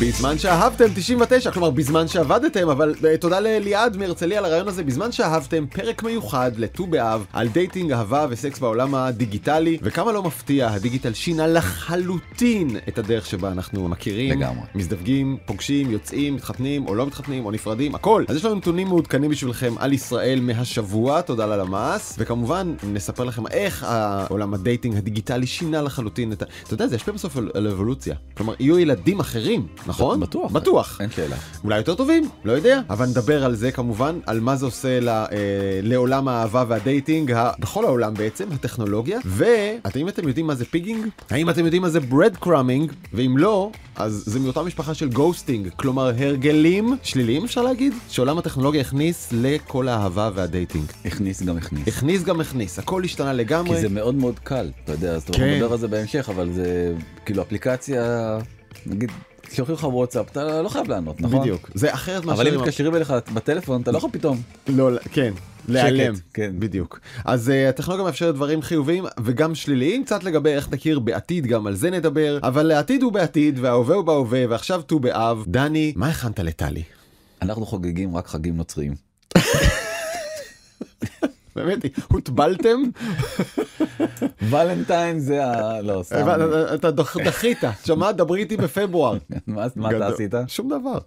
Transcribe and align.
בזמן 0.00 0.38
שאהבתם 0.38 0.84
99, 0.94 1.50
כלומר 1.50 1.70
בזמן 1.70 2.08
שעבדתם, 2.08 2.68
אבל 2.68 2.94
uh, 2.94 3.20
תודה 3.20 3.40
לליעד 3.40 3.96
מהרצליה 3.96 4.38
על 4.38 4.44
הרעיון 4.44 4.68
הזה, 4.68 4.84
בזמן 4.84 5.12
שאהבתם 5.12 5.66
פרק 5.66 6.02
מיוחד 6.02 6.50
לט"ו 6.56 6.86
באב 6.86 7.24
על 7.32 7.48
dating, 7.48 7.92
אהבה 7.92 8.26
וסקס 8.30 8.58
בעולם 8.58 8.94
הדיגיטלי, 8.94 9.78
וכמה 9.82 10.12
לא 10.12 10.22
מפתיע, 10.22 10.68
הדיגיטל 10.68 11.12
שינה 11.12 11.46
לחלוטין 11.46 12.76
את 12.88 12.98
הדרך 12.98 13.26
שבה 13.26 13.52
אנחנו 13.52 13.88
מכירים, 13.88 14.38
לגמרי. 14.38 14.66
מזדווגים, 14.74 15.36
פוגשים, 15.46 15.90
יוצאים, 15.90 16.34
מתחתנים 16.34 16.86
או 16.86 16.94
לא 16.94 17.06
מתחתנים 17.06 17.44
או 17.44 17.50
נפרדים, 17.50 17.94
הכל. 17.94 18.24
אז 18.28 18.36
יש 18.36 18.44
לנו 18.44 18.54
נתונים 18.54 18.88
מעודכנים 18.88 19.30
בשבילכם 19.30 19.74
על 19.78 19.92
ישראל 19.92 20.40
מהשבוע, 20.40 21.20
תודה 21.20 21.46
ללמ"ס, 21.46 22.16
וכמובן 22.18 22.74
נספר 22.92 23.24
לכם 23.24 23.46
איך 23.46 23.84
העולם 23.88 24.54
ה 24.54 24.60
dating 24.60 24.96
הדיגיטלי 24.96 25.46
שינה 25.46 25.82
לחלוטין 25.82 26.32
את 26.32 26.42
ה... 26.42 26.44
אתה 26.64 26.74
יודע, 26.74 26.86
זה 26.86 26.96
ישפיע 26.96 27.14
בסוף 27.14 27.36
על, 27.36 27.50
על 27.54 27.66
אבולוציה. 27.66 28.14
כלומר, 28.34 28.54
יהיו 28.60 28.78
ילדים 28.78 29.20
אחרים, 29.20 29.66
נכון? 29.86 30.20
בטוח. 30.20 30.52
בטוח. 30.52 31.00
אין 31.00 31.10
שאלה. 31.10 31.36
אולי 31.64 31.76
יותר 31.78 31.94
טובים, 31.94 32.28
לא 32.44 32.52
יודע, 32.52 32.80
אבל 32.90 33.06
נדבר 33.06 33.44
על 33.44 33.54
זה 33.54 33.72
כמובן, 33.72 34.18
על 34.26 34.40
מה 34.40 34.56
זה 34.56 34.66
עושה 34.66 35.00
ל, 35.00 35.08
אה, 35.08 35.26
לעולם 35.82 36.28
האהבה 36.28 36.64
וה 36.68 36.82
dating, 36.82 37.32
ה, 37.32 37.50
בכל 37.58 37.84
העולם 37.84 38.14
בעצם, 38.14 38.44
הטכנולוגיה, 38.52 39.18
ואתם 39.24 40.08
אתם 40.08 40.28
יודעים 40.28 40.46
מה 40.46 40.54
זה 40.54 40.64
pigging? 40.64 41.06
האם 41.30 41.50
אתם 41.50 41.64
יודעים 41.64 41.82
מה 41.82 41.88
זה 41.88 42.00
breadcrumbing? 42.00 42.92
ואם 43.12 43.38
לא, 43.38 43.70
אז 43.96 44.22
זה 44.26 44.40
מאותה 44.40 44.62
משפחה 44.62 44.94
של 44.94 45.08
ghosting, 45.08 45.68
כלומר 45.76 46.06
הרגלים 46.18 46.96
שליליים 47.02 47.44
אפשר 47.44 47.62
להגיד, 47.62 47.92
שעולם 48.08 48.38
הטכנולוגיה 48.38 48.80
הכניס 48.80 49.28
לכל 49.32 49.88
האהבה 49.88 50.30
וה 50.34 50.45
dating. 50.45 50.84
הכניס 51.04 51.42
גם 51.42 51.56
הכניס. 51.56 51.88
הכניס 51.88 52.22
גם 52.22 52.40
הכניס, 52.40 52.78
הכל 52.78 53.04
השתנה 53.04 53.32
לגמרי. 53.32 53.74
כי 53.74 53.80
זה 53.80 53.88
מאוד 53.88 54.14
מאוד 54.14 54.38
קל, 54.38 54.70
אתה 54.84 54.92
יודע, 54.92 55.12
אז 55.14 55.22
אתה 55.22 55.32
כן. 55.32 55.54
מדבר 55.54 55.72
על 55.72 55.78
זה 55.78 55.88
בהמשך, 55.88 56.28
אבל 56.28 56.52
זה 56.52 56.94
כאילו 57.24 57.42
אפליקציה, 57.42 58.38
נגיד, 58.86 59.10
שולחים 59.52 59.74
לך 59.74 59.84
וואטסאפ, 59.84 60.30
אתה 60.30 60.62
לא 60.62 60.68
חייב 60.68 60.88
לענות, 60.88 61.20
נכון? 61.20 61.40
בדיוק, 61.40 61.70
זה 61.74 61.94
אחרת 61.94 62.24
מאשר... 62.24 62.42
אבל 62.42 62.54
אם 62.54 62.60
מתקשרים 62.60 62.94
אליך 62.94 63.14
בטלפון, 63.34 63.82
אתה 63.82 63.92
לא 63.92 63.98
יכול 63.98 64.10
פתאום. 64.12 64.40
לא, 64.68 64.90
כן. 65.12 65.32
להיעלם, 65.68 66.14
כן. 66.34 66.52
בדיוק. 66.58 67.00
אז 67.24 67.48
uh, 67.48 67.68
הטכנולוגיה 67.68 68.04
מאפשרת 68.04 68.34
דברים 68.34 68.62
חיוביים 68.62 69.04
וגם 69.24 69.54
שליליים, 69.54 70.04
קצת 70.04 70.24
לגבי 70.24 70.50
איך 70.50 70.72
נכיר 70.72 70.98
בעתיד, 70.98 71.46
גם 71.46 71.66
על 71.66 71.74
זה 71.74 71.90
נדבר, 71.90 72.38
אבל 72.42 72.70
העתיד 72.70 73.02
הוא 73.02 73.12
בעתיד 73.12 73.58
וההווה 73.58 73.96
הוא 73.96 74.04
בהווה, 74.04 74.44
ועכשיו 74.48 74.82
ט"ו 74.82 74.98
באב. 74.98 75.44
דני, 75.46 75.92
מה 75.96 76.08
הכנת 76.08 76.40
לטלי? 76.40 76.82
אנחנו 77.42 77.66
חוגגים 77.66 78.16
רק 78.16 78.26
חגים 78.26 78.56
נוצריים. 78.56 79.05
באמת, 81.56 81.78
הוטבלתם? 82.12 82.82
ולנטיין 84.42 85.18
זה 85.18 85.44
ה... 85.46 85.82
לא, 85.82 86.00
סתם. 86.02 86.16
אתה- 86.36 86.74
אתה 86.74 86.90
דח- 86.90 87.16
דחית, 87.24 87.58
שמע, 87.84 88.12
דברי 88.12 88.40
איתי 88.40 88.56
בפברואר. 88.56 89.16
מה 89.46 89.66
אתה. 89.90 90.06
עשית? 90.08 90.34
שום 90.48 90.68
דבר. 90.68 90.98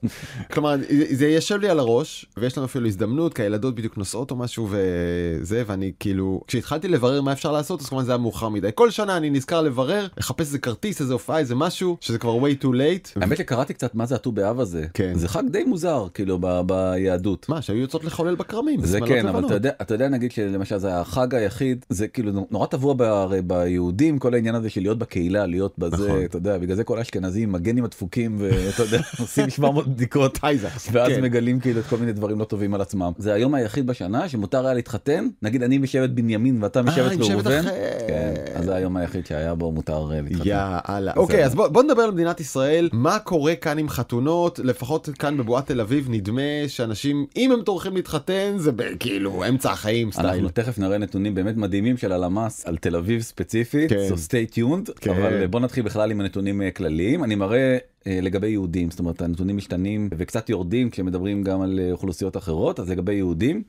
כלומר, 0.53 0.75
זה 1.11 1.27
יושב 1.27 1.59
לי 1.59 1.69
על 1.69 1.79
הראש, 1.79 2.25
ויש 2.37 2.57
לנו 2.57 2.65
אפילו 2.65 2.87
הזדמנות, 2.87 3.33
כי 3.33 3.41
הילדות 3.41 3.75
בדיוק 3.75 3.97
נוסעות 3.97 4.31
או 4.31 4.35
משהו 4.35 4.67
וזה, 4.69 5.63
ואני 5.67 5.91
כאילו, 5.99 6.41
כשהתחלתי 6.47 6.87
לברר 6.87 7.21
מה 7.21 7.31
אפשר 7.31 7.51
לעשות, 7.51 7.81
אז 7.81 7.89
כמובן 7.89 8.05
זה 8.05 8.11
היה 8.11 8.17
מאוחר 8.17 8.49
מדי. 8.49 8.69
כל 8.75 8.91
שנה 8.91 9.17
אני 9.17 9.29
נזכר 9.29 9.61
לברר, 9.61 10.07
לחפש 10.17 10.39
איזה 10.47 10.59
כרטיס, 10.59 11.01
איזה 11.01 11.13
הופעה, 11.13 11.39
איזה 11.39 11.55
משהו, 11.55 11.97
שזה 12.01 12.17
כבר 12.17 12.37
way 12.39 12.63
too 12.63 12.67
late. 12.67 13.21
האמת 13.21 13.37
שקראתי 13.37 13.73
קצת 13.73 13.95
מה 13.95 14.05
זה 14.05 14.15
הט"ו 14.15 14.31
באב 14.31 14.59
הזה. 14.59 14.85
כן. 14.93 15.11
זה 15.15 15.27
חג 15.27 15.43
די 15.51 15.63
מוזר, 15.63 16.07
כאילו, 16.13 16.39
ביהדות. 16.65 17.49
מה, 17.49 17.61
שהיו 17.61 17.77
יוצאות 17.79 18.03
לחולל 18.03 18.35
בכרמים. 18.35 18.85
זה 18.85 18.99
כן, 19.07 19.27
אבל 19.27 19.43
אתה 19.81 19.93
יודע 19.93 20.07
נגיד 20.09 20.31
שלמשל 20.39 20.77
זה 20.77 20.97
החג 20.97 21.35
היחיד, 21.35 21.85
זה 21.89 22.07
כאילו 22.07 22.47
נורא 22.51 22.65
טבוע 22.65 22.95
הרי 22.99 23.41
ביהודים, 23.41 24.19
כל 24.19 24.33
העניין 24.33 24.55
הזה 24.55 24.69
של 24.69 24.81
להיות 24.81 24.97
בקהילה, 24.97 25.45
להיות 25.45 25.79
בזה, 25.79 26.07
נכון. 26.07 26.23
אתה 26.23 26.37
יודע, 26.37 26.57
בגלל 26.57 26.75
זה 26.75 26.83
כל 26.83 26.97
האשכנזים, 26.97 27.55
הגנים 27.55 27.85
הדפוקים, 27.85 28.35
ואתה 28.39 28.83
יודע, 28.83 28.99
עושים 29.19 29.49
700 29.49 29.87
בדיקות, 29.87 30.37
טייזקס, 30.41 30.89
ואז 30.91 31.11
כן. 31.11 31.21
מגלים 31.21 31.59
כאילו 31.59 31.79
את 31.79 31.85
כל 31.85 31.97
מיני 31.97 32.13
דברים 32.13 32.39
לא 32.39 32.45
טובים 32.45 32.73
על 32.73 32.81
עצמם. 32.81 33.11
זה 33.17 33.33
היום 33.33 33.53
היחיד 33.53 33.87
בשנה 33.87 34.29
שמותר 34.29 34.65
היה 34.65 34.73
להתחתן, 34.73 35.27
נגיד 35.41 35.63
אני 35.63 35.77
משבט 35.77 36.09
בנימין 36.09 36.63
ואתה 36.63 36.81
משבט 36.81 37.11
שבט 37.11 37.29
ראובן, 37.29 37.59
אחר. 37.59 37.71
כן, 38.07 38.33
אז 38.55 38.65
זה 38.65 38.75
היום 38.75 38.97
היחיד 38.97 39.25
שהיה 39.25 39.55
בו 39.55 39.71
מותר 39.71 40.11
אה, 40.11 40.21
להתחתן. 40.21 40.49
יאללה. 40.49 41.13
אוקיי, 41.15 41.45
אז 41.45 41.55
בוא 41.55 41.67
בוא 41.67 41.83
נדבר 41.83 42.01
על 42.01 42.11
מדינת 42.11 42.39
ישראל. 42.39 42.89
מה 42.93 43.19
קורה 43.19 43.55
כאן 43.55 43.77
עם 43.77 43.89
חתונות? 43.89 44.59
לפחות 44.63 45.09
כאן 45.19 45.37
בבועת 45.37 45.67
תל 45.67 45.81
אביב 45.81 46.07
נדמה 46.09 46.41
שאנשים, 46.67 47.25
אם 47.37 47.51
הם 47.51 47.61
טורחים 47.61 47.95
להתחתן, 47.95 48.53
זה 48.57 48.71
כאילו 48.99 49.43
אמצע 49.49 49.71
החיים 49.71 50.11
סטייל. 50.11 50.28
אנחנו 50.33 50.49
תכף 50.49 50.79
נראה 50.79 50.97
נתונים 50.97 51.35
באמת 51.35 51.57
מדהימים 51.57 51.97
של 51.97 52.11
הלמ"ס 52.11 52.65
על 52.65 52.77
תל 52.77 52.95
אביב 52.95 53.21
ספציפית, 53.21 53.89
כן. 53.89 54.07
so 54.09 54.13
stay 54.13 54.55
tuned, 54.55 54.91
כן. 55.01 55.09
אבל 55.09 55.47
בוא 55.47 55.59
נתחיל 55.59 55.83
בכלל 55.83 56.11
עם 56.11 56.21
הנתונים 56.21 56.61
אה, 56.61 56.71
כלליים. 56.71 57.23
אני 57.23 57.35
מראה 57.35 57.77
אה, 58.07 58.19
לגבי 58.21 58.47
יהודים, 58.47 58.91
זאת 58.91 58.99
אומרת 58.99 59.21
הנתונים 59.21 59.57
משתנים 59.57 60.09
וקצת 60.17 60.49
יורדים 60.49 60.89
כשמדברים 60.89 61.43
גם 61.43 61.61
על 61.61 61.79
אה, 61.83 61.91
אוכלוסיות 61.91 62.37
אחרות, 62.37 62.79
אז 62.79 62.89
לגבי 62.89 63.13
יהודים. 63.13 63.63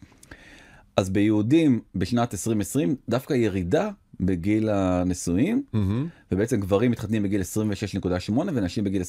אז 0.97 1.11
ביהודים 1.11 1.81
בשנת 1.95 2.35
2020 2.35 2.97
דווקא 3.09 3.35
ירידה 3.35 3.91
בגיל 4.21 4.69
הנישואים, 4.69 5.63
מהמם. 5.73 6.07
ובעצם 6.33 6.61
גברים 6.61 6.91
מתחתנים 6.91 7.23
בגיל 7.23 7.41
26.8 7.41 8.33
ונשים 8.55 8.85
בגיל 8.85 9.03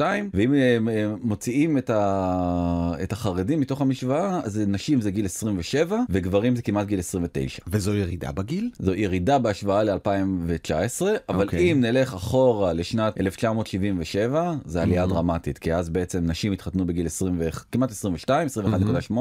25.2 0.00 0.02
ואם 0.34 0.54
הם, 0.54 0.88
הם 0.88 1.16
מוציאים 1.22 1.78
את, 1.78 1.90
ה... 1.90 2.92
את 3.02 3.12
החרדים 3.12 3.60
מתוך 3.60 3.80
המשוואה 3.80 4.40
אז 4.44 4.60
נשים 4.66 5.00
זה 5.00 5.10
גיל 5.10 5.24
27 5.24 5.98
וגברים 6.10 6.56
זה 6.56 6.62
כמעט 6.62 6.86
גיל 6.86 6.98
29. 6.98 7.62
וזו 7.66 7.94
ירידה 7.94 8.32
בגיל? 8.32 8.70
זו 8.78 8.94
ירידה 8.94 9.38
בהשוואה 9.38 9.82
ל-2019 9.84 11.02
אבל 11.28 11.44
אוקיי. 11.44 11.72
אם 11.72 11.80
נלך 11.80 12.14
אחורה 12.14 12.72
לשנת 12.72 13.20
1977 13.20 14.54
זה 14.64 14.82
עלייה 14.82 15.04
Mhm. 15.04 15.08
דרמטית 15.08 15.58
כי 15.58 15.74
אז 15.74 15.88
בעצם 15.88 16.24
נשים 16.26 16.52
התחתנו 16.52 16.86
בגיל 16.86 17.06
20 17.06 17.36
ו... 17.38 17.48
כמעט 17.72 17.90
22 17.90 18.48
21.8 19.08 19.12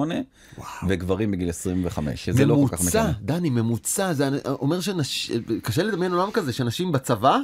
וגברים 0.87 1.31
בגיל 1.31 1.49
25 1.49 2.25
שזה 2.25 2.45
לא 2.45 2.55
כל 2.69 2.75
כך 2.75 2.81
ממוצע, 2.81 3.01
משנה. 3.03 3.13
דני, 3.21 3.49
ממוצע, 3.49 4.13
זה 4.13 4.29
אומר 4.45 4.79
שנש... 5.07 5.31
קשה 5.63 5.83
לדמיין 5.83 6.11
עולם 6.11 6.31
כזה, 6.31 6.53
שנשים 6.53 6.91
בצבא, 6.91 7.37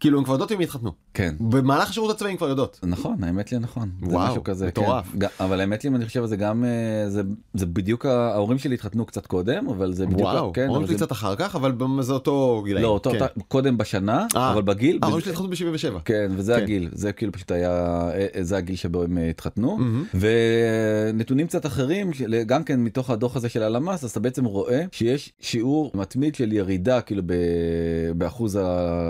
כאילו 0.00 0.18
הם 0.18 0.24
כבר 0.24 0.34
יודעות 0.34 0.52
אם 0.52 0.60
יתחתנו. 0.60 1.03
כן. 1.14 1.34
במהלך 1.40 1.90
השירות 1.90 2.10
הצבאי 2.10 2.30
הם 2.30 2.36
כבר 2.36 2.48
יודעות. 2.48 2.80
נכון 2.82 3.24
האמת 3.24 3.52
לי 3.52 3.58
נכון 3.58 3.90
זה 4.00 4.16
וואו, 4.16 4.30
משהו 4.30 4.44
כזה 4.44 4.66
מטורף. 4.66 5.06
כן. 5.20 5.26
אבל 5.40 5.60
האמת 5.60 5.84
לי 5.84 5.90
אם 5.90 5.96
אני 5.96 6.06
חושב 6.06 6.24
זה 6.24 6.36
גם 6.36 6.64
אה, 6.64 7.10
זה 7.10 7.22
זה 7.54 7.66
בדיוק 7.66 8.06
ההורים 8.06 8.58
שלי 8.58 8.74
התחתנו 8.74 9.06
קצת 9.06 9.26
קודם 9.26 9.68
אבל 9.68 9.92
זה 9.92 10.06
בדיוק 10.06 10.20
וואו, 10.20 10.52
כן, 10.52 10.68
אבל 10.70 10.78
שלי 10.86 10.88
זה- 10.88 10.94
קצת 11.04 11.12
אחר 11.12 11.36
כך, 11.36 11.54
אבל 11.56 11.72
זה 12.00 12.12
אותו 12.12 12.62
גילאים. 12.64 12.84
לא 12.84 12.88
אותו 12.90 13.10
כן. 13.10 13.16
אותה- 13.22 13.40
קודם 13.48 13.78
בשנה 13.78 14.26
אה. 14.36 14.52
אבל 14.52 14.62
בגיל 14.62 14.98
ההורים 15.02 15.20
שלי 15.20 15.32
התחתנו 15.32 15.48
ב-77. 15.48 16.00
כן 16.04 16.32
וזה 16.36 16.54
כן. 16.56 16.62
הגיל 16.62 16.88
זה 16.92 17.12
כאילו 17.12 17.32
פשוט 17.32 17.50
היה 17.50 17.70
אה, 18.14 18.42
זה 18.42 18.56
הגיל 18.56 18.76
שבו 18.76 19.02
הם 19.02 19.18
התחתנו 19.30 19.76
מהמם. 19.76 20.04
ונתונים 21.12 21.46
קצת 21.46 21.66
אחרים 21.66 22.10
גם 22.46 22.64
כן 22.64 22.80
מתוך 22.80 23.10
הדוח 23.10 23.36
הזה 23.36 23.48
של 23.48 23.62
הלמ"ס 23.62 24.04
אז 24.04 24.10
אתה 24.10 24.20
בעצם 24.20 24.44
רואה 24.44 24.84
שיש 24.92 25.32
שיעור 25.40 25.90
מתמיד 25.94 26.34
של 26.34 26.52
ירידה 26.52 27.00
כאילו 27.00 27.22
באחוז 28.16 28.58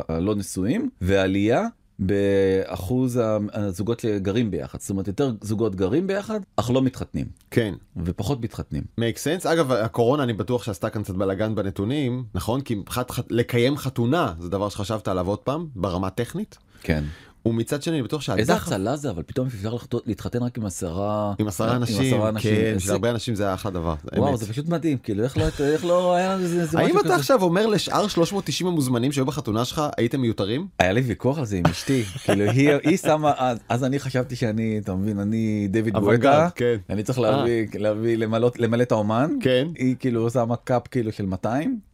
הלא 0.09 0.35
נשואים 0.35 0.89
ועלייה. 1.01 1.67
באחוז 1.99 3.21
הזוגות 3.53 4.01
שגרים 4.01 4.51
ביחד 4.51 4.81
זאת 4.81 4.91
אומרת 4.91 5.09
יותר 5.09 5.33
זוגות 5.41 5.75
גרים 5.75 6.07
ביחד 6.07 6.41
אך 6.57 6.71
לא 6.71 6.83
מתחתנים 6.83 7.27
כן. 7.51 7.75
ופחות 7.97 8.41
מתחתנים 8.41 8.83
make 9.01 9.17
sense. 9.17 9.49
אגב, 9.53 9.73
הקורונה 9.73 10.23
אני 10.23 10.33
בטוח 10.33 10.63
שעשתה 10.63 10.91
כאן 10.91 11.03
קצת 11.03 11.15
בלאגן 11.15 11.55
בנתונים, 11.55 12.25
נכון? 12.35 12.61
כי 12.61 12.75
מבחינת 12.75 13.11
לקיים 13.31 13.77
חתונה 13.77 14.35
זה 14.39 14.49
דבר 14.49 14.69
שחשבת 14.69 15.09
עליו 15.09 15.29
עוד 15.29 15.39
פעם, 15.39 15.67
ברמה 15.75 16.11
טכנית. 16.11 16.59
כן 16.83 17.05
ומצד 17.47 17.83
שני 17.83 17.95
אני 17.95 18.03
בטוח 18.03 18.21
איזה 18.31 18.53
שהדחף 18.53 18.67
הצלה 18.67 18.97
זה 18.97 19.11
אבל 19.11 19.23
פתאום 19.27 19.47
אפשר 19.47 19.77
להתחתן 20.07 20.43
רק 20.43 20.59
עם 20.59 20.67
עשרה 20.67 21.35
עם 21.39 21.49
עשרה 21.49 21.77
אנשים. 21.77 21.97
כן, 22.41 22.51
איזה- 22.51 22.81
של 22.81 22.93
הרבה 22.93 23.11
אנשים 23.11 23.35
זה 23.35 23.55
אחלה 23.55 23.71
דבר. 23.71 23.95
זה 24.15 24.21
וואו. 24.21 24.37
זה 24.37 24.47
פשוט 24.49 24.69
מדהים 24.69 24.99
כאילו 24.99 25.25
איך 25.25 25.37
לא 25.39 25.45
איך 25.61 25.85
לא 25.85 26.15
היה 26.15 26.35
לנו 26.35 26.43
איזה 26.43 26.61
איזה 26.61 26.79
האם 26.79 26.99
אתה. 27.01 27.15
עכשיו 27.15 27.43
אומר 27.43 27.67
לשאר 27.67 28.09
390 28.09 28.67
המוזמנים 28.73 29.13
שהיו 29.13 29.25
בחתונה 29.27 29.65
שלך 29.65 29.83
הייתם 29.97 30.21
מיותרים? 30.21 30.67
היה 30.79 30.93
לי 30.93 31.01
ויכוח 31.01 31.39
על 31.39 31.45
זה 31.47 31.57
עם 31.57 31.67
אשתי 31.71 32.03
כאילו 32.25 32.45
היא 32.85 32.97
שמה 32.97 33.33
אז 33.69 33.85
אני 33.85 33.99
חשבתי 33.99 34.37
שאני 34.37 34.81
אתה 34.85 34.95
מבין 34.95 35.19
אני 35.19 35.69
דיוויד 35.71 35.95
גואטה 35.99 36.49
כן. 36.55 36.77
אני 36.91 37.03
צריך 37.03 37.19
להביא 37.19 37.67
להביא 37.75 38.17
למלא 38.59 38.83
את 38.83 38.93
האומן 38.93 39.31
כן. 39.41 39.69
היא 39.79 39.97
כאילו 39.99 40.31
שמה 40.31 40.57
קאפ 40.57 40.83
כאילו 40.91 41.13
של 41.13 41.27
200 41.27 41.79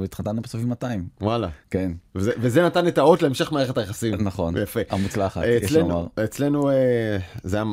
והתחתנו 0.00 0.42
בסוף 0.42 0.60
עם 0.60 0.68
200 0.68 1.08
וואלה. 1.20 1.48
כן 1.70 1.92
וזה, 2.14 2.32
וזה 2.38 2.62
נתן 2.62 2.88
את 2.88 2.98
האות 2.98 3.22
להמשך 3.22 3.52
מערכת 3.52 3.78
היחסים. 3.78 4.14
נכון 4.14 4.56
יפה. 4.56 4.80
המוצלחת 4.90 5.42
יש 5.46 5.64
אצלנו, 5.64 5.88
לומר. 5.88 6.06
אצלנו 6.24 6.70
אה, 6.70 7.18
זה 7.42 7.56
היה 7.56 7.64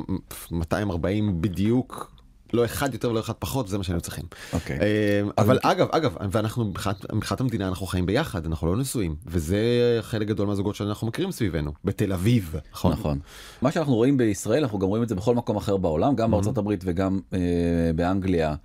240 0.51 1.41
בדיוק, 1.41 2.11
לא 2.53 2.65
אחד 2.65 2.93
יותר 2.93 3.09
ולא 3.09 3.19
אחד 3.19 3.33
פחות, 3.39 3.67
זה 3.67 3.77
מה 3.77 3.83
שהיינו 3.83 4.01
צריכים. 4.01 4.23
אוקיי. 4.53 4.79
אה, 4.79 5.21
אבל 5.37 5.59
אגב, 5.63 5.87
אגב, 5.91 6.15
ואנחנו 6.31 6.73
מבחינת 7.13 7.41
המדינה 7.41 7.67
אנחנו 7.67 7.85
חיים 7.85 8.05
ביחד, 8.05 8.45
אנחנו 8.45 8.67
לא 8.67 8.77
נשואים, 8.77 9.15
וזה 9.25 9.59
חלק 10.01 10.27
גדול 10.27 10.47
מהזוגות 10.47 10.75
שאנחנו 10.75 11.07
מכירים 11.07 11.31
סביבנו, 11.31 11.71
בתל 11.85 12.13
אביב, 12.13 12.55
נכון? 12.73 12.91
נכון. 12.91 13.19
מה 13.61 13.71
שאנחנו 13.71 13.95
רואים 13.95 14.17
בישראל 14.17 14.63
אנחנו 14.63 14.79
גם 14.79 14.87
רואים 14.87 15.03
את 15.03 15.09
זה 15.09 15.15
בכל 15.15 15.35
מקום 15.35 15.57
אחר 15.57 15.77
בעולם 15.77 16.15
גם 16.15 16.31
בארצות 16.31 16.57
הברית 16.57 16.83
וגם 16.85 17.19
אה, 17.33 17.39
באנגליה. 17.95 18.55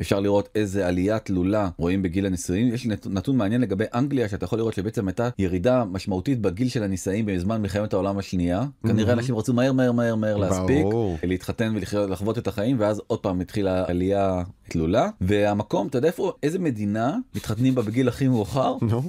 אפשר 0.00 0.20
לראות 0.20 0.48
איזה 0.54 0.86
עלייה 0.86 1.18
תלולה 1.18 1.68
רואים 1.76 2.02
בגיל 2.02 2.26
הנישואים. 2.26 2.74
יש 2.74 2.86
נת- 2.86 3.06
נתון 3.06 3.36
מעניין 3.36 3.60
לגבי 3.60 3.84
אנגליה 3.94 4.28
שאתה 4.28 4.44
יכול 4.44 4.58
לראות 4.58 4.74
שבעצם 4.74 5.08
הייתה 5.08 5.28
ירידה 5.38 5.84
משמעותית 5.84 6.40
בגיל 6.40 6.68
של 6.68 6.82
הנישאים 6.82 7.26
בזמן 7.26 7.62
מלחמת 7.62 7.92
העולם 7.92 8.18
השנייה. 8.18 8.64
כנראה 8.86 9.06
מהמם. 9.06 9.18
אנשים 9.18 9.36
רצו 9.36 9.52
מהר 9.52 9.72
מהר 9.72 9.92
מהר 9.92 10.14
מהר 10.14 10.36
להספיק, 10.36 10.82
ברור. 10.84 11.18
להתחתן 11.22 11.74
ולחוות 11.76 12.38
את 12.38 12.46
החיים 12.48 12.76
ואז 12.80 13.00
עוד 13.06 13.18
פעם 13.18 13.40
התחילה 13.40 13.84
עלייה 13.88 14.42
תלולה. 14.68 15.08
והמקום 15.20 15.86
אתה 15.86 15.98
יודע 15.98 16.08
איפה 16.08 16.32
איזה 16.42 16.58
מדינה 16.58 17.16
מתחתנים 17.34 17.74
בה 17.74 17.82
בגיל 17.82 18.08
הכי 18.08 18.28
מאוחר? 18.28 18.76
נו, 18.82 19.02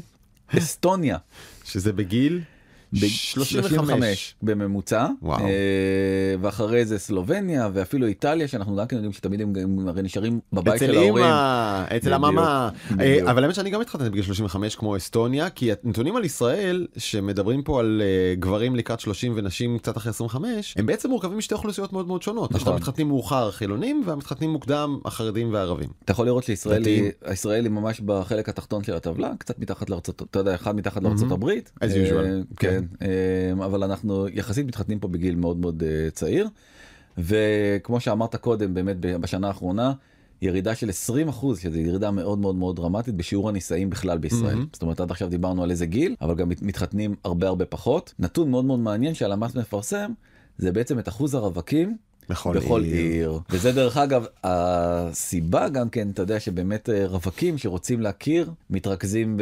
אסטוניה. 0.57 1.17
שזה 1.63 1.93
בגיל 1.93 2.41
35. 2.95 4.35
בממוצע 4.41 5.07
וואו. 5.21 5.45
אה, 5.45 5.51
ואחרי 6.41 6.85
זה 6.85 6.99
סלובניה 6.99 7.69
ואפילו 7.73 8.07
איטליה 8.07 8.47
שאנחנו 8.47 8.75
גם 8.75 8.87
כן 8.87 8.95
יודעים 8.95 9.13
שתמיד 9.13 9.41
הם 9.41 9.53
גם 9.53 9.87
הרי 9.87 10.01
נשארים 10.01 10.39
בבית 10.53 10.73
אצל 10.73 10.85
של 10.85 10.97
ההורים. 10.97 11.25
אמא, 11.25 11.85
אצל 11.97 12.13
הממה. 12.13 12.69
אה, 12.99 13.31
אבל 13.31 13.43
האמת 13.43 13.55
שאני 13.55 13.69
גם 13.69 13.81
התחתנתי 13.81 14.09
בגיל 14.09 14.23
35 14.23 14.75
כמו 14.75 14.97
אסטוניה, 14.97 15.49
כי 15.49 15.69
הנתונים 15.83 16.15
על 16.15 16.25
ישראל, 16.25 16.87
שמדברים 16.97 17.63
פה 17.63 17.79
על 17.79 18.01
אה, 18.05 18.35
גברים 18.35 18.75
לקראת 18.75 18.99
30 18.99 19.33
ונשים 19.35 19.77
קצת 19.77 19.97
אחרי 19.97 20.09
25, 20.09 20.75
הם 20.77 20.85
בעצם 20.85 21.09
מורכבים 21.09 21.37
משתי 21.37 21.53
אוכלוסיות 21.53 21.93
מאוד 21.93 22.07
מאוד 22.07 22.21
שונות. 22.21 22.51
יש 22.51 22.57
את 22.57 22.61
נכון. 22.61 22.73
המתחתנים 22.73 23.07
מאוחר 23.07 23.51
חילונים 23.51 24.03
והמתחתנים 24.05 24.49
מוקדם 24.49 24.99
החרדים 25.05 25.53
והערבים. 25.53 25.89
אתה 26.05 26.11
יכול 26.11 26.25
לראות 26.25 26.43
שישראל. 26.43 26.85
היא, 26.85 27.69
ממש 27.69 27.99
בחלק 27.99 28.49
התחתון 28.49 28.83
של 28.83 28.93
הטבלה 28.93 29.31
קצת 29.39 29.59
מתחת 29.59 29.89
לארצות 29.89 30.21
אתה 30.21 30.39
יודע 30.39 30.55
אחד 30.55 30.75
מתחת 30.75 31.03
לארצות 31.03 31.31
הברית 31.31 31.71
As 31.79 31.83
אה, 31.83 32.09
usual. 32.09 32.55
כן 32.57 32.73
אה, 32.73 32.79
אבל 33.65 33.83
אנחנו 33.83 34.27
יחסית 34.33 34.65
מתחתנים 34.67 34.99
פה 34.99 35.07
בגיל 35.07 35.35
מאוד 35.35 35.57
מאוד 35.57 35.83
אה, 35.83 36.11
צעיר 36.11 36.47
וכמו 37.17 37.99
שאמרת 37.99 38.35
קודם 38.35 38.73
באמת 38.73 38.95
בשנה 38.99 39.47
האחרונה. 39.47 39.93
ירידה 40.41 40.75
של 40.75 40.89
20 40.89 41.27
אחוז 41.27 41.59
שזה 41.59 41.79
ירידה 41.79 42.11
מאוד 42.11 42.39
מאוד 42.39 42.55
מאוד 42.55 42.75
דרמטית 42.75 43.15
בשיעור 43.15 43.49
הנישאים 43.49 43.89
בכלל 43.89 44.17
בישראל 44.17 44.55
מהמם. 44.55 44.65
זאת 44.73 44.81
אומרת 44.81 44.99
עד 44.99 45.11
עכשיו 45.11 45.29
דיברנו 45.29 45.63
על 45.63 45.71
איזה 45.71 45.85
גיל 45.85 46.15
אבל 46.21 46.35
גם 46.35 46.49
מת- 46.49 46.61
מתחתנים 46.61 47.15
הרבה 47.23 47.47
הרבה 47.47 47.65
פחות 47.65 48.13
נתון 48.19 48.51
מאוד 48.51 48.65
מאוד 48.65 48.79
מעניין 48.79 49.13
שהלמ"ס 49.13 49.55
מפרסם 49.55 50.11
זה 50.57 50.71
בעצם 50.71 50.99
את 50.99 51.07
אחוז 51.07 51.33
הרווקים 51.33 51.97
בכל 52.29 52.57
בכל 52.59 52.81
עיר. 52.83 52.93
עיר. 52.93 53.39
וזה 53.49 53.71
דרך 53.71 53.97
אגב 53.97 54.25
הסיבה 54.43 55.69
גם 55.69 55.89
כן 55.89 56.09
אתה 56.09 56.21
יודע 56.21 56.39
שבאמת 56.39 56.89
אה, 56.89 57.07
רווקים 57.07 57.57
שרוצים 57.57 58.01
להכיר 58.01 58.51
מתרכזים 58.69 59.37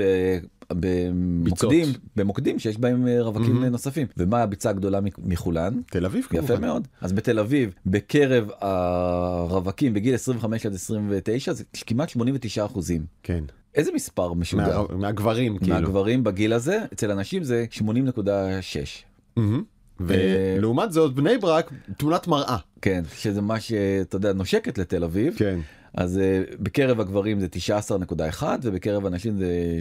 במוקדים 0.73 1.85
במוקדים 2.15 2.59
שיש 2.59 2.77
בהם 2.77 3.07
אה, 3.07 3.21
רווקים 3.21 3.53
מהמם. 3.53 3.65
נוספים 3.65 4.07
ומה 4.17 4.41
הביצה 4.43 4.69
הגדולה 4.69 4.99
מכולן 5.17 5.81
תל 5.91 6.05
אביב 6.05 6.25
כמובן. 6.29 6.45
יפה 6.45 6.59
מאוד 6.59 6.87
אז 7.01 7.13
בתל 7.13 7.39
אביב 7.39 7.73
בקרב 7.85 8.47
הרווקים 8.61 9.93
בגיל 9.93 10.15
25 10.15 10.65
עד 10.65 10.73
29 10.73 11.53
זה 11.53 11.63
כמעט 11.87 12.09
89 12.09 12.65
אחוזים 12.65 13.05
כן. 13.23 13.43
איזה 13.75 13.91
מספר 13.95 14.33
משוגע 14.33 14.67
מה- 14.89 14.97
מהגברים 14.97 15.57
כאילו. 15.57 15.73
מהגברים 15.75 16.23
בגיל 16.23 16.53
הזה 16.53 16.79
אצל 16.93 17.11
הנשים 17.11 17.43
זה 17.43 17.65
80.6 17.71 17.81
מהמם. 19.37 19.63
ולעומת 19.99 20.91
זאת 20.91 21.13
בני 21.13 21.37
ברק 21.37 21.71
תמונת 21.97 22.27
מראה. 22.27 22.57
כן 22.81 23.03
שזה 23.15 23.41
מה 23.41 23.59
שאתה 23.59 24.15
יודע 24.15 24.33
נושקת 24.33 24.77
לתל 24.77 25.03
אביב 25.03 25.35
כן. 25.37 25.59
אז 25.93 26.17
אה, 26.17 26.41
בקרב 26.59 26.99
הגברים 26.99 27.39
זה 27.39 27.47
19.1 28.39 28.43
ובקרב 28.61 29.05
הנשים 29.05 29.37
זה 29.37 29.79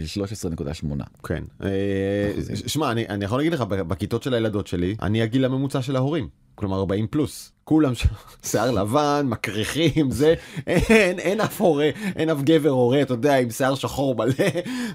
13.8. 0.85 1.03
כן. 1.23 1.43
אה. 1.63 2.31
שמע, 2.67 2.91
אני, 2.91 3.07
אני 3.07 3.25
יכול 3.25 3.39
להגיד 3.39 3.53
לך, 3.53 3.61
בכיתות 3.61 4.23
של 4.23 4.33
הילדות 4.33 4.67
שלי, 4.67 4.95
אני 5.01 5.21
הגיל 5.21 5.45
הממוצע 5.45 5.81
של 5.81 5.95
ההורים. 5.95 6.27
כלומר 6.55 6.79
40 6.79 7.07
פלוס. 7.07 7.49
כולם 7.65 7.95
שם, 7.95 8.09
שיער 8.49 8.71
לבן, 8.71 9.25
מקריחים, 9.29 10.11
זה, 10.11 10.33
אין, 10.67 11.19
אין 11.19 11.41
אף 11.41 11.61
הורה, 11.61 11.89
אין 12.15 12.29
אף 12.29 12.41
גבר 12.41 12.69
הורה, 12.69 13.01
אתה 13.01 13.13
יודע, 13.13 13.37
עם 13.39 13.49
שיער 13.49 13.75
שחור 13.75 14.15
מלא, 14.15 14.33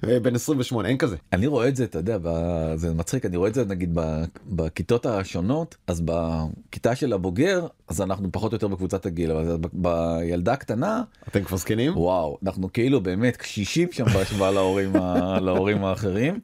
אה, 0.09 0.21
בן 0.21 0.35
28, 0.35 0.89
אין 0.89 0.99
כזה. 0.99 1.17
אני 1.33 1.47
רואה 1.47 1.69
את 1.69 1.77
זה 1.77 1.85
אתה 1.85 1.99
יודע 1.99 2.19
ב- 2.23 2.73
זה 2.77 2.95
מצחיק 2.95 3.27
אני 3.27 3.37
רואה 3.37 3.49
את 3.49 3.55
זה 3.55 3.65
נגיד 3.65 3.91
ב- 3.95 4.25
בכיתות 4.47 5.07
השונות 5.07 5.77
אז 5.87 6.03
בכיתה 6.05 6.95
של 6.95 7.13
הבוגר 7.13 7.67
אז 7.89 8.01
אנחנו 8.01 8.29
פחות 8.33 8.53
או 8.53 8.57
יותר 8.57 8.69
בקבוצת 8.69 9.07
הגיל 9.07 9.31
אבל 9.31 9.57
ב- 9.61 9.89
בילדה 10.19 10.53
הקטנה 10.53 11.03
אתם 11.29 11.45
כבר 11.45 11.57
זקנים? 11.57 11.97
וואו 11.97 12.39
אנחנו 12.47 12.73
כאילו 12.73 13.01
באמת 13.01 13.37
קשישים 13.37 13.89
שם 13.93 14.05
בהשוואה 14.05 14.51
להורים 14.51 14.97
ה- 14.97 15.41
להורים 15.41 15.85
האחרים. 15.85 16.41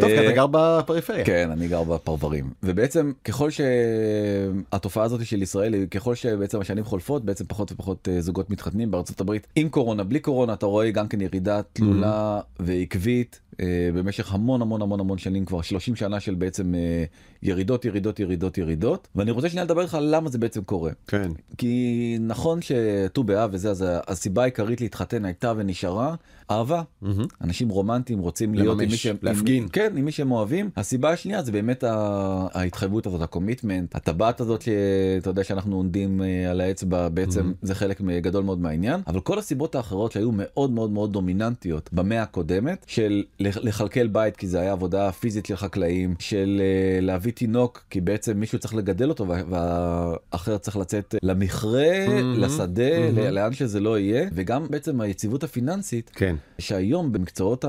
טוב, 0.00 0.08
כי 0.08 0.18
אה, 0.18 0.24
אתה 0.24 0.32
גר 0.32 0.46
בפריפריה. 0.50 1.24
כן 1.24 1.50
אני 1.50 1.68
גר 1.68 1.82
בפרברים. 1.82 2.50
ובעצם 2.62 3.12
ככל 3.24 3.50
שהתופעה 3.50 5.04
הזאת 5.04 5.26
של 5.26 5.42
ישראל 5.42 5.74
היא 5.74 5.86
ככל 5.86 6.14
שבעצם 6.14 6.60
השנים 6.60 6.84
חולפות 6.84 7.24
בעצם 7.24 7.44
פחות 7.48 7.72
ופחות 7.72 8.08
אה, 8.08 8.20
זוגות 8.20 8.50
מתחתנים 8.50 8.90
בארצות 8.90 9.20
הברית 9.20 9.46
עם 9.56 9.68
קורונה 9.68 10.04
בלי 10.04 10.20
קורונה 10.20 10.52
אתה 10.52 10.66
רואה 10.66 10.90
גם 10.90 11.08
כן 11.08 11.20
ירידה 11.20 11.60
תלולה 11.72 12.40
ועקבית. 12.60 13.40
אה, 13.42 13.47
במשך 13.94 14.34
המון 14.34 14.62
המון 14.62 14.82
המון 14.82 15.00
המון 15.00 15.18
שנים 15.18 15.44
כבר 15.44 15.62
30 15.62 15.96
שנה 15.96 16.20
של 16.20 16.34
בעצם 16.34 16.74
אה, 16.74 17.04
ירידות 17.42 17.84
ירידות 17.84 18.20
ירידות 18.20 18.58
ירידות 18.58 19.08
ואני 19.16 19.30
רוצה 19.30 19.48
שנייה 19.48 19.64
לדבר 19.64 19.82
איתך 19.82 19.94
על 19.94 20.14
למה 20.16 20.30
זה 20.30 20.38
בעצם 20.38 20.62
קורה 20.62 20.90
כן. 21.06 21.30
כי 21.58 22.16
נכון 22.20 22.62
שט"ו 22.62 23.24
באב 23.24 23.50
וזה 23.52 23.70
אז 23.70 23.84
הסיבה 23.88 24.42
העיקרית 24.42 24.80
להתחתן 24.80 25.24
הייתה 25.24 25.52
ונשארה 25.56 26.14
אהבה 26.50 26.82
מהמם. 27.02 27.24
אנשים 27.40 27.68
רומנטיים 27.68 28.18
רוצים 28.18 28.54
להיות 28.54 28.72
עם 28.72 28.78
מי 28.78 28.84
לממש, 28.84 29.02
שהם 29.02 29.16
להפגין. 29.22 29.62
עם, 29.62 29.68
כן 29.68 29.92
עם 29.96 30.04
מי 30.04 30.12
שהם 30.12 30.30
אוהבים 30.30 30.70
הסיבה 30.76 31.10
השנייה 31.10 31.42
זה 31.42 31.52
באמת 31.52 31.84
ההתחייבות 31.84 33.06
הזאת 33.06 33.22
הקומיטמנט 33.22 33.94
הטבעת 33.96 34.40
הזאת 34.40 34.62
שאתה 34.62 35.30
יודע 35.30 35.44
שאנחנו 35.44 35.76
עונדים 35.76 36.22
אה, 36.22 36.50
על 36.50 36.60
האצבע 36.60 37.08
בעצם 37.08 37.52
זה 37.62 37.74
חלק 37.74 38.00
גדול 38.00 38.44
מאוד 38.44 38.60
מהעניין 38.60 39.00
אבל 39.06 39.20
כל 39.20 39.38
הסיבות 39.38 39.74
האחרות 39.74 40.12
שהיו 40.12 40.32
מאוד 40.32 40.70
מאוד 40.70 40.90
מאוד 40.90 41.12
דומיננטיות 41.12 41.90
במאה 41.92 42.22
הקודמת 42.22 42.84
של 42.88 43.24
לכלכל 43.56 44.06
בית 44.06 44.36
כי 44.36 44.46
זה 44.46 44.60
היה 44.60 44.72
עבודה 44.72 45.12
פיזית 45.12 45.46
של 45.46 45.56
חקלאים 45.56 46.14
של 46.18 46.60
אה, 46.64 47.00
להביא 47.00 47.32
תינוק 47.32 47.84
כי 47.90 48.00
בעצם 48.00 48.40
מישהו 48.40 48.58
צריך 48.58 48.74
לגדל 48.74 49.08
אותו 49.08 49.28
וה- 49.28 49.42
והאחר 49.48 50.58
צריך 50.58 50.76
לצאת 50.76 51.14
למכרה 51.22 51.84
מהמם, 52.08 52.38
לשדה. 52.40 52.98
ל- 53.12 53.30
לאן 53.30 53.52
שזה 53.52 53.80
לא 53.80 53.98
יהיה 53.98 54.28
וגם 54.34 54.66
בעצם 54.70 55.00
היציבות 55.00 55.44
הפיננסית 55.44 56.10
כן. 56.14 56.36
שהיום 56.58 57.12
במקצועות 57.12 57.64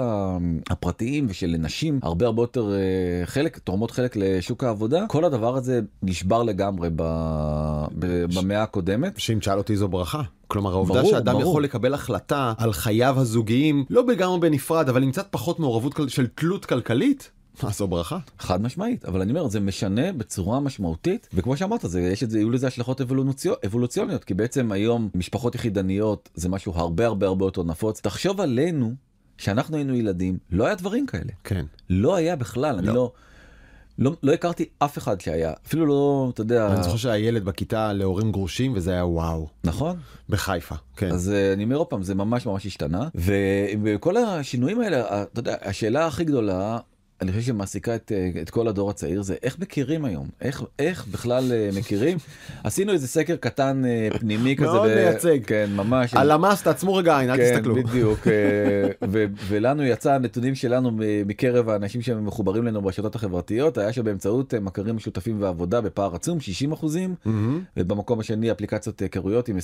הפרטיים 0.70 1.26
ושל 1.30 1.56
נשים 1.60 2.00
הרבה 2.04 2.26
הרבה 2.26 2.44
יותר 2.44 2.72
אה, 2.74 3.26
חלק 3.26 3.58
תורמות 3.58 3.92
חלק 3.92 4.16
לשוק 4.16 4.64
העבודה 4.64 5.06
כל 5.08 5.26
הדבר 5.26 5.56
הזה 5.56 5.80
נשבר 6.04 6.44
לגמרי 6.44 6.90
ב, 6.96 7.02
ב, 8.00 8.26
במאה 8.36 8.64
הקודמת. 8.64 9.20
שאם 9.20 9.40
תשאל 9.40 9.58
אותי 9.58 9.76
זו 9.76 9.88
ברכה. 9.88 10.22
כלומר 10.50 10.74
העובדה 10.74 11.06
שאדם 11.06 11.34
ברור. 11.34 11.50
יכול 11.50 11.64
לקבל 11.64 11.94
החלטה 11.94 12.54
על 12.58 12.74
חייו 12.74 13.20
הזוגיים 13.20 13.86
לא 13.90 14.04
לגמרי 14.08 14.40
בנפרד 14.40 14.90
אבל 14.90 15.04
עם 15.04 15.12
קצת 15.12 15.28
פחות 15.32 15.60
מעורבות 15.60 15.96
של 16.08 16.28
תלות 16.28 16.66
כלכלית. 16.66 17.32
מה 17.64 17.70
זו 17.70 17.88
ברכה? 17.88 18.18
חד 18.40 18.62
משמעית 18.62 19.06
אבל 19.06 19.22
אני 19.22 19.32
אומר 19.32 19.48
זה 19.48 19.60
משנה 19.60 20.12
בצורה 20.12 20.60
משמעותית 20.60 21.30
וכמו 21.34 21.58
שאמרת 21.58 21.82
זה 21.84 22.02
יש 22.02 22.24
את 22.24 22.30
זה 22.30 22.38
יהיו 22.40 22.50
לזה 22.50 22.68
השלכות 22.68 23.02
אבולוציו, 23.02 23.54
אבולוציוניות 23.66 24.24
כי 24.24 24.34
בעצם 24.34 24.72
היום 24.72 25.10
משפחות 25.16 25.56
יחידניות 25.56 26.30
זה 26.34 26.50
משהו 26.50 26.74
הרבה 26.76 27.06
הרבה 27.06 27.28
הרבה 27.28 27.46
יותר 27.46 27.64
נפוץ 27.64 28.02
תחשוב 28.02 28.42
עלינו 28.42 28.94
שאנחנו 29.38 29.78
היינו 29.78 29.96
ילדים 29.96 30.38
לא 30.52 30.66
היה 30.66 30.76
דברים 30.76 31.06
כאלה 31.06 31.32
כן. 31.44 31.66
לא 31.90 32.16
היה 32.16 32.36
בכלל 32.36 32.78
אני 32.78 32.88
לא. 32.88 33.12
לא 34.00 34.12
לא, 34.24 34.34
הכרתי 34.34 34.66
אף 34.80 34.98
אחד 34.98 35.22
שהיה 35.22 35.54
אפילו 35.68 35.86
לא 35.86 36.30
אתה 36.34 36.42
יודע 36.42 36.74
אני 36.74 36.84
זוכר 36.84 36.98
שהילד 36.98 37.46
בכיתה 37.46 37.94
להורים 37.94 38.32
גרושים 38.32 38.74
וזה 38.76 38.92
היה 38.92 39.06
וואו. 39.06 39.48
נכון 39.64 39.98
בחיפה. 40.30 40.76
כן. 40.96 41.12
אז 41.12 41.32
אה, 41.32 41.54
אני 41.54 41.64
אומר 41.64 41.76
עוד 41.76 41.88
פעם 41.88 42.04
זה 42.04 42.16
ממש 42.16 42.46
ממש 42.46 42.66
השתנה 42.66 43.08
וכל 43.84 44.18
השינויים 44.18 44.82
האלה 44.82 45.02
אה, 45.02 45.24
אתה 45.24 45.40
יודע 45.40 45.56
השאלה 45.62 46.08
הכי 46.08 46.24
גדולה. 46.24 46.80
אני 47.22 47.32
חושב 47.32 47.44
שמעסיקה 47.44 47.96
את, 47.96 48.12
אה, 48.16 48.42
את 48.42 48.50
כל 48.50 48.68
הדור 48.68 48.90
הצעיר 48.90 49.22
זה 49.22 49.36
איך 49.44 49.60
מכירים 49.60 50.06
היום 50.06 50.28
איך 50.42 50.64
איך 50.80 51.08
בכלל 51.08 51.52
אה, 51.52 51.70
מכירים 51.74 52.18
עשינו 52.64 52.92
איזה 52.94 53.08
סקר 53.08 53.36
קטן 53.36 53.82
אה, 53.86 54.08
פנימי 54.20 54.56
כזה 54.56 54.66
מאוד 54.68 54.96
מייצג. 54.96 55.40
כן 55.46 55.70
ממש 55.76 56.14
הלמ"ס 56.14 56.64
תעצמו 56.64 56.96
רגע 56.96 57.18
עין 57.18 57.30
אל 57.30 57.38
כן, 57.38 57.54
תסתכלו. 57.54 57.76
בדיוק 57.76 58.28
אה, 58.28 58.34
ו- 59.12 59.26
ולנו 59.48 59.84
יצא 59.84 60.14
הנתונים 60.14 60.56
שלנו 60.56 60.92
מקרב 61.26 61.70
האנשים 61.70 62.02
שמחוברים 62.02 62.66
לנו 62.66 62.82
ברשתות 62.82 63.16
החברתיות 63.16 63.78
היה 63.78 63.94
שבאמצעות 63.94 64.54
מכרים 64.54 64.96
משותפים 64.96 65.42
ועבודה 65.42 65.82
בפער 65.82 66.16
עצום 66.16 66.40
60 66.40 66.72
אחוזים. 66.72 67.16
ובמקום 67.78 68.20
השני 68.20 68.52
אפליקציות 68.52 69.00
היכרויות 69.00 69.48
עם 69.48 69.58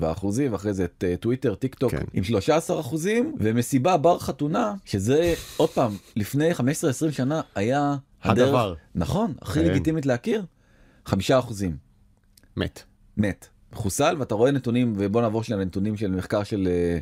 21.7 0.00 0.12
אחוזים 0.12 0.52
ואחרי 0.52 0.72
זה 0.74 0.84
את 0.84 1.04
טוויטר 1.20 1.54
טיק 1.54 1.74
טוק 1.74 1.90
כן. 1.90 2.04
עם 2.12 2.24
13 2.24 2.80
אחוזים 2.80 3.34
ומסיבה 3.38 3.96
בר 3.96 4.18
חתונה 4.18 4.74
שזה 4.84 5.34
עוד 5.56 5.70
פעם 5.70 5.92
לפני 6.16 6.54
15-20 6.68 7.12
שנה 7.12 7.40
היה 7.54 7.96
הדבר. 8.22 8.74
נכון 8.94 9.34
הכי 9.42 9.60
כן. 9.60 9.66
לגיטימית 9.66 10.06
להכיר. 10.06 10.44
חמישה 11.06 11.38
אחוזים 11.38 11.76
מת. 12.56 12.82
מת 13.16 13.48
מחוסל 13.72 14.16
ואתה 14.18 14.34
רואה 14.34 14.50
נתונים 14.50 14.92
ובוא 14.96 15.22
נעבור 15.22 15.42
שנייה 15.42 15.60
לנתונים 15.60 15.96
של 15.96 16.10
מחקר 16.10 16.42
של 16.42 16.68
אה, 16.68 16.98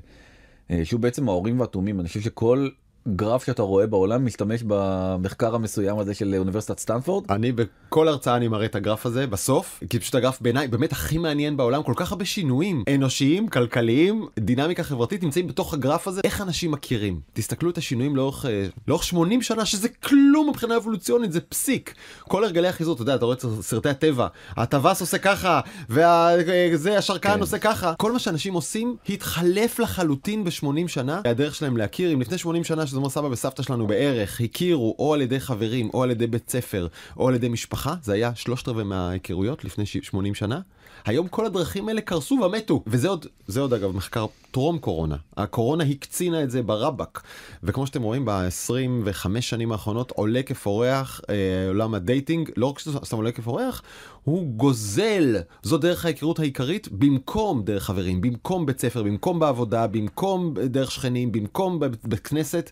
אה, 0.71 0.85
שהוא 0.85 1.01
בעצם 1.01 1.29
ההורים 1.29 1.61
והתאומים 1.61 2.01
אני 2.01 2.09
חושב 2.09 2.21
שכל 2.21 2.69
גרף 3.09 3.45
שאתה 3.45 3.63
רואה 3.63 3.87
בעולם 3.87 4.27
משתמש 4.27 4.63
במחקר 4.67 5.55
המסוים 5.55 5.99
הזה 5.99 6.15
של 6.15 6.35
אוניברסיטת 6.39 6.79
סטנפורד? 6.79 7.25
אני 7.31 7.53
בכל 7.53 8.09
הרצאה 8.09 8.37
אני 8.37 8.49
מראה 8.49 8.67
את 8.67 8.75
הגרף 8.75 9.07
הזה 9.07 9.27
בסוף, 9.27 9.81
כי 9.91 9.99
פשוט 9.99 10.15
הגרף 10.15 10.41
בעיניי 10.41 10.69
באמת 10.69 10.93
הכי 10.93 11.19
מעניין 11.19 11.57
בעולם, 11.57 11.83
כל 11.83 11.93
כך 11.97 12.13
הרבה 12.13 12.25
שינויים 12.25 12.85
אנושיים, 12.95 13.49
כלכליים, 13.49 14.27
דינמיקה 14.39 14.83
חברתית 14.83 15.23
נמצאים 15.23 15.47
בתוך 15.47 15.75
הגרף 15.75 16.09
הזה, 16.09 16.21
איך 16.25 16.41
אנשים 16.41 16.71
מכירים. 16.71 17.21
תסתכלו 17.33 17.71
את 17.71 17.79
השינויים 17.79 18.17
לאורך, 18.17 18.47
אה, 18.47 18.67
לאורך 18.89 19.05
80 19.05 19.43
שנה, 19.43 19.65
שזה 19.65 19.89
כלום 19.89 20.49
מבחינה 20.49 20.77
אבולוציונית, 20.77 21.33
זה 21.33 21.41
פסיק. 21.41 21.95
כל 22.23 22.45
הרגלי 22.45 22.69
החיזור, 22.69 22.95
אתה 22.95 23.03
יודע, 23.03 23.15
אתה 23.15 23.25
רואה 23.25 23.37
את 23.37 23.45
סרטי 23.61 23.89
הטבע, 23.89 24.27
הטווס 24.57 25.01
עושה 25.01 25.19
ככה, 25.19 25.61
וזה 25.89 26.99
השרקן 26.99 27.35
כן. 27.35 27.41
עושה 27.41 27.59
ככה. 27.59 27.95
כל 27.95 28.13
מה 28.13 28.19
שאנשים 28.19 28.55
עושים 28.55 28.97
התחלף 29.09 29.79
לחלוטין 29.79 30.45
ב-80 30.45 30.89
שנה. 30.89 31.21
הדרך 31.25 31.55
שלהם 31.55 31.77
להכיר, 31.77 32.13
אם 32.13 32.21
לפני 32.21 32.39
80 32.39 32.65
שנה, 32.65 32.87
שזה 32.91 32.97
אומר 32.97 33.09
סבא 33.09 33.27
וסבתא 33.27 33.63
שלנו 33.63 33.87
בערך, 33.87 34.41
הכירו 34.41 34.97
או 34.99 35.15
על 35.15 35.23
ידי 35.23 35.41
חברים, 35.41 35.91
או 35.95 36.03
על 36.03 36.11
ידי 36.11 36.27
בית 36.27 36.51
ספר, 36.51 36.87
או 37.17 37.29
על 37.29 37.35
ידי 37.35 37.49
משפחה, 37.49 37.95
זה 38.03 38.13
היה 38.13 38.35
שלושת 38.35 38.69
רבעי 38.69 38.85
מההיכרויות 38.85 39.65
לפני 39.65 39.87
ש- 39.87 39.97
80 40.03 40.35
שנה. 40.35 40.61
היום 41.05 41.29
כל 41.29 41.47
הדרכים 41.47 41.89
האלה 41.89 42.01
קרסו 42.01 42.35
ומתו. 42.35 42.83
וזה 42.87 43.09
עוד, 43.09 43.27
זה 43.47 43.61
עוד 43.61 43.73
אגב 43.73 43.97
מחקר 43.97 44.27
טרום 44.51 44.79
קורונה. 44.79 45.17
הקורונה 45.37 45.85
הקצינה 45.85 46.43
את 46.43 46.51
זה 46.51 46.63
ברבק. 46.63 47.21
וכמו 47.63 47.87
שאתם 47.87 48.03
רואים 48.03 48.25
ב-25 48.25 49.41
שנים 49.41 49.73
האחרונות 49.73 50.11
עולה 50.11 50.43
כפורח 50.43 51.21
אה, 51.31 51.69
עולם 51.69 51.95
הדייטינג, 51.95 52.51
לא 52.57 52.67
רק 52.67 52.79
שסתם 52.79 53.17
עולה 53.17 53.33
כפורח, 53.33 53.83
הוא 54.25 54.47
גוזל. 54.47 55.37
זו 55.63 55.79
דרך 55.79 56.05
ההיכרות 56.05 56.39
העיקרית 56.39 56.89
במקום 56.93 57.63
דרך 57.65 57.85
חברים, 57.85 58.21
במקום 58.21 58.67
בית 58.67 58.81
ספר, 58.81 59.03
במקום 59.03 59.39
בעבודה, 59.39 59.87
במקום 59.87 60.55
דרך 60.55 60.91
שכנים, 60.91 61.33
במקום 61.33 61.81
בית 62.03 62.27
כנסת, 62.27 62.71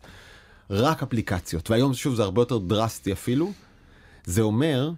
רק 0.70 1.02
אפליקציות. 1.02 1.70
והיום 1.70 1.94
שוב 1.94 2.14
זה 2.14 2.23
הרבה 2.23 2.42
יותר 2.42 2.58
דרסטי 2.58 3.12
אפילו. 3.12 3.52
זה 4.25 4.42
אומר 4.42 4.90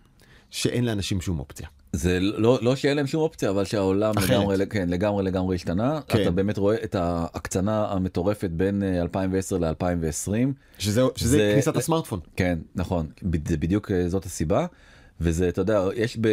שאין 0.51 0.85
לאנשים 0.85 1.21
שום 1.21 1.39
אופציה. 1.39 1.80
זה 1.93 2.19
לא 2.21 2.59
לא 2.63 2.77
שאין 2.77 2.97
להם 2.97 3.07
שום 3.07 3.23
אופציה 3.23 3.51
אבל 3.51 3.65
שהעולם 3.65 4.15
אחרת. 4.19 4.31
לגמרי 4.31 4.67
כן 4.67 4.89
לגמרי 4.89 5.23
לגמרי 5.25 5.57
השתנה 5.57 6.01
כן. 6.09 6.23
אתה 6.23 6.31
באמת 6.31 6.59
רואה 6.59 6.77
את 6.85 6.95
ההקצנה 6.95 7.87
המטורפת 7.93 8.51
בין 8.51 8.83
אה, 8.83 9.01
2010 9.03 9.59
ל-2020 9.59 10.33
שזה, 10.79 11.03
שזה 11.17 11.29
זה- 11.29 11.51
כניסת 11.53 11.77
הסמארטפון. 11.77 12.21
כן 12.37 12.59
נכון 12.75 13.07
זה 13.49 13.57
בדיוק 13.57 13.91
אה, 13.91 14.09
זאת 14.09 14.25
הסיבה 14.25 14.67
וזה 15.21 15.49
אתה 15.49 15.61
יודע 15.61 15.85
יש 15.97 16.17
ב, 16.21 16.29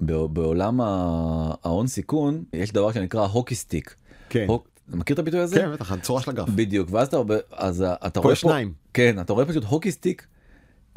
ב, 0.00 0.12
בעולם 0.32 0.80
ההון 0.80 1.86
סיכון 1.86 2.44
יש 2.52 2.72
דבר 2.72 2.92
שנקרא 2.92 3.26
hockey 3.26 3.54
stick. 3.54 3.94
כן. 4.28 4.44
הוק- 4.48 4.68
אתה 4.88 4.96
מכיר 4.96 5.14
את 5.14 5.18
הביטוי 5.18 5.40
הזה? 5.40 5.56
כן, 5.56 5.72
בטח, 5.72 5.92
הצורה 5.92 6.20
של 6.22 6.30
הגרף. 6.30 6.48
בדיוק 6.48 6.88
ואז 6.92 7.08
אתה, 7.08 7.16
אז 7.52 7.82
אתה 8.06 8.10
פה 8.10 8.20
רואה 8.20 8.32
יש 8.32 8.40
פה 8.42 8.48
שניים. 8.48 8.72
כן 8.94 9.20
אתה 9.20 9.32
רואה 9.32 9.44
פשוט 9.46 9.64
hockey 9.64 9.92
stick 9.92 10.26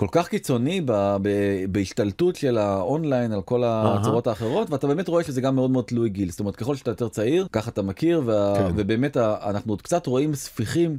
כל 0.01 0.07
כך 0.11 0.27
קיצוני 0.27 0.81
ב, 0.85 0.91
ב, 1.21 1.29
בהשתלטות 1.69 2.35
של 2.35 2.57
האונליין 2.57 3.31
על 3.31 3.41
כל 3.41 3.63
הצורות 3.65 4.27
האחרות 4.27 4.69
ואתה 4.69 4.87
באמת 4.87 5.07
רואה 5.07 5.23
שזה 5.23 5.41
גם 5.41 5.55
מאוד 5.55 5.71
מאוד 5.71 5.85
תלוי 5.85 6.09
גיל 6.09 6.29
זאת 6.29 6.39
אומרת 6.39 6.55
ככל 6.55 6.75
שאתה 6.75 6.91
יותר 6.91 7.09
צעיר 7.09 7.47
ככה 7.51 7.71
אתה 7.71 7.81
מכיר 7.81 8.21
וה, 8.25 8.53
כן. 8.57 8.73
ובאמת 8.75 9.17
אנחנו 9.17 9.73
עוד 9.73 9.81
קצת 9.81 10.07
רואים 10.07 10.35
ספיחים 10.35 10.97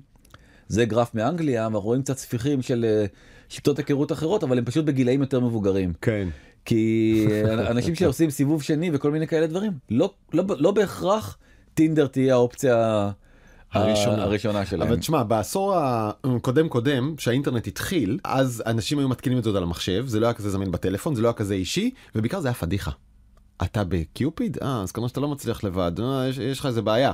זה 0.68 0.84
גרף 0.84 1.14
מאנגליה 1.14 1.62
ואנחנו 1.62 1.80
רואים 1.80 2.02
קצת 2.02 2.18
ספיחים 2.18 2.62
של 2.62 2.84
אה, 2.88 3.04
שיטות 3.48 3.78
היכרות 3.78 4.12
אחרות 4.12 4.44
אבל 4.44 4.58
הם 4.58 4.64
פשוט 4.64 4.84
בגילאים 4.84 5.20
יותר 5.20 5.40
מבוגרים 5.40 5.92
כן. 6.00 6.28
כי 6.64 7.26
אנשים 7.70 7.94
שעושים 7.94 8.30
סיבוב 8.30 8.62
שני 8.62 8.90
וכל 8.92 9.10
מיני 9.10 9.26
כאלה 9.26 9.46
דברים 9.46 9.72
לא 9.90 10.14
לא 10.32 10.44
לא 10.48 10.70
בהכרח 10.70 11.38
טינדר 11.74 12.06
תהיה 12.06 12.34
האופציה 12.34 13.10
הראשונה. 13.72 14.22
הראשונה 14.22 14.66
שלהם. 14.66 14.88
אבל 14.88 14.96
תשמע, 14.96 15.22
בעשור 15.22 15.74
הקודם 15.76 16.68
קודם, 16.68 17.14
שהאינטרנט 17.18 17.66
התחיל, 17.66 18.18
אז 18.24 18.62
אנשים 18.66 18.98
היו 18.98 19.08
מתקינים 19.08 19.38
את 19.38 19.44
זה 19.44 19.50
עוד 19.50 19.56
על 19.56 19.62
המחשב, 19.62 20.04
זה 20.06 20.20
לא 20.20 20.26
היה 20.26 20.34
כזה 20.34 20.50
זמין 20.50 20.70
בטלפון, 20.70 21.14
זה 21.14 21.22
לא 21.22 21.28
היה 21.28 21.32
כזה 21.32 21.54
אישי, 21.54 21.90
ובעיקר 22.14 22.40
זה 22.40 22.48
היה 22.48 22.54
פדיחה. 22.54 22.90
אתה 23.62 23.84
בקיופיד? 23.84 24.58
אה, 24.62 24.82
אז 24.82 24.92
כנראה 24.92 25.08
שאתה 25.08 25.20
לא 25.20 25.28
מצליח 25.28 25.64
לבד, 25.64 25.92
אה, 26.00 26.28
יש, 26.28 26.38
יש 26.38 26.60
לך 26.60 26.66
איזה 26.66 26.82
בעיה. 26.82 27.12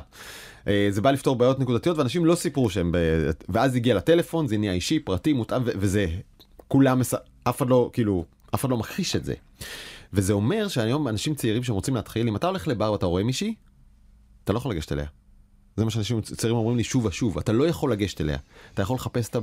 אה, 0.69 0.89
זה 0.91 1.01
בא 1.01 1.11
לפתור 1.11 1.37
בעיות 1.37 1.61
נקודתיות, 1.61 1.99
ואנשים 1.99 2.25
לא 2.25 2.35
סיפרו 2.35 2.71
שהם 2.71 2.93
ב... 2.93 2.99
ואז 3.49 3.75
הגיע 3.75 3.95
לטלפון, 3.95 4.49
זה 4.49 4.59
נהיה 4.59 4.73
אישי, 4.73 4.99
פרטי, 4.99 5.33
מותאם, 5.33 5.63
ו- 5.65 5.71
וזה... 5.77 6.07
כולם, 6.69 6.99
מס... 6.99 7.15
אף 7.45 7.57
אחד 7.57 7.69
לא, 7.69 7.91
כאילו, 7.93 8.25
אף 8.55 8.61
אחד 8.61 8.71
לא 8.71 8.77
מכחיש 8.77 9.17
את 9.17 9.25
זה. 9.25 9.35
וזה 10.13 10.33
אומר 10.33 10.69
שהיום 10.69 11.09
אנשים 11.09 11.35
צעירים 11.35 11.63
שהם 11.63 11.75
רוצים 11.75 11.95
להתחיל, 11.95 12.29
אם 12.29 12.37
אתה 12.37 12.47
הולך 12.47 12.69
לבר 12.69 12.93
ואתה 12.93 13.07
רואה 13.07 13.23
מישהי, 13.23 13.55
אתה 14.45 14.53
לא 14.53 14.59
יכול 14.59 14.73
לגשת 14.73 14.93
אליה. 14.93 15.07
זה 15.79 15.85
מה 15.85 15.91
שאנשים 15.91 16.21
צעירים 16.21 16.57
אומרים 16.57 16.77
לי 16.77 16.85
שוב 16.85 17.05
ושוב, 17.05 17.39
אתה 17.39 17.53
לא 17.53 17.65
יכול 17.65 17.93
לגשת 17.93 18.21
אליה, 18.21 18.37
אתה 18.75 18.83
יכול 18.83 18.97
לחפש 18.97 19.27
אותה 19.27 19.39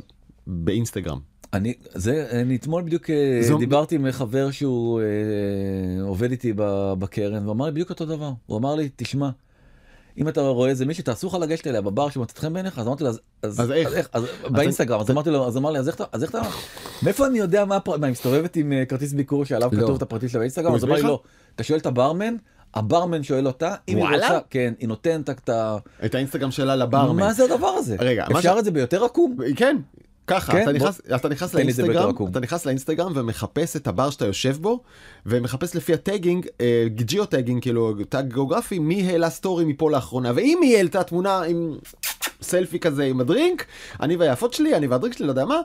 באינסטגרם. 0.47 1.19
אני 1.53 1.73
זה 1.93 2.27
אני 2.31 2.55
אתמול 2.55 2.83
בדיוק 2.83 3.09
אה, 3.09 3.39
זו- 3.41 3.57
דיברתי 3.57 3.95
עם 3.95 4.11
חבר 4.11 4.51
שהוא 4.51 5.01
אה, 5.01 6.03
עובד 6.03 6.31
איתי 6.31 6.53
בקרן 6.99 7.47
ואמר 7.47 7.65
לי 7.65 7.71
בדיוק 7.71 7.89
אותו 7.89 8.05
דבר 8.05 8.31
הוא 8.45 8.57
אמר 8.57 8.75
לי 8.75 8.89
תשמע. 8.95 9.29
אם 10.17 10.27
אתה 10.27 10.41
רואה 10.41 10.69
איזה 10.69 10.85
מישהו 10.85 11.03
תעשו 11.03 11.27
לך 11.27 11.33
לגשת 11.33 11.67
אליה 11.67 11.81
בבר 11.81 12.09
שמוצאת 12.09 12.37
חן 12.37 12.53
בעיניך 12.53 12.79
אז 12.79 12.87
אמרתי 12.87 13.03
לו 13.03 13.09
אז, 13.09 13.19
אז 13.43 13.71
איך? 13.71 14.07
אז 14.13 14.25
באינסטגרם 14.49 14.99
אז 14.99 15.11
אמרתי 15.11 15.29
לו 15.29 15.47
אז 15.47 15.57
אמר 15.57 15.71
לי 15.71 15.79
אז 15.79 15.87
איך 15.87 15.95
אתה 15.95 16.03
אז 16.11 16.23
איך 16.23 16.31
אתה 16.31 16.41
מאיפה 17.03 17.27
אני 17.27 17.39
יודע 17.39 17.65
מה 17.65 17.77
מה, 17.99 18.07
היא 18.07 18.11
מסתובבת 18.11 18.55
עם 18.55 18.73
אה, 18.73 18.85
כרטיס 18.85 19.13
ביקור 19.13 19.45
שעליו 19.45 19.69
לא. 19.73 19.81
כתוב 19.83 19.95
את 19.95 20.01
הפרטי 20.01 20.29
שלה 20.29 20.39
באינסטגרם 20.39 20.75
אז 20.75 20.83
אמר 20.83 20.95
לי 20.95 21.01
לא 21.01 21.21
אתה 21.55 21.63
שואל 21.63 21.79
את 21.79 21.85
הברמן 21.85 22.35
הברמן 22.75 23.23
שואל 23.23 23.47
אותה 23.47 23.75
אם 23.87 23.97
היא 23.97 24.03
וואלה? 24.03 24.27
רוצה 24.27 24.39
כן 24.49 24.73
היא 24.79 24.87
נותנת 24.87 25.29
את 25.29 25.49
ה... 25.49 25.77
את 26.05 26.15
האינסטגרם 26.15 26.51
שלה 26.51 26.75
לברמן. 26.75 27.19
מה 27.19 27.33
זה 27.33 27.43
הדבר 27.43 27.67
הזה 27.67 27.95
רגע, 27.99 28.25
מה 28.31 28.39
אפשר 28.39 28.55
ש- 28.55 28.59
את 28.59 28.65
זה 28.65 28.71
ביותר 28.71 29.03
עקום 29.05 29.37
כן, 29.55 29.77
ככה, 30.27 30.51
כן, 30.51 30.57
אתה, 30.63 30.65
בוא- 30.65 30.87
נכנס, 30.89 31.01
אתה 31.15 31.29
נכנס 31.29 31.53
לאינסטגרם. 31.53 32.13
אתה 32.31 32.39
נכנס 32.39 32.65
לאינסטגרם 32.65 33.11
ומחפש 33.15 33.75
את 33.75 33.87
הבר 33.87 34.09
שאתה 34.09 34.25
יושב 34.25 34.55
בו, 34.61 34.79
ומחפש 35.25 35.75
לפי 35.75 35.93
ה 35.93 35.99
tagging, 35.99 36.47
אה, 36.61 36.85
geo 36.95 37.25
tagging, 37.25 37.61
כאילו 37.61 37.93
tag 38.09 38.33
גיאוגרפי, 38.33 38.79
מי 38.79 39.07
העלה 39.09 39.29
סטורי 39.29 39.65
מפה 39.65 39.91
לאחרונה, 39.91 40.31
ואם 40.35 40.59
היא 40.61 40.77
העלתה 40.77 41.03
תמונה 41.03 41.41
עם 41.41 41.75
סלפי 42.41 42.79
כזה 42.79 43.03
עם 43.03 43.19
ה 43.21 43.28
drink, 43.28 43.65
אני 44.01 44.15
והיפות 44.15 44.53
שלי, 44.53 44.75
אני 44.75 44.87
וה 44.87 44.96
drink 44.96 45.17
שלי, 45.17 45.25
לא 45.25 45.31
יודע 45.31 45.45
מה, 45.45 45.59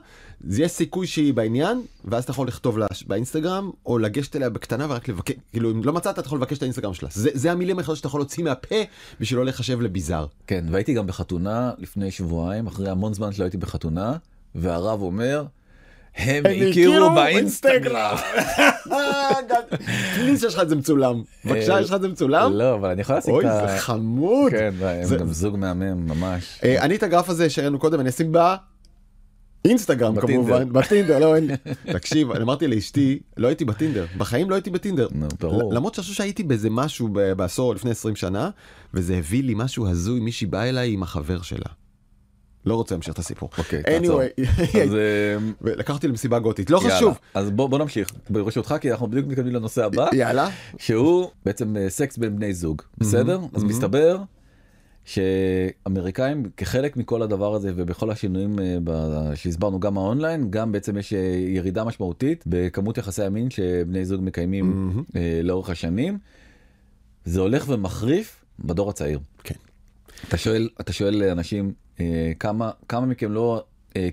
יש 0.48 0.72
סיכוי 0.72 1.06
שהיא 1.06 1.34
בעניין, 1.34 1.82
ואז 2.04 2.22
אתה 2.24 2.30
יכול 2.30 2.48
לכתוב 2.48 2.78
לה 2.78 2.86
באינסטגרם, 3.06 3.70
או 3.86 3.98
לגשת 3.98 4.36
אליה 4.36 4.50
בקטנה 4.50 4.86
ורק 4.88 5.08
לבקש, 5.08 5.34
כאילו 5.50 5.70
אם 5.70 5.84
לא 5.84 5.92
מצאת 5.92 6.18
אתה 6.18 6.26
יכול 6.26 6.38
לבקש 6.38 6.56
את 6.58 6.62
האינסטגרם 6.62 6.94
שלה. 6.94 7.08
זה, 7.12 7.30
זה 7.34 7.52
המילים 7.52 7.78
היחידות 7.78 7.96
שאתה 7.96 8.06
יכול 8.08 8.20
להוציא 8.20 8.44
מהפה 8.44 8.76
בשביל 9.20 9.38
לא 9.40 9.46
להיחשב 9.46 9.80
לביזאר. 9.80 10.26
כן, 10.46 10.64
והייתי 10.70 10.94
גם 10.94 11.06
בחתונה 11.06 11.70
לפני 11.78 12.10
שבועיים, 12.10 12.66
אחרי 12.66 12.90
המון 12.90 13.14
זמן 13.14 13.32
שלא 13.32 13.44
הייתי 13.44 13.56
בחתונה, 13.56 14.16
והרב 14.54 15.02
אומר, 15.02 15.44
הם 16.16 16.44
הכירו 16.70 17.10
באינסטגרם. 17.14 18.16
פליז 20.14 20.40
שיש 20.40 20.54
לך 20.54 20.60
את 20.62 20.68
זה 20.68 20.76
מצולם. 20.76 21.22
בבקשה, 21.44 21.74
אה, 21.74 21.80
יש 21.80 21.88
לך 21.88 21.94
את 21.96 22.00
זה 22.00 22.08
מצולם? 22.08 22.52
לא, 22.52 22.74
אבל 22.74 22.90
אני 22.90 23.00
יכול 23.00 23.14
להשיג 23.14 23.30
אוי, 23.34 23.46
את 23.46 23.50
ה... 23.50 23.66
זה 23.66 23.78
חמוד. 23.78 24.50
כן, 24.52 24.74
הם 24.80 25.04
זה- 25.04 25.16
גם 25.16 25.32
זוג 25.32 25.56
מהמם 25.56 26.06
ממש. 26.08 26.58
אה, 26.64 26.82
אני 26.82 26.96
את 26.96 27.02
הגרף 27.02 27.28
הזה 27.28 27.50
שהראינו 27.50 27.78
קודם, 27.78 28.00
אני 28.00 28.08
אשים 28.08 28.32
באינסטגרם 28.32 28.56
בטינדר. 29.64 30.20
כמובן. 30.20 30.72
בטינדר, 30.72 31.18
לא, 31.18 31.36
אין 31.36 31.46
לי. 31.46 31.54
תקשיב, 31.92 32.30
אני 32.30 32.42
אמרתי 32.42 32.66
לאשתי, 32.68 33.20
לא 33.36 33.46
הייתי 33.46 33.64
בטינדר. 33.64 34.06
בחיים 34.18 34.50
לא 34.50 34.54
הייתי 34.54 34.70
בטינדר. 34.70 35.08
למרות 35.70 35.94
שאני 35.94 36.02
חושב 36.02 36.14
שהייתי 36.14 36.42
באיזה 36.42 36.70
משהו 36.70 37.08
ב- 37.12 37.32
בעשור 37.32 37.74
לפני 37.74 37.90
20 37.90 38.16
שנה, 38.16 38.50
וזה 38.94 39.16
הביא 39.16 39.42
לי 39.42 39.54
משהו 39.56 39.88
הזוי, 39.88 40.20
מישהי 40.20 40.46
באה 40.46 40.68
אליי 40.68 40.92
עם 40.92 41.02
החבר 41.02 41.42
שלה. 41.42 41.66
לא 42.66 42.74
רוצה 42.74 42.94
להמשיך 42.94 43.14
את 43.14 43.18
הסיפור. 43.18 43.48
אוקיי, 43.58 43.82
תעצור. 43.82 44.20
anyway, 44.22 44.78
אז 44.82 44.94
אה, 44.94 45.36
לקחתי 45.74 46.08
למסיבה 46.08 46.38
גותית, 46.38 46.70
לא 46.70 46.78
יאללה, 46.82 46.96
חשוב. 46.96 47.18
אז 47.34 47.50
בוא 47.50 47.68
בוא 47.68 47.78
נמשיך 47.78 48.10
ברשותך 48.30 48.74
כי 48.80 48.90
אנחנו 48.90 49.10
בדיוק 49.10 49.26
מתקדמים 49.26 49.54
לנושא 49.54 49.84
הבא 49.84 50.08
יאללה. 50.12 50.48
שהוא 50.78 51.28
בעצם 51.46 51.76
אה, 51.76 51.90
סקס 51.90 52.16
בין 52.18 52.36
בני 52.36 52.54
זוג 52.54 52.82
בסדר 52.98 53.40
אז 53.54 53.64
מסתבר 53.64 54.18
שאמריקאים 55.10 56.50
כחלק 56.56 56.96
מכל 56.96 57.22
הדבר 57.22 57.54
הזה 57.54 57.72
ובכל 57.76 58.10
השינויים 58.10 58.58
אה, 58.58 59.36
שהסברנו 59.36 59.80
גם 59.80 59.98
האונליין 59.98 60.50
גם 60.50 60.72
בעצם 60.72 60.96
יש 60.96 61.12
אה, 61.12 61.18
ירידה 61.48 61.84
משמעותית 61.84 62.44
בכמות 62.46 62.98
יחסי 62.98 63.22
המין 63.22 63.50
שבני 63.50 64.04
זוג 64.04 64.20
מקיימים 64.24 64.92
אה, 65.16 65.40
לאורך 65.42 65.70
השנים. 65.70 66.18
זה 67.24 67.40
הולך 67.40 67.64
ומחריף 67.68 68.44
בדור 68.58 68.90
הצעיר. 68.90 69.20
כן. 69.44 69.54
אתה 70.28 70.36
שואל 70.36 70.68
אתה 70.80 70.92
שואל 70.92 71.22
אנשים 71.22 71.72
כמה 72.38 72.70
כמה 72.88 73.06
מכם 73.06 73.32
לא 73.32 73.64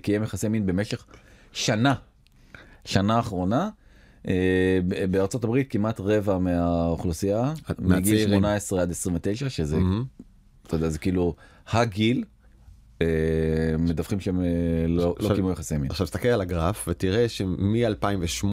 קיים 0.02 0.22
יחסי 0.22 0.48
מין 0.48 0.66
במשך 0.66 1.06
שנה 1.52 1.94
שנה 2.84 3.16
האחרונה. 3.16 3.68
בארצות 5.10 5.44
הברית 5.44 5.70
כמעט 5.70 6.00
רבע 6.00 6.38
מהאוכלוסייה 6.38 7.52
מגיל 7.78 7.88
מהצעירים. 7.88 8.28
18 8.28 8.82
עד 8.82 8.90
29 8.90 9.50
שזה 9.50 9.76
מהמם. 9.76 10.04
אתה 10.68 10.76
יודע 10.76 10.88
זה 10.88 10.98
כאילו 10.98 11.34
הגיל 11.72 12.24
אה, 13.02 13.06
מדווחים 13.78 14.20
שהם 14.20 14.40
אה, 14.40 14.46
לא 14.88 15.14
לא 15.20 15.34
קיימו 15.34 15.50
יחסי 15.50 15.76
מין. 15.76 15.90
עכשיו 15.90 16.06
תסתכל 16.06 16.28
על 16.28 16.40
הגרף 16.40 16.88
ותראה 16.88 17.28
שמ-2008 17.28 18.46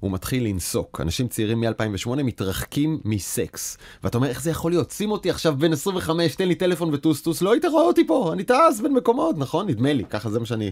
הוא 0.00 0.12
מתחיל 0.12 0.44
לנסוק. 0.44 1.00
אנשים 1.00 1.28
צעירים 1.28 1.60
מ-2008 1.60 2.22
מתרחקים 2.22 3.00
מסקס. 3.04 3.78
ואתה 4.04 4.18
אומר 4.18 4.28
איך 4.28 4.42
זה 4.42 4.50
יכול 4.50 4.70
להיות? 4.70 4.90
שים 4.90 5.10
אותי 5.10 5.30
עכשיו 5.30 5.56
בן 5.56 5.72
25, 5.72 6.34
תן 6.36 6.48
לי 6.48 6.54
טלפון 6.54 6.94
וטוס 6.94 7.22
טוס, 7.22 7.42
לא 7.42 7.52
היית 7.52 7.64
רואה 7.64 7.84
אותי 7.84 8.06
פה, 8.06 8.30
אני 8.32 8.44
טס 8.44 8.80
בין 8.82 8.92
מקומות, 8.94 9.38
נכון? 9.38 9.66
נדמה 9.68 9.92
לי, 9.92 10.04
ככה 10.04 10.30
זה 10.30 10.40
מה 10.40 10.46
שאני... 10.46 10.70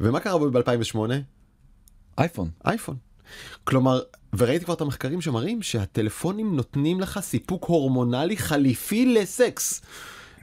ומה 0.00 0.20
קרה 0.20 0.50
ב-2008? 0.50 0.98
אייפון. 2.18 2.50
אייפון. 2.66 2.96
כלומר, 3.64 4.00
וראיתי 4.38 4.64
כבר 4.64 4.74
את 4.74 4.80
המחקרים 4.80 5.20
שמראים 5.20 5.62
שהטלפונים 5.62 6.56
נותנים 6.56 7.00
לך 7.00 7.20
סיפוק 7.20 7.64
הורמונלי 7.64 8.36
חליפי 8.36 9.06
לסקס. 9.06 9.82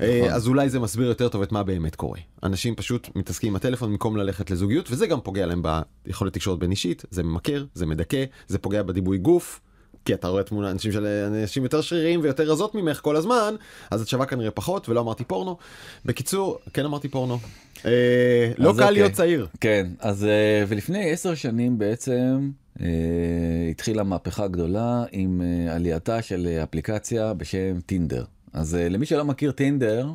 אה, 0.01 0.36
אז 0.36 0.48
אולי 0.48 0.70
זה 0.70 0.80
מסביר 0.80 1.08
יותר 1.08 1.30
טוב 1.30 1.42
את 1.42 1.51
מה 1.51 1.63
באמת 1.63 1.96
קורה. 1.96 2.20
אנשים 2.44 2.75
פשוט 2.75 3.10
מתעסקים 3.15 3.50
עם 3.50 3.56
הטלפון 3.56 3.89
במקום 3.89 4.18
ללכת 4.18 4.51
לזוגיות, 4.51 4.92
וזה 4.92 5.08
גם 5.08 5.22
פוגע 5.22 5.46
להם 5.46 5.63
ביכולת 6.06 6.34
תקשורת 6.34 6.60
בין 6.60 6.72
אישית, 6.72 7.06
זה 7.12 7.24
ממכר, 7.24 7.65
זה 7.74 7.86
מדכא, 7.86 8.24
זה 8.48 8.58
פוגע 8.58 8.84
בדיבוי 8.84 9.18
גוף. 9.18 9.62
כי 10.06 10.13
אתה 10.13 10.27
רואה 10.27 10.44
תמונה 10.44 10.72
אנשים 10.72 10.92
של 10.92 11.06
אנשים 11.06 11.63
יותר 11.63 11.82
שריריים 11.82 12.20
ויותר 12.24 12.44
רזות 12.44 12.75
ממך 12.75 13.00
כל 13.01 13.15
הזמן 13.15 13.56
אז 13.92 14.01
את 14.01 14.08
שווה 14.08 14.25
כנראה 14.25 14.51
פחות 14.51 14.89
ולא 14.89 15.00
אמרתי 15.00 15.24
פורנו. 15.24 15.58
בקיצור 16.06 16.60
כן 16.74 16.86
אמרתי 16.86 17.08
פורנו. 17.08 17.39
אה, 17.86 18.51
לא 18.58 18.63
קל 18.63 18.70
אוקיי. 18.70 18.92
להיות 18.92 19.12
צעיר. 19.12 19.48
כן, 19.62 19.88
אז 20.00 20.25
אה, 20.25 20.63
ולפני 20.68 21.12
עשר 21.12 21.36
שנים 21.36 21.77
בעצם 21.77 22.50
אה, 22.82 23.67
התחילה 23.72 24.03
מהפכה 24.03 24.48
גדולה 24.48 25.03
עם 25.12 25.41
אה, 25.41 25.75
עלייתה 25.75 26.22
של 26.22 26.48
אה, 26.48 26.63
אפליקציה 26.63 27.34
בשם 27.34 27.79
טינדר. 27.86 28.25
אז 28.53 28.75
למי 28.75 29.05
שלא 29.05 29.25
מכיר 29.25 29.51
טינדר, 29.51 30.12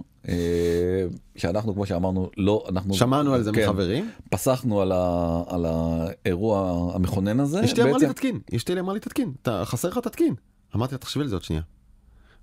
שאנחנו 1.36 1.74
כמו 1.74 1.86
שאמרנו 1.86 2.30
לא 2.36 2.64
אנחנו 2.68 2.94
שמענו 2.94 3.34
על 3.34 3.42
זה 3.42 3.50
כן, 3.54 3.62
מחברים. 3.62 4.10
פסחנו 4.30 4.80
על, 4.80 4.92
ה, 4.92 5.42
על 5.46 5.66
האירוע 5.66 6.90
המכונן 6.94 7.40
הזה. 7.40 7.64
אשתי 7.64 7.82
אמרה 7.82 7.98
לי 7.98 8.08
תתקין, 8.08 8.40
אשתי 8.56 8.80
אמרה 8.80 8.94
לי 8.94 9.00
תתקין, 9.00 9.32
אתה 9.42 9.62
חסר 9.64 9.88
לך 9.88 9.98
תתקין. 9.98 10.34
אמרתי 10.76 10.94
לה 10.94 10.98
תחשבי 10.98 11.22
על 11.22 11.28
זה 11.28 11.34
עוד 11.34 11.42
שנייה. 11.42 11.62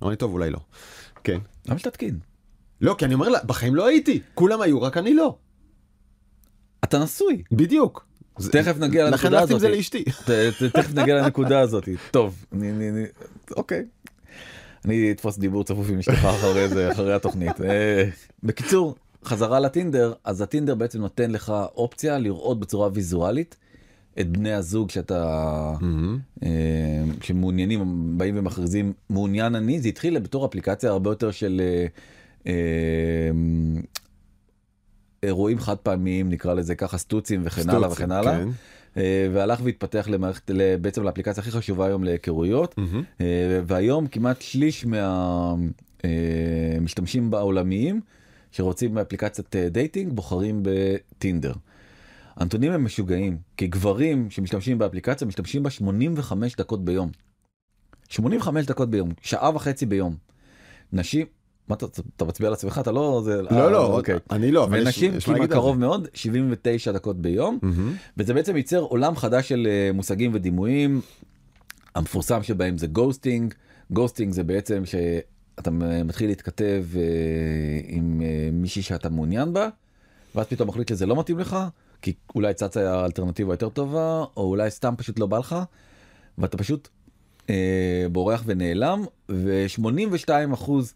אמרה 0.02 0.12
לי 0.12 0.18
טוב 0.18 0.34
אולי 0.34 0.50
לא. 0.50 0.60
כן. 1.24 1.38
למה 1.68 1.80
שתתקין? 1.80 2.20
לא 2.82 2.96
כי 2.98 3.06
אני 3.06 3.14
אומר 3.14 3.30
לה 3.30 3.40
בחיים 3.46 3.76
לא 3.76 3.88
הייתי, 3.88 4.22
כולם 4.34 4.62
היו 4.62 4.82
רק 4.82 4.98
אני 4.98 5.14
לא. 5.14 5.38
אתה 6.84 7.00
נשוי. 7.00 7.44
בדיוק. 7.52 8.07
תכף 8.52 8.78
נגיע 8.80 9.10
לכן 9.10 9.32
לנקודה 9.32 9.40
הלכתי 9.40 9.54
עם 9.54 9.58
הזאת. 9.58 9.60
זה 9.60 9.70
לאשתי. 9.70 10.04
תכף 10.74 10.94
נגיע 10.94 11.16
לנקודה 11.16 11.60
הזאת. 11.60 11.90
טוב, 12.12 12.46
אוקיי. 13.56 13.84
אני 14.86 15.12
אתפוס 15.12 15.38
דיבור 15.38 15.64
צפוף 15.64 15.90
עם 15.90 16.00
אשתך 16.00 16.26
אחרי 16.26 16.70
זה, 16.70 16.92
אחרי 16.92 17.14
התוכנית. 17.14 17.62
אה, 17.62 18.10
בקיצור, 18.44 18.96
חזרה 19.26 19.60
לטינדר, 19.60 20.14
אז 20.24 20.42
הטינדר 20.42 20.76
בעצם 20.76 21.00
נותן 21.00 21.32
לך 21.32 21.54
אופציה 21.76 22.18
לראות 22.18 22.60
בצורה 22.60 22.90
ויזואלית 22.94 23.56
את 24.20 24.28
בני 24.28 24.54
הזוג 24.54 24.90
שאתה, 24.90 25.74
מהמם. 25.82 26.20
אה, 26.44 26.50
שמעוניינים, 27.22 27.84
באים 28.18 28.38
ומכריזים 28.38 28.94
מעוניין 29.10 29.56
אני, 29.56 29.80
זה 29.80 29.88
התחיל 29.88 30.20
בתור 30.20 30.46
אפליקציה 30.46 30.90
הרבה 30.90 31.12
יותר 31.12 31.32
של 31.32 31.62
אה, 32.48 32.54
אירועים 35.24 35.60
חד 35.60 35.78
פעמיים, 35.78 36.30
נקרא 36.30 36.54
לזה 36.54 36.76
ככה, 36.76 36.98
סטוצים 36.98 37.42
וכן 37.46 37.70
הלאה 37.70 37.92
וכן 37.92 38.12
הלאה. 38.12 38.38
כן. 38.38 38.50
אה, 38.98 39.28
והלך 39.34 39.60
והתפתח 39.64 40.08
למערכת, 40.12 40.52
בעצם 40.82 41.04
לאפליקציה 41.04 41.42
הכי 41.42 41.52
חשובה 41.52 41.86
היום 41.86 42.04
להיכרויות. 42.04 42.76
אה, 43.22 43.62
והיום 43.66 44.08
כמעט 44.08 44.42
שליש 44.42 44.86
מהמשתמשים 46.04 47.32
בעולמיים 47.32 48.02
שרוצים 48.52 48.94
באפליקציית 48.94 49.56
אה, 49.56 49.70
dating 49.70 50.14
בוחרים 50.14 50.64
בטינדר. 50.64 51.54
הנתונים 52.36 52.72
הם 52.72 52.86
משוגעים, 52.86 53.38
כי 53.58 53.68
גברים 53.68 54.30
שמשתמשים 54.30 54.78
באפליקציה 54.78 55.28
משתמשים 55.28 55.64
בה 55.64 55.70
85 55.70 56.56
דקות 56.56 56.86
ביום. 56.86 57.10
85 58.10 58.66
דקות 58.66 58.90
ביום, 58.90 59.10
שעה 59.22 59.56
וחצי 59.56 59.86
ביום. 59.86 60.16
נשים, 60.94 61.26
מה 61.68 61.76
אתה, 61.76 61.86
אתה 62.16 62.26
מצביע 62.26 62.48
על 62.48 62.54
עצמך? 62.54 62.80
אתה 62.82 62.92
לא... 62.92 63.22
זה, 63.26 63.42
לא 63.42 63.50
אה, 63.50 63.70
לא, 63.70 63.98
אוקיי. 63.98 64.16
אני 64.32 64.52
לא, 64.52 64.64
אבל 64.64 64.84
מה 64.84 64.92
כמעט. 65.26 65.50
קרוב 65.50 65.78
מאוד, 65.78 66.08
79 66.14 66.92
דקות 66.92 67.22
ביום. 67.22 67.60
מהמם. 67.62 67.94
וזה 68.18 68.34
בעצם 68.34 68.58
ייצר 68.58 68.80
עולם 68.80 69.16
חדש 69.16 69.50
של 69.50 69.68
אה, 69.70 69.94
מושגים 69.94 70.32
ודימויים. 70.34 71.02
המפורסם 71.96 72.44
שבהם 72.44 72.78
זה 72.78 72.88
ghosting. 72.88 73.54
ghosting 73.92 74.34
זה 74.34 74.44
בעצם 74.44 74.84
שאתה 74.86 75.72
מתחיל 76.06 76.30
להתכתב 76.30 76.86
אה, 76.96 77.02
עם 77.88 78.22
אה, 78.26 78.50
מישהי 78.52 78.82
שאתה 78.82 79.10
מעוניין 79.10 79.54
בה, 79.54 79.70
ואז 80.36 80.48
פתאום 80.48 80.70
מחליט 80.70 80.88
שזה 80.88 81.06
לא 81.06 81.20
מתאים 81.20 81.40
לך, 81.40 81.58
כי 82.02 82.14
אולי 82.36 82.54
צצה 82.54 82.92
אלטרנטיבה 82.94 83.54
יותר 83.54 83.70
טובה, 83.70 84.24
או 84.38 84.50
אולי 84.50 84.72
סתם 84.72 84.94
פשוט 84.98 85.20
לא 85.20 85.26
בא 85.26 85.38
לך, 85.38 85.56
ואתה 86.38 86.58
פשוט 86.58 86.88
אה, 87.50 88.06
בורח 88.12 88.44
ונעלם, 88.46 89.04
ו-82 89.30 90.30
אחוז 90.54 90.94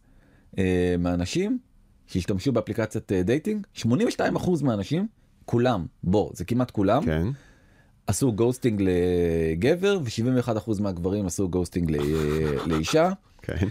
מהאנשים 0.99 1.59
שהשתמשו 2.07 2.51
באפליקציית 2.51 3.11
אה, 3.11 3.23
dating, 3.23 3.67
82 3.73 4.35
אחוז 4.35 4.61
מהאנשים, 4.61 5.07
כולם, 5.45 5.85
בוא, 6.03 6.29
זה 6.33 6.45
כמעט 6.45 6.71
כולם, 6.71 7.05
כן. 7.05 7.27
עשו 8.07 8.31
ghosting 8.33 8.81
לגבר 8.81 9.99
ו-71% 10.03 10.81
מהגברים 10.81 11.25
עשו 11.25 11.49
ghosting 11.49 11.91
ל- 11.91 11.97
לאישה 12.65 13.09
כן. 13.41 13.67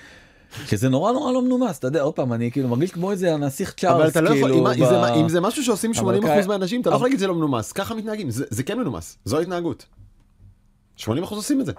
שזה 0.66 0.88
נורא 0.88 1.12
נורא 1.12 1.32
לא 1.32 1.42
מנומס 1.42 1.78
אתה 1.78 1.86
יודע 1.86 2.00
עוד 2.02 2.14
פעם 2.14 2.32
אני 2.32 2.50
כאילו 2.50 2.68
מרגיש 2.68 2.90
כמו 2.92 3.10
איזה 3.10 3.34
הנסיך 3.34 3.74
צ'ארלס 3.74 4.00
אבל 4.00 4.08
אתה 4.08 4.20
לא 4.20 4.30
יכול, 4.30 4.50
כאילו, 4.50 4.66
אם- 4.72 4.82
אם 4.82 4.88
זה- 4.88 5.00
ב- 5.00 5.16
אם 5.20 5.28
זה 5.28 5.40
משהו 5.40 5.64
שעושים 5.64 5.92
80% 5.94 6.00
אבל- 6.00 6.46
מהאנשים, 6.48 6.80
אתה 6.80 6.90
לא 6.90 6.94
יכול 6.94 7.06
להגיד 7.06 7.18
זה 7.18 7.26
לא 7.26 7.34
מנומס, 7.34 7.72
ככה 7.72 7.94
מתנהגים, 7.94 8.30
זה 8.30 8.44
זה 8.50 8.62
כן 8.62 8.78
מנומס, 8.78 9.18
זו 9.24 9.38
ההתנהגות. 9.38 9.86
80% 10.96 11.06
עושים 11.30 11.60
את 11.60 11.66
זה, 11.66 11.72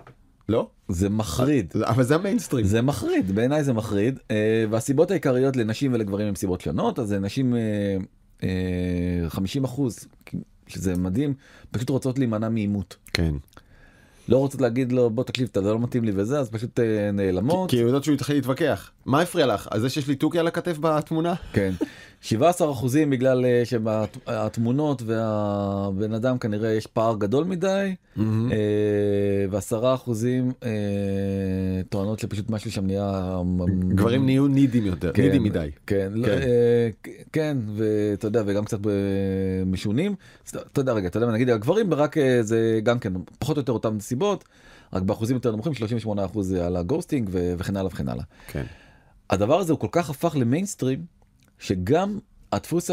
לא? 0.51 0.69
זה 0.87 1.09
מחריד 1.09 1.73
אבל 1.83 2.03
זה 2.03 2.15
המיינסטרים. 2.15 2.65
זה 2.65 2.81
מחריד 2.81 3.35
בעיניי 3.35 3.63
זה 3.63 3.73
מחריד 3.73 4.19
אה, 4.31 4.65
והסיבות 4.69 5.11
העיקריות 5.11 5.55
לנשים 5.55 5.93
ולגברים 5.93 6.27
הם 6.27 6.35
סיבות 6.35 6.61
שונות 6.61 6.99
אז 6.99 7.13
נשים 7.13 7.55
אה, 7.55 7.97
אה, 8.43 9.29
50 9.29 9.63
אחוז 9.63 10.07
שזה 10.67 10.95
מדהים 10.97 11.33
פשוט 11.71 11.89
רוצות 11.89 12.19
להימנע 12.19 12.49
מעימות 12.49 12.95
כן. 13.13 13.35
לא 14.27 14.37
רוצות 14.37 14.61
להגיד 14.61 14.91
לו 14.91 15.09
בוא 15.09 15.23
תקשיב 15.23 15.47
אתה 15.51 15.61
לא 15.61 15.79
מתאים 15.79 16.03
לי 16.03 16.11
וזה 16.15 16.39
אז 16.39 16.49
פשוט 16.49 16.79
אה, 16.79 17.11
נעלמות. 17.11 17.69
כי 17.69 17.75
היא 17.77 17.83
יודעת 17.83 18.03
שהוא 18.03 18.15
יתחיל 18.15 18.35
להתווכח. 18.35 18.91
מה 19.05 19.21
הפריע 19.21 19.45
לך? 19.45 19.67
על 19.71 19.79
זה 19.79 19.89
שיש 19.89 20.07
לי 20.07 20.15
תוכי 20.15 20.39
על 20.39 20.47
הכתף 20.47 20.77
בתמונה? 20.81 21.33
כן. 21.53 21.73
17 22.21 22.71
אחוזים 22.71 23.09
בגלל 23.09 23.45
אה, 23.45 23.63
שהתמונות 23.65 25.01
והבן 25.05 26.13
אדם 26.13 26.37
כנראה 26.37 26.71
יש 26.71 26.87
פער 26.87 27.15
גדול 27.17 27.43
מדי 27.43 27.95
אה, 28.19 28.23
ועשרה 29.49 29.93
אחוזים 29.93 30.51
אה, 30.63 30.69
טוענות 31.89 32.19
שפשוט 32.19 32.49
משהו 32.49 32.71
שם 32.71 32.85
נהיה 32.85 33.41
גברים 33.87 34.25
נהיו 34.25 34.47
נידים 34.47 34.85
יותר, 34.85 35.11
כן, 35.13 35.23
נידים 35.23 35.43
מדי. 35.43 35.69
כן, 35.87 36.11
לא, 36.15 36.27
כן. 36.27 36.39
כן 37.31 37.57
ואתה 37.75 38.27
יודע 38.27 38.43
וגם 38.45 38.65
קצת 38.65 38.79
משונים 39.65 40.15
אתה 40.49 40.81
יודע 40.81 40.93
רגע 40.93 41.07
אתה 41.07 41.17
יודע 41.17 41.27
מה 41.27 41.33
נגיד 41.33 41.49
הגברים 41.49 41.93
רק 41.93 42.15
זה 42.41 42.79
גם 42.83 42.99
כן 42.99 43.13
פחות 43.39 43.57
או 43.57 43.61
יותר 43.61 43.73
אותם 43.73 43.99
סיבות 43.99 44.43
רק 44.93 45.03
באחוזים 45.03 45.35
יותר 45.35 45.51
נמוכים 45.51 45.73
38 45.73 46.25
אחוז 46.25 46.53
על 46.53 46.75
ה 46.75 46.81
ghosting 46.81 47.29
וכן 47.33 47.75
הלאה 47.75 47.91
וכן 47.91 48.09
הלאה. 48.09 48.23
הדבר 49.29 49.59
הזה 49.59 49.73
הוא 49.73 49.79
כל 49.79 49.87
כך 49.91 50.09
הפך 50.09 50.35
למיינסטרים 50.39 51.20
שגם 51.61 52.19
הדפוס 52.51 52.91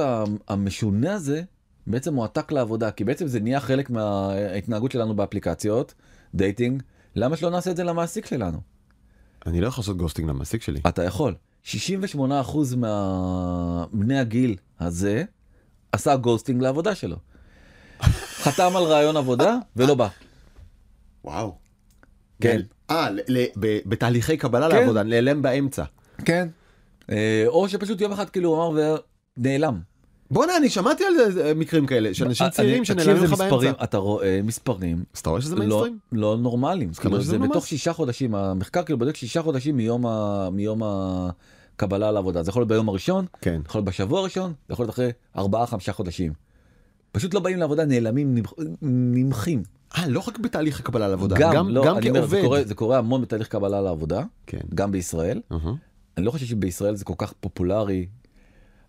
המשונה 0.48 1.14
הזה 1.14 1.42
בעצם 1.87 2.14
מועתק 2.14 2.52
לעבודה 2.52 2.90
כי 2.90 3.04
בעצם 3.04 3.26
זה 3.26 3.40
נהיה 3.40 3.61
חלק 3.61 3.90
מההתנהגות 3.90 4.92
שלנו 4.92 5.16
באפליקציות 5.16 5.94
dating 6.34 6.82
למה 7.16 7.37
שלא 7.37 7.50
נעשה 7.50 7.70
את 7.70 7.76
זה 7.76 7.85
למעסיק 7.85 8.26
שלנו 8.26 8.61
אני 9.46 9.61
לא 9.61 9.66
יכול 9.66 9.83
לעשות 9.83 9.96
ghosting 9.96 10.28
למעסיק 10.28 10.62
שלי. 10.62 10.81
אתה 10.88 11.04
יכול 11.04 11.35
68% 11.64 11.68
מהבני 12.76 14.18
הגיל 14.18 14.57
הזה 14.81 15.24
עשה 15.92 16.16
ghosting 16.16 16.62
לעבודה 16.62 16.94
שלו. 16.94 17.16
חתם 18.42 18.76
על 18.76 18.83
ראיון 18.82 19.16
עבודה 19.16 19.57
ולא 19.76 19.94
בא. 19.94 20.09
וואו. 21.24 21.59
כן. 22.40 22.61
אה, 22.90 23.09
בתהליכי 23.87 24.37
קבלה 24.37 24.70
כן. 24.70 24.76
לעבודה, 24.76 25.02
נעלם 25.02 25.42
באמצע. 25.42 25.85
כן. 26.24 26.48
אה, 27.10 27.44
או 27.46 27.68
שפשוט 27.68 28.00
יום 28.00 28.12
אחד 28.12 28.30
כאילו 28.30 28.50
הוא 28.50 28.56
אמר 28.72 28.96
ונעלם. 29.38 29.80
בואנה, 30.30 30.56
אני 30.56 30.68
שמעתי 30.68 31.04
על 31.04 31.30
זה, 31.32 31.52
מקרים 31.54 31.86
כאלה, 31.86 32.14
של 32.14 32.24
אנשים 32.24 32.46
אני- 32.46 32.52
צעירים 32.52 32.84
שנעלמים 32.84 33.22
לך 33.24 33.32
באמצע. 33.32 33.70
אתה 33.84 33.96
רואה 33.98 34.40
מספרים 34.44 35.04
אז 35.14 35.20
אתה 35.20 35.30
רואה 35.30 35.40
שזה 35.40 35.54
לא, 35.54 35.58
מיינסטרים? 35.60 35.98
לא 36.12 36.36
נורמליים. 36.36 36.92
כנראה 36.92 37.18
כאילו, 37.18 37.22
זה. 37.22 37.38
בתוך 37.38 37.66
שישה 37.66 37.92
חודשים, 37.92 38.34
המחקר 38.34 38.82
כאילו 38.82 38.98
בודק 38.98 39.16
שישה 39.16 39.42
חודשים 39.42 39.76
מיום, 39.76 40.06
ה, 40.06 40.48
מיום 40.52 40.80
הקבלה 40.84 42.10
לעבודה. 42.12 42.42
זה 42.42 42.50
יכול 42.50 42.60
להיות 42.60 42.68
ביום 42.68 42.88
הראשון, 42.88 43.26
כן. 43.40 43.60
יכול 43.66 43.78
להיות 43.78 43.84
בשבוע 43.88 44.20
הראשון, 44.20 44.52
זה 44.68 44.72
יכול 44.72 44.84
להיות 44.84 44.94
אחרי 44.94 45.10
ארבעה 45.36 45.66
חמישה 45.66 45.92
חודשים. 45.92 46.32
פשוט 47.12 47.34
לא 47.34 47.40
באים 47.40 47.58
לעבודה, 47.58 47.84
נעלמים, 47.84 48.34
נמח- 48.34 48.54
נמחים. 48.82 49.62
אה, 49.98 50.08
לא 50.08 50.22
רק 50.28 50.38
בתהליך 50.38 50.80
הקבלה 50.80 51.08
לעבודה, 51.08 51.36
גם, 51.38 51.54
גם 51.54 51.68
לא, 51.68 51.84
גם 51.86 51.96
אני 51.98 52.08
אומר, 52.10 52.26
זה 52.26 52.36
כעובד. 52.36 52.44
קורה, 52.44 52.64
זה 52.64 52.74
קורה 52.74 52.98
המון 52.98 53.22
בתהליך 53.22 53.48
קבלה 53.48 53.80
לעבודה, 53.80 54.22
כן. 54.46 54.58
גם 54.74 54.92
בישראל. 54.92 55.40
אהה. 55.52 55.72
אני 56.18 56.26
לא 56.26 56.31
חושב 56.31 56.46
שבישראל 56.46 56.94
זה 56.96 57.04
כל 57.04 57.14
כך 57.18 57.33
פופולרי. 57.40 58.07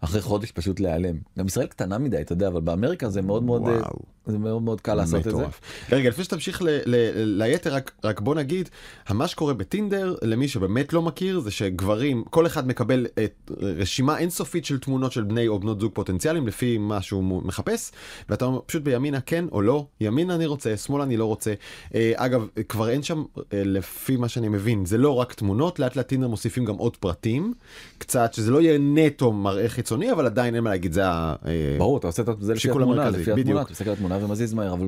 אחרי 0.02 0.22
חודש 0.22 0.52
פשוט 0.52 0.80
להיעלם. 0.80 1.16
גם 1.40 1.48
ישראל 1.48 1.68
קטנה 1.68 1.98
מדי, 1.98 2.22
אתה 2.22 2.34
יודע, 2.34 2.48
אבל 2.48 2.62
באמריקה 2.62 3.10
זה 3.10 3.22
מאוד 3.22 3.44
מאוד, 3.44 3.62
אה, 3.68 3.74
וואו. 3.74 4.00
זה 4.28 4.38
מאוד 4.38 4.62
מאוד 4.62 4.82
קל 4.82 4.94
לעשות 4.96 5.20
את 5.20 5.24
זה. 5.24 5.30
מטורף. 5.30 5.62
רגע 5.92 6.10
לפני 6.10 6.24
שתמשיך 6.24 6.62
ל- 6.62 6.68
ל- 6.86 7.44
ליתר 7.44 7.74
רק 7.74 7.92
רק 8.04 8.20
בוא 8.20 8.36
נגיד 8.36 8.70
מה 9.10 9.28
שקורה 9.28 9.54
בטינדר 9.54 10.16
למי 10.22 10.48
שבאמת 10.48 10.94
לא 10.94 11.02
מכיר 11.02 11.40
זה 11.40 11.52
שגברים 11.52 12.24
כל 12.30 12.46
אחד 12.46 12.68
מקבל 12.68 13.06
את 13.24 13.52
רשימה 13.62 14.18
אינסופית 14.18 14.66
של 14.66 14.80
תמונות 14.80 15.12
של 15.12 15.24
בני 15.24 15.48
או 15.48 15.60
בנות 15.60 15.80
זוג 15.80 15.92
פוטנציאליים 15.94 16.48
לפי 16.48 16.78
מה 16.78 17.02
שהוא 17.02 17.44
מחפש 17.44 17.92
ואתה 18.30 18.46
אומר 18.46 18.60
פשוט 18.66 18.84
בימינה 18.84 19.22
כן 19.22 19.46
או 19.52 19.62
לא 19.62 19.86
ימין 20.02 20.32
אני 20.32 20.46
רוצה 20.46 20.78
שמאל 20.78 21.02
אני 21.02 21.18
לא 21.18 21.26
רוצה 21.26 21.54
אה, 21.96 22.12
אגב 22.16 22.48
כבר 22.70 22.90
אין 22.90 23.04
שם 23.04 23.24
אה, 23.38 23.62
לפי 23.66 24.16
מה 24.16 24.28
שאני 24.30 24.50
מבין 24.50 24.86
זה 24.86 24.98
לא 24.98 25.16
רק 25.16 25.34
תמונות 25.34 25.80
לאט 25.80 25.96
לאט 25.96 26.08
טינדר 26.08 26.28
מוסיפים 26.28 26.66
גם 26.66 26.76
עוד 26.76 26.98
פרטים 26.98 27.54
קצת 27.98 28.34
שזה 28.34 28.52
לא 28.52 28.62
יהיה 28.62 28.78
נטו 28.80 29.32
מראה 29.32 29.70
חיצוני 29.90 30.12
אבל 30.12 30.26
עדיין 30.26 30.56
אין 30.56 30.64
מה 30.64 30.70
להגיד 30.70 30.94
זה 30.94 31.08
ה... 31.08 31.36
אה, 31.46 31.76
ברור, 31.78 31.98
אתה 31.98 32.08
עושה 32.08 32.22
את 32.22 32.28
זה 32.40 32.54
לפי 32.54 32.70
התמונה, 32.70 33.10
לפי 33.10 33.32
התמונה. 33.32 33.62
אתה 33.62 33.72
מסתכל 33.72 33.90
על 33.90 33.96
התמונה 33.96 34.26
ומזיז 34.26 34.54
מהר, 34.54 34.74
אבל 34.74 34.88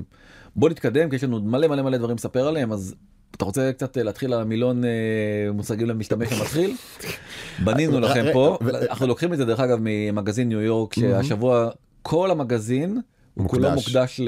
בוא 0.56 0.68
נתקדם, 0.68 1.10
כי 1.10 1.16
יש 1.16 1.24
לנו 1.24 1.40
מלא 1.40 1.68
מלא 1.68 1.82
מלא 1.82 1.96
דברים 1.96 2.16
לספר 2.16 2.48
עליהם, 2.48 2.72
אז 2.72 2.94
אתה 3.36 3.44
רוצה 3.44 3.72
קצת 3.72 3.98
אה, 3.98 4.02
להתחיל 4.02 4.32
על 4.32 4.40
המילון 4.40 4.84
אה, 4.84 4.90
מושגים 5.52 5.86
למשתמש 5.86 6.32
המתחיל? 6.32 6.76
בנינו 7.64 8.00
לכם 8.00 8.24
פה, 8.32 8.58
אנחנו 8.90 9.06
לוקחים 9.06 9.32
את 9.32 9.38
זה 9.38 9.44
דרך 9.44 9.60
אגב 9.60 9.78
ממגזין 9.80 10.48
ניו 10.48 10.60
יורק, 10.60 10.94
שהשבוע 10.94 11.70
כל 12.02 12.30
המגזין 12.30 13.00
הוא 13.34 13.48
כולו 13.48 13.70
מוקדש. 13.70 14.20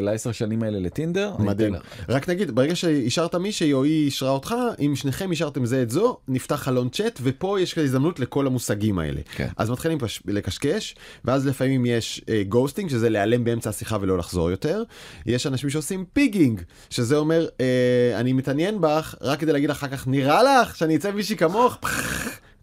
לעשר 0.00 0.32
שנים 0.32 0.62
האלה 0.62 0.78
לטינדר. 0.78 1.32
מדהים. 1.38 1.74
רק 2.08 2.28
נגיד, 2.28 2.50
ברגע 2.50 2.76
שאישרת 2.76 3.34
מישהי 3.34 3.72
או 3.72 3.84
היא 3.84 4.04
אישרה 4.04 4.30
אותך, 4.30 4.54
אם 4.80 4.96
שניכם 4.96 5.30
אישרתם 5.30 5.66
זה 5.66 5.82
את 5.82 5.90
זו, 5.90 6.16
נפתח 6.28 6.54
חלון 6.54 6.88
צ'אט, 6.88 7.18
ופה 7.22 7.60
יש 7.60 7.78
הזדמנות 7.78 8.20
לכל 8.20 8.46
המושגים 8.46 8.98
האלה. 8.98 9.20
כן. 9.34 9.48
אז 9.56 9.70
מתחילים 9.70 9.98
פש... 9.98 10.22
לקשקש, 10.26 10.94
ואז 11.24 11.46
לפעמים 11.46 11.86
יש 11.86 12.20
ghosting, 12.48 12.90
שזה 12.90 13.10
להיעלם 13.10 13.44
באמצע 13.44 13.70
השיחה 13.70 13.96
ולא 14.00 14.18
לחזור 14.18 14.50
יותר. 14.50 14.82
יש 15.26 15.46
אנשים 15.46 15.70
שעושים 15.70 16.04
pigging, 16.12 16.60
שזה 16.90 17.16
אומר, 17.16 17.46
אה, 17.60 18.20
אני 18.20 18.32
מתעניין 18.32 18.80
בך, 18.80 19.14
רק 19.20 19.40
כדי 19.40 19.52
להגיד 19.52 19.70
אחר 19.70 19.88
כך, 19.88 20.08
נראה 20.08 20.42
לך 20.42 20.76
שאני 20.76 20.96
אצא 20.96 21.05
עם 21.05 21.10
מישהי 21.10 21.36
כמוך, 21.36 21.78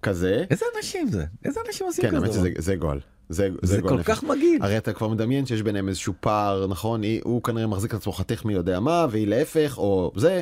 כזה. 0.02 0.44
איזה 0.50 0.66
אנשים 0.78 1.08
זה? 1.08 1.26
איזה 1.46 1.60
אנשים 1.68 1.88
עושים 1.88 2.04
כן, 2.04 2.10
כזה? 2.10 2.18
האמת 2.18 2.34
שזה 2.34 2.50
זה 2.58 2.76
גועל. 2.76 3.00
זה, 3.30 3.50
זה 3.62 3.82
גועל 3.82 3.94
כל 3.94 4.00
נפש. 4.00 4.10
כך 4.10 4.24
מגעיל. 4.24 4.64
הרי 4.64 4.78
אתה 4.78 4.94
כבר 4.94 5.08
מדמיין 5.08 5.46
שיש 5.46 5.62
ביניהם 5.62 5.88
איזשהו 5.88 6.14
פער 6.20 6.68
נכון 6.68 7.02
היא, 7.04 7.22
הוא 7.24 7.44
כנראה 7.44 7.68
מחזיק 7.68 7.92
את 7.92 8.00
עצמו 8.00 8.12
חתיך 8.14 8.46
מי 8.46 8.54
יודע 8.54 8.80
מה 8.80 9.08
והיא 9.12 9.28
להפך 9.28 9.78
או 9.78 10.12
זה. 10.16 10.42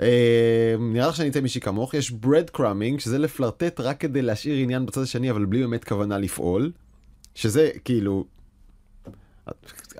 אה, 0.00 0.74
נראה 0.78 1.08
לך 1.08 1.16
שאני 1.16 1.28
אצא 1.28 1.40
מישהי 1.40 1.60
כמוך 1.60 1.94
יש 1.94 2.10
ברד 2.10 2.50
קראמינג 2.50 3.00
שזה 3.00 3.18
לפלרטט 3.18 3.80
רק 3.80 4.00
כדי 4.00 4.22
להשאיר 4.22 4.58
עניין 4.58 4.86
בצד 4.86 5.02
השני 5.02 5.30
אבל 5.30 5.44
בלי 5.44 5.60
באמת 5.60 5.84
כוונה 5.84 6.18
לפעול. 6.18 6.70
שזה 7.34 7.70
כאילו. 7.84 8.24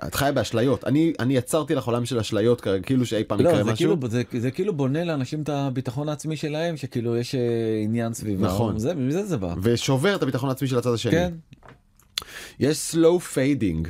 את 0.07 0.15
חיה 0.15 0.31
באשליות 0.31 0.85
אני 0.85 1.13
אני 1.19 1.35
יצרתי 1.35 1.75
לך 1.75 1.87
עולם 1.87 2.05
של 2.05 2.19
אשליות 2.19 2.61
כרגע 2.61 2.83
כאילו 2.83 3.05
שאי 3.05 3.23
פעם 3.23 3.39
יקרה 3.39 3.51
לא, 3.51 3.63
זה 3.63 3.71
משהו. 3.71 3.97
כאילו, 3.99 4.09
זה, 4.09 4.23
זה 4.39 4.51
כאילו 4.51 4.73
בונה 4.73 5.03
לאנשים 5.03 5.41
את 5.41 5.49
הביטחון 5.49 6.09
העצמי 6.09 6.37
שלהם, 6.37 6.77
שכאילו 6.77 7.17
יש 7.17 7.35
אה, 7.35 7.41
עניין 7.83 8.13
סביבם. 8.13 8.45
נכון. 8.45 8.79
זה, 8.79 8.95
מזה 8.95 9.25
זה 9.25 9.37
בא. 9.37 9.55
ושובר 9.61 10.15
את 10.15 10.23
הביטחון 10.23 10.49
העצמי 10.49 10.67
של 10.67 10.77
הצד 10.77 10.93
השני. 10.93 11.11
כן. 11.11 11.33
יש 12.59 12.95
slow 12.95 13.35
fading, 13.35 13.87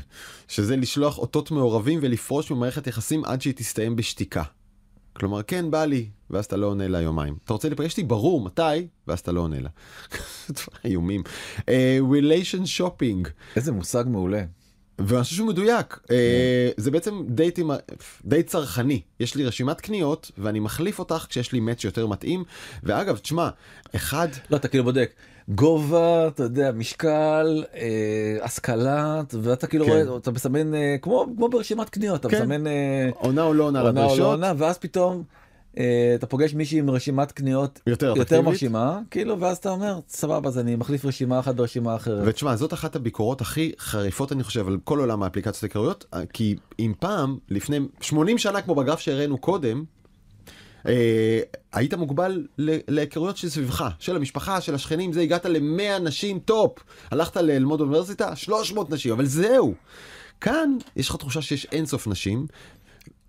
שזה 0.47 0.75
לשלוח 0.75 1.17
אותות 1.17 1.51
מעורבים 1.51 1.99
ולפרוש 2.01 2.51
ממערכת 2.51 2.87
יחסים 2.87 3.25
עד 3.25 3.41
שהיא 3.41 3.53
תסתיים 3.53 3.95
בשתיקה. 3.95 4.43
כלומר, 5.13 5.43
כן, 5.43 5.71
בא 5.71 5.85
לי, 5.85 6.09
ואז 6.29 6.45
אתה 6.45 6.57
לא 6.57 6.67
עונה 6.67 6.87
לה 6.87 7.01
יומיים. 7.01 7.35
אתה 7.45 7.53
רוצה 7.53 7.67
להיפגש 7.67 7.91
איתי? 7.91 8.03
ברור, 8.03 8.41
מתי? 8.41 8.87
ואז 9.07 9.19
אתה 9.19 9.31
לא 9.31 9.41
עונה 9.41 9.59
לה. 9.59 9.69
איומים. 10.85 11.23
Uh, 11.57 11.63
relation 12.11 12.79
shopping, 12.79 13.29
איזה 13.55 13.71
מושג 13.71 14.03
מעולה. 14.07 14.43
ואני 14.99 15.23
חושב 15.23 15.35
שהוא 15.35 15.47
מדויק. 15.47 15.99
Uh, 16.03 16.09
זה 16.77 16.91
בעצם 16.91 17.23
דייטים, 17.27 17.71
דייט 18.25 18.47
צרכני. 18.47 19.01
יש 19.19 19.35
לי 19.35 19.45
רשימת 19.45 19.81
קניות, 19.81 20.31
ואני 20.37 20.59
מחליף 20.59 20.99
אותך 20.99 21.25
כשיש 21.29 21.51
לי 21.51 21.59
מאץ' 21.59 21.83
יותר 21.83 22.07
מתאים. 22.07 22.43
ואגב, 22.83 23.17
תשמע, 23.17 23.49
אחד... 23.95 24.27
לא, 24.49 24.55
אתה 24.55 24.67
כאילו 24.67 24.83
בודק 24.83 25.11
גובה, 25.49 26.27
אתה 26.27 26.43
יודע, 26.43 26.71
משקל, 26.71 27.63
אה, 27.75 28.37
השכלה, 28.41 29.21
ואתה 29.41 29.67
כאילו 29.67 29.85
כן. 29.85 29.91
רואה, 30.07 30.17
אתה 30.17 30.31
מסמן, 30.31 30.73
אה, 30.73 30.95
כמו, 31.01 31.25
כמו 31.37 31.49
ברשימת 31.49 31.89
קניות, 31.89 32.19
אתה 32.19 32.29
כן. 32.29 32.41
מסמן 32.41 32.67
אה, 32.67 33.09
עונה 33.15 33.43
או 33.43 33.53
לא 33.53 33.63
עונה 33.63 33.81
עונה 33.81 34.01
או 34.01 34.05
לדרישות. 34.05 34.19
לא 34.19 34.33
עונה, 34.33 34.53
ואז 34.57 34.77
פתאום 34.77 35.15
אה, 35.17 35.23
אתה 35.73 36.27
פוגש 36.29 36.53
מישהי 36.53 36.79
עם 36.79 36.89
רשימת 36.89 37.31
קניות 37.31 37.79
יותר 37.87 38.13
יותר. 38.17 38.41
מרשימה, 38.41 38.99
כאילו, 39.11 39.39
ואז 39.39 39.57
אתה 39.57 39.69
אומר, 39.69 39.99
סבבה, 40.07 40.49
אז 40.49 40.59
אני 40.59 40.75
מחליף 40.75 41.05
רשימה 41.05 41.39
אחת 41.39 41.55
ברשימה 41.55 41.95
אחרת. 41.95 42.23
ותשמע 42.25 42.55
זאת 42.55 42.73
אחת 42.73 42.95
הביקורות 42.95 43.41
הכי 43.41 43.71
חריפות 43.79 44.31
אני 44.31 44.43
חושב 44.43 44.67
על 44.67 44.77
כל 44.83 44.99
עולם 44.99 45.23
האפליקציות 45.23 45.63
העיקריות 45.63 46.05
כי 46.33 46.55
אם 46.79 46.93
פעם 46.99 47.37
לפני 47.49 47.79
80 48.01 48.37
שנה 48.37 48.61
כמו 48.61 48.75
בגרף 48.75 48.99
שהראינו 48.99 49.37
קודם. 49.37 49.83
אה, 50.87 51.39
היית 51.73 51.93
מוגבל 51.93 52.47
להיכרויות 52.87 53.37
שסביבך 53.37 53.89
של 53.99 54.15
המשפחה 54.15 54.61
של 54.61 54.75
השכנים 54.75 55.13
זה 55.13 55.21
הגעת 55.21 55.45
ל-100 55.45 55.99
נשים 55.99 56.39
טופ 56.39 56.79
הלכת 57.11 57.37
ללמוד 57.37 57.79
באוניברסיטה 57.79 58.35
300 58.35 58.89
נשים 58.89 59.11
אבל 59.11 59.25
זהו. 59.25 59.73
כאן 60.41 60.77
יש 60.95 61.09
לך 61.09 61.15
תחושה 61.15 61.41
שיש 61.41 61.67
אינסוף 61.71 62.07
נשים. 62.07 62.47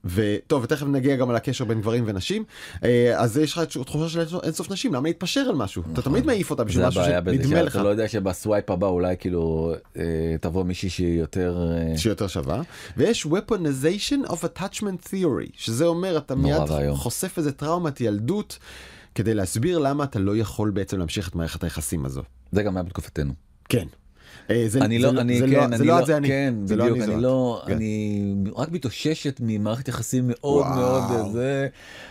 וטוב 0.05 0.63
ותכף 0.65 0.87
נגיע 0.87 1.17
גם 1.17 1.31
על 1.31 1.37
הקשר 1.37 1.65
בין 1.65 1.81
גברים 1.81 2.05
ונשים 2.07 2.45
אה, 2.85 3.13
אז 3.21 3.37
יש 3.37 3.53
לך 3.53 3.61
תחושה 3.87 4.09
של 4.09 4.39
אינסוף- 4.43 4.71
נשים 4.71 4.95
למה 4.95 5.09
להתפשר 5.09 5.41
על 5.41 5.55
משהו 5.55 5.83
אתה 5.93 6.03
תמיד 6.03 6.27
מעיף 6.27 6.51
אותה 6.51 6.65
בשביל 6.65 6.87
משהו 6.87 7.03
שנדמה 7.05 7.63
לך 7.63 7.73
שאתה 7.73 7.83
לא 7.85 7.89
יודע 7.89 8.09
שב 8.09 8.32
swipe 8.32 8.71
הבא 8.71 8.87
אולי 8.87 9.17
כאילו 9.19 9.75
אה, 9.97 10.03
תבוא 10.41 10.65
מישהי 10.65 10.91
שהיא 10.91 11.19
יותר... 11.21 11.71
אה, 11.73 11.99
שיותר 11.99 12.27
שווה 12.27 12.63
ויש 12.97 13.27
weaponization 13.27 14.27
of 14.29 14.37
attachment 14.45 15.07
theory 15.07 15.51
שזה 15.57 15.85
אומר 15.87 16.17
אתה 16.19 16.35
מיד. 16.35 16.61
חושף 16.93 17.39
איזה 17.39 17.53
טראומת 17.53 18.01
ילדות 18.01 18.59
כדי 19.15 19.35
להסביר 19.35 19.79
למה 19.79 20.05
אתה 20.05 20.19
לא 20.19 20.37
יכול 20.37 20.71
בעצם 20.71 20.99
להמשיך 20.99 21.29
את 21.29 21.35
מערכת 21.35 21.65
היחסים 21.65 22.05
הזו. 22.05 22.23
זה 22.53 22.63
גם 22.63 22.77
היה 22.77 22.83
בתקופתנו. 22.83 23.33
כן. 23.69 23.87
אה, 24.51 24.65
זה, 24.69 24.81
אני 24.81 24.99
לא, 24.99 25.09
אני 25.11 25.39
זה 25.39 25.47
כן, 25.47 25.53
לא, 25.53 25.65
אני 25.65 25.79
זה 25.79 25.85
לא, 25.85 26.05
זה 26.05 26.17
אני. 26.17 26.29
כן, 26.29 26.55
בדיוק, 26.65 26.99
לא 26.99 27.05
אני. 27.05 27.23
לא. 27.23 27.63
אני 27.67 28.35
רק 28.57 28.73
מתאוששת 28.73 29.41
ממערכת 29.45 29.89
יחסים 29.89 30.25
מאוד. 30.27 30.67
מאוד 30.67 31.03
אה, 31.11 31.31
זה, 31.33 31.69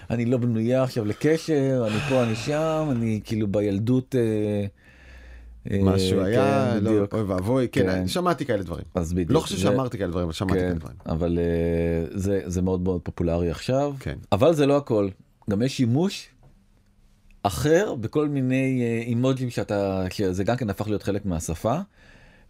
אני 0.10 0.26
לא 0.26 0.38
בנויה 0.38 0.84
עכשיו 0.84 1.06
לקשר, 1.06 1.88
אני 1.88 2.00
פה, 2.00 2.24
אני 2.24 2.36
שם, 2.36 2.88
אני 2.92 3.20
כאילו 3.24 3.48
בילדות. 3.48 4.16
אה, 4.16 4.66
משהו 5.84 6.22
היה, 6.22 6.72
כן, 6.74 6.84
לא, 6.84 6.92
בדיוק. 6.92 7.14
אוי 7.14 7.22
ואבוי, 7.22 7.68
כן, 7.72 7.86
כן. 7.86 8.08
שמעתי 8.08 8.46
כאלה 8.46 8.64
דברים. 8.64 8.86
אז 8.96 9.14
בדיוק. 9.14 9.32
לא 9.32 9.40
חושב 9.40 9.58
שאמרתי 9.58 9.98
כאלה 9.98 10.12
דברים, 10.12 10.24
אבל 10.24 10.34
שמעתי 10.34 10.60
כאלה 10.60 10.74
דברים. 10.74 10.96
אבל 11.06 11.40
זה, 12.14 12.62
מאוד 12.62 12.82
מאוד 12.82 13.02
פופולרי 13.02 13.50
עכשיו. 13.50 13.94
אבל 14.32 14.54
זה 14.54 14.66
לא 14.66 14.78
הכל, 14.78 15.10
גם 15.50 15.62
יש 15.62 15.78
שימוש 15.78 16.30
אחר 17.44 17.96
בכל 17.96 18.28
מיני 18.28 18.84
אימוג'ים 19.06 19.50
שאתה, 19.50 20.06
שזה 20.10 20.44
גם 20.44 20.56
כן 20.56 20.70
הפך 20.70 20.88
להיות 20.88 21.04
חלק 21.04 21.26
מהשפה, 21.26 21.80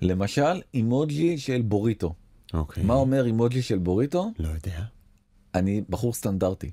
למשל 0.02 0.62
אימוג'י 0.74 1.38
של 1.38 1.62
בוריטו. 1.62 2.14
אוקיי. 2.54 2.84
מה 2.84 2.94
אומר 2.94 3.26
אימוג'י 3.26 3.62
של 3.62 3.78
בוריטו? 3.78 4.32
לא 4.40 4.48
יודע. 4.48 4.82
אני 5.56 5.82
בחור 5.90 6.14
סטנדרטי, 6.14 6.72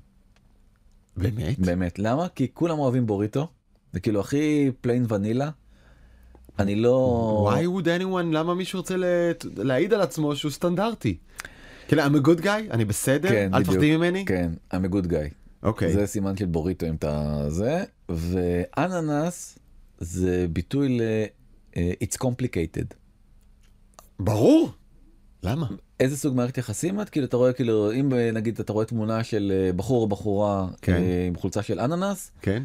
באמת? 1.17 1.59
באמת. 1.59 1.99
למה? 1.99 2.27
כי 2.35 2.47
כולם 2.53 2.79
אוהבים 2.79 3.05
בוריטו, 3.07 3.47
זה 3.93 3.99
כאילו 3.99 4.19
הכי 4.19 4.71
plain 4.81 5.05
vanilla. 5.09 5.49
אני 6.59 6.75
לא... 6.75 7.51
why 7.53 7.81
would 7.81 7.85
anyone, 7.85 8.33
למה 8.35 8.53
מישהו 8.55 8.79
רוצה 8.79 8.97
לה- 8.97 9.31
להעיד 9.57 9.93
על 9.93 10.01
עצמו 10.01 10.35
שהוא 10.35 10.51
סטנדרטי? 10.51 11.17
כן, 11.87 11.99
I'm 11.99 12.15
a 12.23 12.27
good 12.27 12.41
guy, 12.43 12.71
אני 12.71 12.85
בסדר, 12.85 13.29
כן, 13.29 13.53
אל. 13.53 13.63
תפחדי 13.63 13.97
ממני? 13.97 14.25
כן, 14.25 14.51
I'm 14.73 14.85
a 14.91 14.93
good 14.93 15.07
guy. 15.07 15.33
אוקיי. 15.63 15.93
זה 15.93 16.07
סימן 16.07 16.37
של 16.37 16.45
בוריטו 16.45 16.85
אם 16.87 16.95
אתה 16.95 17.45
זה, 17.49 17.83
ואננס 18.09 19.59
זה 19.97 20.45
ביטוי 20.53 20.97
ל... 20.99 21.01
אה, 21.77 21.91
It's 22.03 22.17
complicated. 22.25 22.93
ברור. 24.19 24.71
למה? 25.43 25.67
איזה 25.99 26.17
סוג 26.17 26.35
מערכת 26.35 26.57
יחסים 26.57 27.01
את? 27.01 27.09
כאילו 27.09 27.25
אתה 27.25 27.37
רואה 27.37 27.53
כאילו 27.53 27.91
אם 27.91 28.13
נגיד 28.33 28.59
אתה 28.59 28.73
רואה 28.73 28.85
תמונה 28.85 29.23
של 29.23 29.53
אה, 29.55 29.73
בחור 29.73 30.01
או 30.01 30.07
בחורה 30.07 30.67
כן. 30.81 30.93
אה, 30.93 31.25
עם 31.27 31.35
חולצה 31.35 31.63
של 31.63 31.79
אננס 31.79 32.31
כן. 32.41 32.63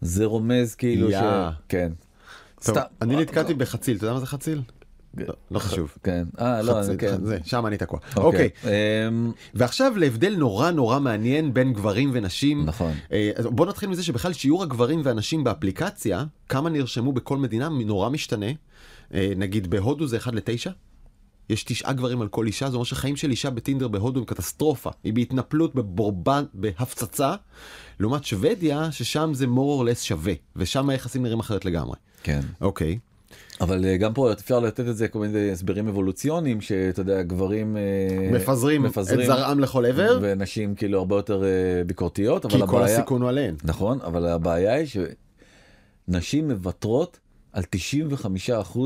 זה 0.00 0.24
רומז 0.24 0.74
כאילו 0.74 1.10
ש... 1.10 1.12
יא. 1.12 1.50
כן. 1.68 1.92
טוב, 2.64 2.74
סתם. 2.74 2.80
אני 3.02 3.16
נתקעתי 3.16 3.54
בחציל, 3.54 3.96
אתה 3.96 4.04
יודע 4.04 4.14
מה 4.14 4.20
זה 4.20 4.26
חציל? 4.26 4.62
לא- 5.16 5.34
לא 5.50 5.58
חשוב. 5.58 5.94
כן. 6.02 6.24
אה 6.40 6.62
לא, 6.62 6.72
חציל, 6.82 6.96
כן. 6.98 7.24
זה, 7.24 7.38
שם 7.44 7.66
אני 7.66 7.76
תקוע. 7.76 7.98
אוקיי. 8.16 8.48
אמ, 8.64 9.32
ועכשיו 9.54 9.92
להבדל 9.96 10.34
נורא 10.36 10.70
נורא 10.70 10.98
מעניין 10.98 11.54
בין 11.54 11.72
גברים 11.72 12.10
ונשים. 12.12 12.64
נכון. 12.66 12.92
אה, 13.12 13.30
בוא 13.44 13.66
נתחיל 13.66 13.88
מזה 13.88 14.02
שבכלל 14.02 14.32
שיעור 14.32 14.62
הגברים 14.62 15.00
והנשים 15.04 15.44
באפליקציה, 15.44 16.24
כמה 16.48 16.70
נרשמו 16.70 17.12
בכל 17.12 17.36
מדינה, 17.38 17.68
נורא 17.68 18.08
משתנה. 18.08 18.46
אה, 19.14 19.32
נגיד 19.36 19.70
בהודו 19.70 20.06
זה 20.06 20.16
1 20.16 20.32
ל-9. 20.34 20.70
יש 21.50 21.64
תשעה 21.64 21.92
גברים 21.92 22.20
על 22.20 22.28
כל 22.28 22.46
אישה, 22.46 22.70
זה 22.70 22.76
אומר 22.76 22.84
שחיים 22.84 23.16
של 23.16 23.30
אישה 23.30 23.50
בטינדר 23.50 23.88
בהודו 23.88 24.20
הם 24.20 24.26
קטסטרופה. 24.26 24.90
היא 25.04 25.12
בהתנפלות, 25.12 25.74
בבורבן, 25.74 26.44
בהפצצה. 26.54 27.34
לעומת 28.00 28.24
שוודיה, 28.24 28.92
ששם 28.92 29.30
זה 29.34 29.46
more 29.46 29.82
or 29.82 29.92
less 29.92 30.02
שווה, 30.02 30.32
ושם 30.56 30.90
היחסים 30.90 31.22
נראים 31.22 31.40
אחרת 31.40 31.64
לגמרי. 31.64 31.96
כן. 32.22 32.40
אוקיי. 32.60 32.98
אבל 33.60 33.84
אה, 33.84 33.96
גם 33.96 34.14
פה 34.14 34.32
אפשר 34.32 34.60
לתת 34.60 34.88
את 34.88 34.96
זה 34.96 35.08
כל 35.08 35.18
מיני 35.18 35.50
הסברים 35.50 35.88
אבולוציוניים 35.88 36.60
שאתה 36.60 37.00
יודע 37.00 37.22
גברים 37.22 37.76
אה, 37.76 38.30
מפזרים 38.32 38.86
את 38.86 38.90
מפזרים 38.90 39.26
זרעם 39.26 39.60
לכל 39.60 39.86
עבר, 39.86 40.18
ונשים 40.22 40.74
כאילו 40.74 40.98
הרבה 40.98 41.16
יותר 41.16 41.42
ביקורתיות 41.86 42.46
כי 42.46 42.56
אבל 42.56 42.66
כל 42.66 42.76
הבעיה 42.76 42.96
הסיכון 42.98 43.22
הוא 43.22 43.28
עליהן. 43.28 43.54
נכון 43.64 43.98
אבל 44.00 44.26
הבעיה 44.26 44.74
היא 44.74 44.86
שנשים 46.08 46.48
מוותרות 46.48 47.18
על 47.52 47.62
95% 48.76 48.78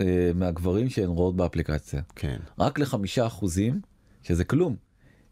אה, 0.00 0.30
מהגברים 0.34 0.88
שהן 0.88 1.08
רואות 1.08 1.36
באפליקציה 1.36 2.00
כן. 2.16 2.36
רק 2.58 2.78
לחמישה 2.78 3.26
אחוזים 3.26 3.80
שזה 4.22 4.44
כלום 4.44 4.76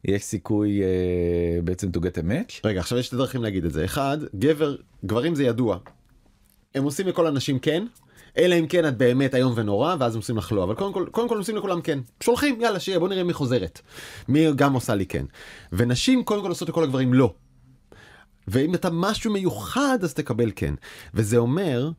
יש 0.05 0.23
סיכוי 0.23 0.83
אה, 0.83 1.63
בעצם 1.65 1.91
to 1.97 1.99
get 1.99 2.19
a 2.19 2.23
match 2.23 2.61
רגע, 2.65 2.81
עכשיו 2.81 2.99
יש 2.99 3.07
שתי 3.07 3.17
דרכים 3.17 3.43
להגיד 3.43 3.65
את 3.65 3.73
זה. 3.73 3.85
אחד, 3.85 4.19
גבר, 4.39 4.77
גברים 5.05 5.35
זה 5.35 5.45
ידוע. 5.45 5.79
הם 6.75 6.85
עושים 6.85 7.07
לכל 7.07 7.27
הנשים 7.27 7.59
כן, 7.59 7.87
אלא 8.39 8.55
אם 8.55 8.67
כן 8.67 8.89
את 8.89 8.99
באמת 8.99 9.35
איום 9.35 9.53
ונורא, 9.57 9.97
ואז 10.01 10.15
הם 10.15 10.19
עושים 10.19 10.37
לך 10.37 10.53
לא. 10.53 10.65
אבל 10.65 10.75
קודם 10.75 10.93
כל, 10.93 11.07
קודם 11.11 11.29
כל 11.29 11.39
עושים 11.39 11.57
לכולם 11.57 11.81
כן. 11.81 11.99
שולחים, 12.23 12.61
יאללה, 12.61 12.81
שיהיה, 12.81 12.99
בוא 12.99 13.09
נראה 13.09 13.25
מי 13.25 13.33
חוזרת. 13.33 13.81
מי 14.29 14.53
גם 14.57 14.73
עושה 14.73 14.95
לי 14.95 15.07
כן. 15.07 15.25
ונשים 15.73 16.25
קודם 16.25 16.43
כל 16.43 16.49
עושות 16.49 16.69
לכל 16.69 16.85
הגברים 16.85 17.15
לא. 17.15 17.35
ואם 18.49 18.75
אתה 18.75 18.91
משהו 18.91 19.33
מיוחד, 19.33 19.99
אז 20.03 20.15
תקבל 20.15 20.51
כן. 20.57 20.75
וזה 21.15 21.37
אומר 21.37 21.91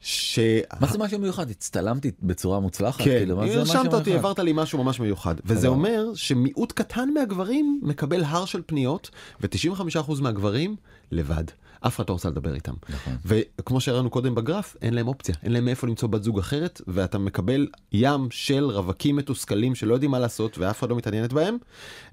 ש... 0.00 0.38
מה 0.80 0.86
זה 0.86 0.98
משהו 0.98 1.18
מיוחד 1.18 1.50
הצטלמתי 1.50 2.10
בצורה 2.22 2.60
מוצלחת 2.60 2.98
כן, 2.98 3.04
כאילו, 3.04 3.42
הרשמת 3.42 3.94
אותי? 3.94 4.12
העברת 4.12 4.38
לי 4.38 4.52
משהו 4.54 4.84
ממש 4.84 5.00
מיוחד. 5.00 5.34
וזה. 5.44 5.68
אומר 5.68 6.06
שמיעוט 6.14 6.72
קטן 6.72 7.08
מהגברים 7.14 7.80
מקבל 7.82 8.24
הר 8.24 8.44
של 8.44 8.62
פניות, 8.66 9.10
ו-95% 9.40 10.22
מהגברים 10.22 10.76
לבד. 11.10 11.44
אף 11.80 11.96
אחד 11.96 12.08
לא 12.08 12.12
רוצה 12.12 12.28
לדבר 12.28 12.54
איתם. 12.54 12.72
נכון. 12.88 13.16
וכמו 13.24 13.80
שהראינו 13.80 14.10
קודם 14.10 14.34
בגרף, 14.34 14.76
אין 14.82 14.94
להם 14.94 15.08
אופציה, 15.08 15.34
אין 15.42 15.52
להם 15.52 15.64
מאיפה 15.64 15.86
למצוא 15.86 16.08
בת 16.08 16.22
זוג 16.22 16.38
אחרת, 16.38 16.80
ואתה 16.86 17.18
מקבל 17.18 17.66
ים 17.92 18.28
של 18.30 18.64
רווקים 18.64 19.16
מתוסכלים 19.16 19.74
שלא 19.74 19.94
יודעים 19.94 20.10
מה 20.10 20.18
לעשות, 20.18 20.58
ואף 20.58 20.78
אחד 20.78 20.90
לא 20.90 20.96
מתעניינת 20.96 21.32
בהם. 21.32 21.56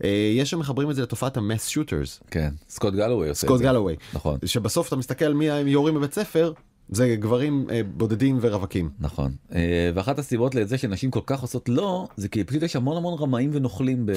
אה, 0.03 0.31
יש 0.37 0.49
שמחברים 0.49 0.89
את 0.89 0.95
זה 0.95 1.01
לתופעת 1.01 1.37
המס 1.37 1.67
שוטרס, 1.67 2.19
כן 2.31 2.49
סקוט 2.69 2.93
גלווי 2.93 3.29
עושה 3.29 3.45
את 3.45 3.49
סקוט 3.49 3.57
זה. 3.57 3.63
גלווי, 3.63 3.95
נכון 4.13 4.37
שבסוף 4.45 4.87
אתה 4.87 4.95
מסתכל 4.95 5.33
מי 5.33 5.51
הם 5.51 5.67
יורים 5.67 5.95
בבית 5.95 6.13
ספר, 6.13 6.51
זה 6.89 7.15
גברים 7.19 7.67
אה, 7.69 7.81
בודדים 7.83 8.37
ורווקים. 8.41 8.89
נכון 8.99 9.31
אה, 9.55 9.91
ואחת 9.95 10.19
הסיבות 10.19 10.55
לזה 10.55 10.77
שנשים 10.77 11.11
כל 11.11 11.19
כך 11.25 11.41
עושות 11.41 11.69
לא 11.69 12.07
זה 12.17 12.29
כי 12.29 12.43
פשוט 12.43 12.63
יש 12.63 12.75
המון 12.75 12.97
המון 12.97 13.19
רמאים 13.19 13.49
ונוכלים 13.53 14.05
ב- 14.05 14.11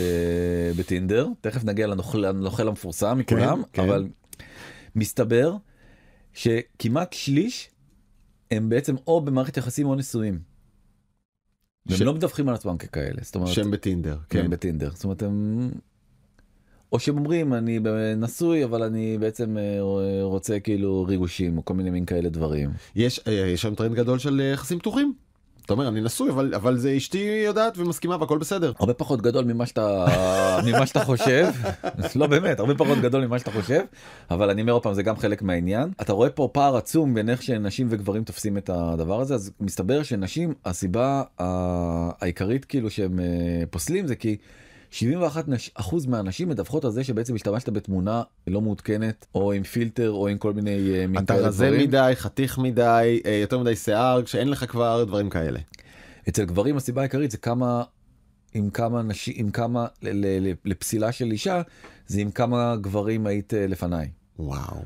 בטינדר 0.79 1.29
תכף 1.41 1.65
נגיע 1.65 1.87
לנוכל 1.87 2.19
לנוכל 2.19 2.69
המפורסם 2.69 3.19
מכולם 3.19 3.63
כן. 3.73 3.83
אבל 3.83 4.09
מסתבר 4.97 5.57
שכמעט 6.35 7.13
שליש 7.13 7.71
הם 8.51 8.69
בעצם 8.69 8.95
או 9.07 9.21
במערכת 9.21 9.57
יחסים 9.57 9.87
או 9.87 9.95
נשואים. 9.95 10.39
והם 11.87 11.99
ש- 11.99 12.03
לא 12.03 12.15
מדווחים 12.15 12.49
על 12.49 12.55
עצמם 12.55 12.77
ככאלה 12.77 13.19
זאת 13.23 13.35
אומרת 13.35 13.49
שהם 13.53 13.71
בטינדר, 13.71 14.19
כן. 14.29 14.43
כן. 14.43 14.51
בטינדר 14.51 14.91
זאת 14.95 15.05
אומרת 15.05 15.23
הם 15.23 15.71
או 16.93 16.99
שהם 16.99 17.19
אומרים 17.19 17.55
אני 17.55 17.79
נשוי 18.17 18.65
אבל 18.65 18.83
אני 18.83 19.19
בעצם 19.19 19.57
אה, 19.59 19.63
רוצה 20.23 20.61
כאילו 20.61 21.05
ריגושים 21.09 21.57
או 21.57 21.65
כל 21.65 21.75
מיני 21.75 21.91
מין 21.91 22.05
כאלה 22.05 22.29
דברים. 22.29 22.71
יש, 22.97 23.21
אה, 23.27 23.33
יש 23.33 23.63
שם 23.63 23.75
טרנד 23.75 23.95
גדול 23.95 24.19
של 24.19 24.41
אה, 24.41 24.47
יחסים 24.47 24.79
פתוחים. 24.79 25.13
אתה 25.65 25.73
אומר 25.73 25.89
אני 25.89 26.01
נשוי 26.01 26.31
אבל 26.31 26.55
אבל 26.55 26.77
זה 26.77 26.97
אשתי 26.97 27.43
יודעת 27.47 27.79
ומסכימה 27.79 28.17
והכל 28.21 28.39
בסדר. 28.39 28.73
הרבה 28.79 28.95
פחות 28.95 29.23
גדול 29.23 29.45
ממה 29.45 29.67
שאתה 29.67 30.07
ממה 30.67 30.87
שאתה 30.87 31.05
חושב 31.05 31.47
לא 32.17 32.27
באמת 32.27 32.61
הרבה 32.61 32.75
פחות 32.75 32.99
גדול 32.99 33.27
ממה 33.27 33.39
שאתה 33.39 33.51
חושב 33.51 33.81
אבל 34.31 34.51
אני 34.51 34.63
אומר 34.63 34.73
עוד 34.73 34.83
פעם 34.83 34.95
זה 34.95 35.03
גם 35.03 35.17
חלק 35.17 35.43
מהעניין 35.43 35.91
אתה 36.01 36.13
רואה 36.13 36.31
פה 36.31 36.49
פער 36.53 36.77
עצום 36.77 37.15
בין 37.15 37.31
איך 37.31 37.43
שנשים 37.43 37.87
וגברים 37.91 38.25
תופסים 38.25 38.59
את 38.59 38.71
הדבר 38.71 39.21
הזה 39.21 39.35
אז 39.35 39.51
מסתבר 39.61 40.03
שנשים 40.03 40.55
הסיבה 40.65 41.23
העיקרית 41.39 42.65
כאילו 42.65 42.91
שהם 42.91 43.21
פוסלים 43.71 44.07
זה 44.07 44.17
כי 44.17 44.37
71 44.91 45.49
נש- 45.49 45.71
אחוז 45.75 46.07
מהנשים 46.07 46.49
מדווחות 46.49 46.85
על 46.85 46.91
זה 46.91 47.05
שבעצם 47.05 47.35
השתמשת 47.35 47.69
בתמונה 47.69 48.23
לא 48.47 48.61
מעודכנת 48.61 49.27
או 49.35 49.53
עם 49.53 49.63
פילטר 49.63 50.11
או 50.11 50.29
עם 50.29 50.39
כל 50.39 50.53
מיני 50.53 50.91
אה, 50.91 51.21
אתה 51.23 51.35
רזה. 51.35 51.71
מדי, 51.71 52.13
חתיך 52.15 52.59
מדי, 52.59 53.21
אה, 53.27 53.33
יותר 53.35 53.59
מדי 53.59 53.77
שיער, 53.77 54.23
כשאין 54.23 54.49
לך 54.49 54.65
כבר 54.71 55.05
דברים 55.05 55.31
כאלה. 55.31 55.59
אצל 56.29 56.45
גברים 56.45 56.77
הסיבה 56.77 57.01
העיקרית 57.01 57.31
זה 57.31 57.39
כמה 57.39 57.83
עם 58.55 58.71
כמה 58.71 59.03
נשים 59.03 59.35
עם 59.37 59.51
כמה 59.51 59.87
לפסילה 60.65 61.13
של 61.13 61.31
אישה 61.31 61.63
זה 62.07 62.21
עם 62.21 62.31
כמה 62.31 62.77
גברים 62.81 63.27
היית 63.27 63.55
אה, 63.55 63.67
לפניי. 63.67 64.09
וואו. 64.39 64.77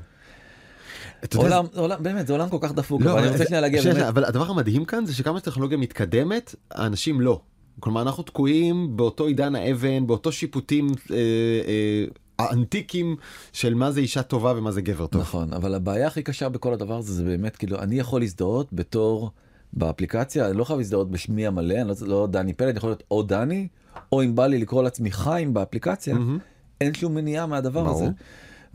אתה 1.25 1.37
יודע, 1.37 1.57
עולם, 1.57 1.67
עולם 1.75 2.03
באמת 2.03 2.27
זה 2.27 2.33
עולם 2.33 2.49
כל 2.49 2.59
כך 2.61 2.73
דפוק 2.73 3.03
לא, 3.03 3.13
אבל 3.13 3.21
אני 3.21 3.29
רוצה 3.31 3.45
שנייה 3.45 3.61
להגיע 3.61 3.83
שנייה, 3.83 4.09
אבל 4.09 4.25
הדבר 4.25 4.51
המדהים 4.51 4.85
כאן 4.85 5.07
זה 5.07 5.15
שכמה 5.15 5.39
שהטכנולוגיה 5.39 5.79
מתקדמת, 5.79 6.55
האנשים 6.71 7.21
לא. 7.21 7.41
כלומר 7.81 8.03
אנחנו 8.03 8.23
תקועים 8.23 8.97
באותו 8.97 9.27
עידן 9.27 9.55
האבן, 9.55 10.07
באותו 10.07 10.33
שיפוטים 10.33 10.87
אה, 11.11 11.17
אה, 11.17 12.05
האנטיקים 12.39 13.17
של 13.53 13.75
מה 13.75 13.91
זה 13.91 14.01
אישה 14.01 14.23
טובה 14.23 14.53
ומה 14.57 14.73
זה 14.73 14.83
גבר 14.83 15.07
טוב. 15.07 15.21
נכון 15.21 15.53
אבל 15.53 15.75
הבעיה 15.75 16.07
הכי 16.07 16.23
קשה 16.23 16.49
בכל 16.49 16.73
הדבר 16.73 16.97
הזה 16.97 17.13
זה 17.15 17.25
באמת 17.25 17.57
כאילו 17.57 17.79
אני 17.79 17.99
יכול 17.99 18.21
להזדהות 18.21 18.73
בתור 18.73 19.31
באפליקציה 19.73 20.49
אני 20.49 20.59
לא 20.59 20.65
חייב 20.65 20.79
להזדהות 20.79 21.11
בשמי 21.11 21.47
המלא 21.47 21.75
אני 21.75 21.89
לא, 21.89 21.95
לא 22.01 22.27
דני 22.31 22.53
פלד 22.53 22.69
אני 22.69 22.77
יכול 22.77 22.91
להיות 22.91 23.03
או 23.11 23.23
דני 23.23 23.69
או 24.13 24.23
אם 24.23 24.35
בא 24.35 24.47
לי 24.47 24.59
לקרוא 24.59 24.83
לעצמי 24.83 25.11
חיים 25.11 25.55
באפליקציה 25.55 26.15
מהמם. 26.15 26.39
אין 26.81 26.95
שום 26.95 27.15
מניעה 27.15 27.47
מהדבר 27.47 27.85
ברור. 27.85 27.97
הזה. 27.97 28.07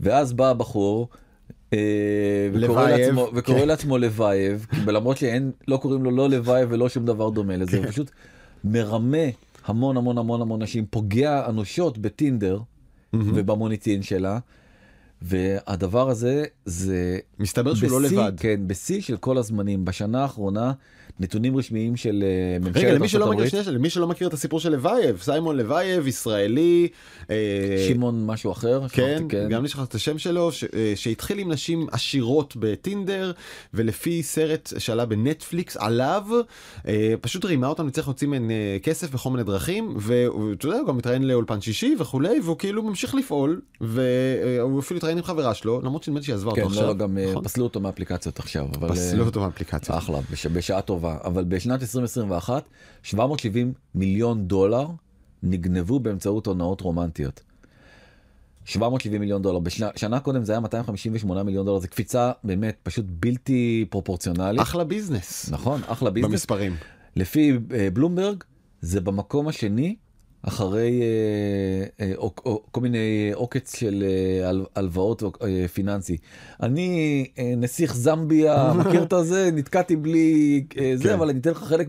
ואז 0.00 0.32
בא 0.32 0.50
הבחור. 0.50 1.08
אה, 1.72 1.78
וקורא 2.52 2.88
לעצמו, 2.88 3.28
וקורא 3.34 3.58
כן. 3.58 3.68
לעצמו 3.68 3.98
לבייב, 3.98 4.66
כי 4.70 4.80
למרות 4.86 5.16
שאין, 5.16 5.50
לא 5.68 5.76
קוראים 5.76 6.04
לו 6.04 6.10
לא 6.10 6.28
לבייב 6.28 6.68
ולא 6.72 6.88
שום 6.88 7.04
דבר 7.06 7.30
דומה 7.30 7.56
לזה, 7.56 7.78
הוא 7.78 7.86
פשוט 7.86 8.10
מרמה 8.64 9.26
המון 9.64 9.96
המון 9.96 10.18
המון 10.18 10.40
המון 10.42 10.62
נשים, 10.62 10.86
פוגע 10.90 11.48
אנושות 11.48 11.98
בטינדר 11.98 12.60
ובמוניטין 13.12 14.02
שלה, 14.02 14.38
והדבר 15.22 16.10
הזה 16.10 16.44
זה 16.64 17.18
מסתבר 17.38 17.74
שהוא 17.74 17.90
לא 17.90 18.00
לבד. 18.02 18.32
כן, 18.36 18.60
בשיא 18.66 19.00
של 19.00 19.16
כל 19.16 19.38
הזמנים, 19.38 19.84
בשנה 19.84 20.22
האחרונה, 20.22 20.72
נתונים 21.20 21.56
רשמיים 21.56 21.96
של 21.96 22.24
אה, 22.26 22.58
ממשלת 22.58 22.76
רגע, 22.84 22.92
למי 22.94 23.08
שלא 23.08 23.24
ארצות 23.24 23.34
מכיר, 23.34 23.46
הברית, 23.46 23.64
שנייה, 23.64 23.78
למי 23.78 23.90
שלא 23.90 24.08
מכיר 24.08 24.28
את 24.28 24.32
הסיפור 24.32 24.60
של 24.60 24.72
לבייב, 24.72 25.20
סיימון 25.22 25.56
לבייב, 25.56 26.06
ישראלי, 26.06 26.88
אה, 27.30 27.36
שמעון 27.88 28.26
משהו 28.26 28.52
אחר, 28.52 28.88
כן, 28.88 29.16
שכחתי, 29.28 29.48
גם 29.48 29.64
נשכח 29.64 29.84
את 29.84 29.94
השם 29.94 30.18
שלו, 30.18 30.52
ש- 30.52 30.64
אה, 30.64 30.92
שהתחיל 30.96 31.38
עם 31.38 31.52
נשים 31.52 31.86
עשירות 31.92 32.54
בטינדר, 32.58 33.32
ולפי 33.74 34.22
סרט 34.22 34.72
שעלה 34.78 35.06
בנטפליקס 35.06 35.76
עליו, 35.76 36.22
אה, 36.88 37.14
פשוט 37.20 37.44
רימה 37.44 37.66
אותם, 37.66 37.86
נצטרך 37.86 38.06
להוציא 38.08 38.28
מהן 38.28 38.50
אה, 38.50 38.76
כסף 38.82 39.10
בכל 39.10 39.30
מיני 39.30 39.44
דרכים, 39.44 39.94
ואתה 39.96 40.66
יודע, 40.66 40.78
הוא 40.78 40.88
גם 40.88 40.96
מתראיין 40.96 41.22
לאולפן 41.28 41.60
שישי 41.60 41.96
וכולי, 41.98 42.40
והוא 42.44 42.58
כאילו 42.58 42.82
ממשיך 42.82 43.14
לפעול, 43.14 43.60
והוא 43.80 44.80
אפילו 44.80 44.98
התראיין 44.98 45.09
עם 45.18 45.24
חברה 45.24 45.54
שלו, 45.54 45.80
למרות 45.80 46.02
שנדמה 46.02 46.20
לי 46.20 46.24
שהיא 46.24 46.34
עזבה 46.34 46.54
כן, 46.54 46.62
אותו 46.62 46.74
לא, 46.74 46.80
עכשיו. 46.80 46.88
לא, 46.88 46.94
גם 46.94 47.18
אה, 47.18 47.30
נכון? 47.30 47.44
פסלו 47.44 47.64
אותו 47.64 47.80
מאפליקציות 47.80 48.38
עכשיו. 48.38 48.66
פסלו 48.88 49.20
אה, 49.20 49.26
אותו 49.26 49.40
מהאפליקציה. 49.40 49.98
אחלה, 49.98 50.18
בש, 50.30 50.46
בשעה 50.46 50.82
טובה. 50.82 51.18
אבל 51.24 51.44
בשנת 51.44 51.82
2021, 51.82 52.64
770 53.02 53.72
מיליון 53.94 54.48
דולר 54.48 54.86
נגנבו 55.42 56.00
באמצעות 56.00 56.46
הונאות 56.46 56.80
רומנטיות. 56.80 57.40
770 58.64 59.20
מיליון 59.20 59.42
דולר. 59.42 59.58
בשנה 59.58 59.88
שנה 59.96 60.20
קודם 60.20 60.44
זה 60.44 60.52
היה 60.52 60.60
258 60.60 61.42
מיליון 61.42 61.66
דולר, 61.66 61.78
זה 61.78 61.88
קפיצה 61.88 62.32
באמת 62.44 62.76
פשוט 62.82 63.04
בלתי 63.08 63.86
פרופורציונלית. 63.90 64.60
אחלה 64.62 64.84
ביזנס. 64.84 65.50
נכון, 65.50 65.80
אחלה 65.86 66.10
ביזנס. 66.10 66.30
במספרים. 66.30 66.76
לפי 67.16 67.58
אה, 67.74 67.88
בלומברג, 67.92 68.44
זה 68.80 69.00
במקום 69.00 69.48
השני 69.48 69.96
אחרי 70.42 71.00
אה, 71.02 72.06
אה, 72.06 72.12
או, 72.16 72.32
או, 72.44 72.62
כל 72.70 72.80
מיני 72.80 72.98
עוקץ 73.34 73.76
של 73.76 74.04
אה, 74.06 74.48
הל- 74.48 74.64
הלוואות 74.76 75.22
אה, 75.22 75.68
פיננסי. 75.68 76.16
אני 76.62 77.26
אה, 77.38 77.52
נסיך 77.56 77.94
זמביה, 77.94 78.72
מכיר 78.78 79.02
את 79.02 79.12
הזה, 79.12 79.50
נתקעתי 79.52 79.96
בלי 79.96 80.64
אה, 80.80 80.92
זה, 80.96 81.04
כן. 81.04 81.14
אבל 81.14 81.28
אני 81.28 81.38
אתן 81.40 81.50
לך 81.50 81.58
חלק 81.58 81.88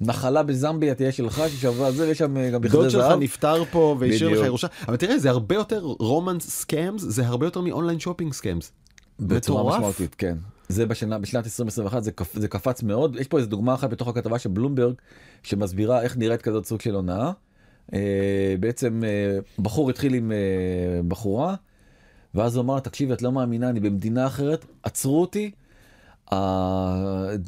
מהנחלה 0.00 0.42
בזמביה 0.42 0.94
תהיה 0.94 1.12
שלך 1.12 1.42
ששווה 1.48 1.92
זה, 1.92 2.06
ויש 2.08 2.18
שם 2.18 2.36
אה, 2.36 2.50
גם 2.50 2.62
דוד 2.62 2.72
בכדי 2.76 2.90
שלך 2.90 3.02
זהב. 3.08 3.18
נפטר 3.20 3.64
פה 3.64 3.96
והשאיר 4.00 4.40
לך. 4.40 4.46
ירושה 4.46 4.66
אבל 4.88 4.96
תראה 4.96 5.18
זה 5.18 5.30
הרבה 5.30 5.54
יותר 5.54 5.80
romance 5.82 6.50
scams 6.50 7.02
זה 7.02 7.26
הרבה 7.26 7.46
יותר 7.46 7.60
מ 7.60 7.66
online 7.66 8.00
shopping 8.00 8.32
scams. 8.32 8.72
בצורה. 9.20 9.76
משמעותית, 9.76 10.14
כן. 10.14 10.36
זה 10.68 10.86
בשנה, 10.86 11.18
בשנת 11.18 11.44
2021 11.44 12.02
זה, 12.02 12.12
קפ, 12.12 12.34
זה 12.38 12.48
קפץ 12.48 12.82
מאוד. 12.82 13.16
יש 13.20 13.28
פה 13.28 13.36
איזה 13.38 13.48
דוגמה 13.48 13.74
אחת 13.74 13.90
בתוך 13.90 14.08
הכתבה 14.08 14.38
של 14.38 14.48
בלומברג 14.48 14.94
שמסבירה 15.42 16.02
איך 16.02 16.16
נראית 16.16 16.42
כזאת 16.42 16.66
סוג 16.66 16.80
של 16.80 16.94
הונאה. 16.94 17.32
אה, 17.92 18.54
בעצם 18.60 19.02
אה, 19.04 19.38
בחור 19.58 19.90
התחיל 19.90 20.14
עם 20.14 20.32
אה, 20.32 21.02
בחורה, 21.08 21.54
ואז 22.34 22.56
הוא 22.56 22.62
אמר 22.64 22.74
לה, 22.74 22.80
תקשיבי, 22.80 23.12
את 23.12 23.22
לא 23.22 23.32
מאמינה, 23.32 23.68
אני 23.68 23.80
במדינה 23.80 24.26
אחרת, 24.26 24.64
עצרו 24.82 25.20
אותי, 25.20 25.50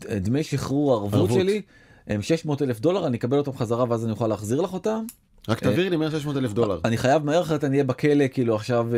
הדמי 0.08 0.42
שחרור 0.42 0.92
הערבות 0.92 1.14
ערבות. 1.14 1.40
שלי 1.40 1.62
הם 2.06 2.22
600 2.22 2.62
אלף 2.62 2.80
דולר, 2.80 3.06
אני 3.06 3.16
אקבל 3.16 3.38
אותם 3.38 3.52
חזרה 3.52 3.84
ואז 3.88 4.04
אני 4.04 4.12
אוכל 4.12 4.26
להחזיר 4.26 4.60
לך 4.60 4.72
אותם. 4.72 5.04
רק 5.48 5.60
תעבירי 5.60 5.90
לי 5.90 5.96
100-600 5.96 6.36
אלף 6.36 6.52
דולר. 6.52 6.80
אני 6.84 6.96
חייב 6.96 7.24
מהר 7.24 7.42
אחרת 7.42 7.64
אני 7.64 7.72
אהיה 7.72 7.84
בכלא 7.84 8.24
כאילו 8.32 8.54
עכשיו 8.54 8.88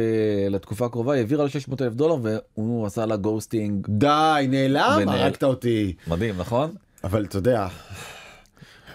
לתקופה 0.50 0.86
הקרובה, 0.86 1.12
היא 1.12 1.20
העבירה 1.20 1.44
לה 1.44 1.50
600 1.50 1.82
אלף 1.82 1.94
דולר 1.94 2.16
והוא 2.22 2.86
עשה 2.86 3.06
לה 3.06 3.16
ghosting 3.16 3.86
די 3.88 4.46
נעלם 4.48 5.08
הרגת 5.08 5.44
אותי. 5.44 5.94
מדהים 6.06 6.34
נכון? 6.38 6.74
אבל 7.04 7.24
אתה 7.24 7.38
יודע, 7.38 7.66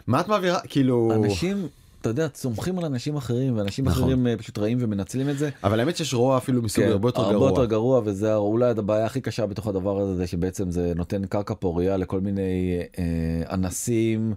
מה 0.08 0.20
את 0.20 0.28
מעבירה, 0.28 0.60
כאילו... 0.60 1.12
אנשים, 1.16 1.68
אתה 2.04 2.10
יודע, 2.10 2.28
צומחים 2.28 2.80
על 2.80 2.86
אנשים 2.86 3.16
אחרים, 3.16 3.58
ואנשים 3.58 3.86
נכון. 3.86 4.04
אחרים 4.04 4.28
אה, 4.28 4.38
פשוט 4.38 4.58
רעים 4.58 4.78
ומנצלים 4.82 5.30
את 5.30 5.38
זה. 5.38 5.50
אבל 5.64 5.80
האמת 5.80 5.98
שיש 5.98 6.14
רוע 6.14 6.38
אפילו 6.38 6.62
מסוג 6.62 6.84
כן, 6.84 6.92
הרבה 6.92 7.08
יותר 7.08 7.22
הרבה 7.22 7.34
גרוע. 7.34 7.50
יותר 7.50 7.66
גרוע, 7.66 8.02
וזה 8.06 8.36
אולי 8.36 8.70
הבעיה 8.70 9.06
הכי 9.06 9.22
קשה 9.22 9.46
בתוך 9.46 9.68
הדבר 9.68 10.00
הזה, 10.00 10.16
זה 10.16 10.28
שבעצם 10.28 10.72
זה 10.72 10.94
נותן 10.96 11.26
קרקע 11.26 11.54
פורייה 11.54 11.98
לכל 11.98 12.20
מיני 12.20 12.80
אה, 13.00 13.54
אנסים. 13.54 14.34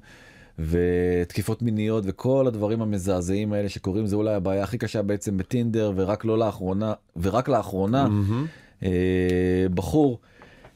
ותקיפות 0.58 1.62
מיניות 1.62 2.04
וכל 2.06 2.46
הדברים 2.46 2.82
המזעזעים 2.82 3.52
האלה 3.52 3.68
שקורים 3.68 4.06
זה 4.06 4.16
אולי 4.16 4.34
הבעיה 4.34 4.62
הכי 4.62 4.78
קשה 4.78 5.02
בעצם 5.02 5.36
בטינדר 5.36 5.92
ורק 5.96 6.24
לא 6.24 6.38
לאחרונה 6.38 6.92
ורק 7.22 7.48
לאחרונה 7.48 8.02
מהמם. 8.08 8.46
אה, 8.82 9.66
בחור 9.74 10.18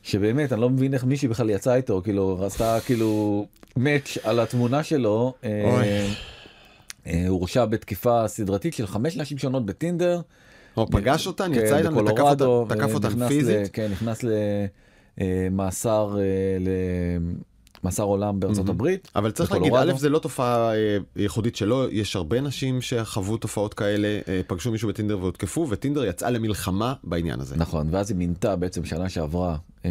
שבאמת 0.02 0.52
אני 0.52 0.60
לא 0.60 0.70
מבין 0.70 0.94
איך 0.94 1.04
מישהי 1.04 1.28
בכלל 1.28 1.50
יצא 1.50 1.74
איתו 1.74 2.00
כאילו 2.04 2.44
עשתה 2.46 2.78
כאילו 2.86 3.46
מאץ' 3.76 4.18
על 4.24 4.40
התמונה 4.40 4.82
שלו 4.82 5.34
אה, 5.44 6.06
הורשע 7.28 7.64
בתקיפה 7.64 8.28
סדרתית 8.28 8.74
של 8.74 8.86
חמש 8.86 9.16
נשים 9.16 9.38
שונות 9.38 9.66
בטינדר. 9.66 10.20
או 10.76 10.86
פגש 10.90 11.26
אותן, 11.26 11.54
כן, 11.54 11.60
יצא 11.64 11.78
איתן 11.78 11.94
ותקף 11.96 12.10
בקולורדו, 12.12 12.66
אותן- 12.94 13.28
פיזית. 13.28 13.68
כן, 13.72 13.88
נכנס 13.92 14.24
למאסר 15.18 16.16
למאסר 17.84 18.02
עולם 18.02 18.40
בארצות 18.40 18.58
מהמם. 18.58 18.70
הברית. 18.70 19.10
אבל 19.16 19.30
צריך 19.30 19.52
להגיד. 19.52 19.72
א', 19.76 19.92
זה 19.96 20.08
לא 20.08 20.18
תופעה 20.18 20.74
אה, 20.74 20.96
ייחודית 21.16 21.56
שלו, 21.56 21.84
יש 21.90 22.16
הרבה 22.16 22.40
נשים 22.40 22.80
שחוו 22.82 23.36
תופעות 23.36 23.74
כאלה, 23.74 24.20
אה, 24.28 24.40
פגשו 24.46 24.70
מישהו 24.72 24.88
בטינדר 24.88 25.18
והותקפו, 25.18 25.66
וטינדר 25.70 26.04
יצאה 26.04 26.30
למלחמה 26.30 26.94
בעניין 27.04 27.40
הזה. 27.40 27.56
נכון, 27.56 27.88
ואז 27.90 28.10
היא 28.10 28.18
מינתה 28.18 28.56
בעצם 28.56 28.84
שנה 28.84 29.08
שעברה 29.08 29.56
אה, 29.84 29.90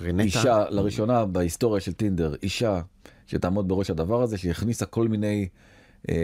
רנטה. 0.00 0.22
אישה 0.22 0.64
לראשונה 0.70 1.24
בהיסטוריה 1.26 1.80
של 1.80 1.92
טינדר 1.92 2.34
אישה 2.42 2.80
שתעמוד 3.30 3.68
בראש 3.68 3.90
הדבר 3.90 4.22
הזה 4.22 4.38
שהכניסה 4.38 4.86
כל 4.86 5.08
מיני. 5.08 5.48
אה, 6.08 6.14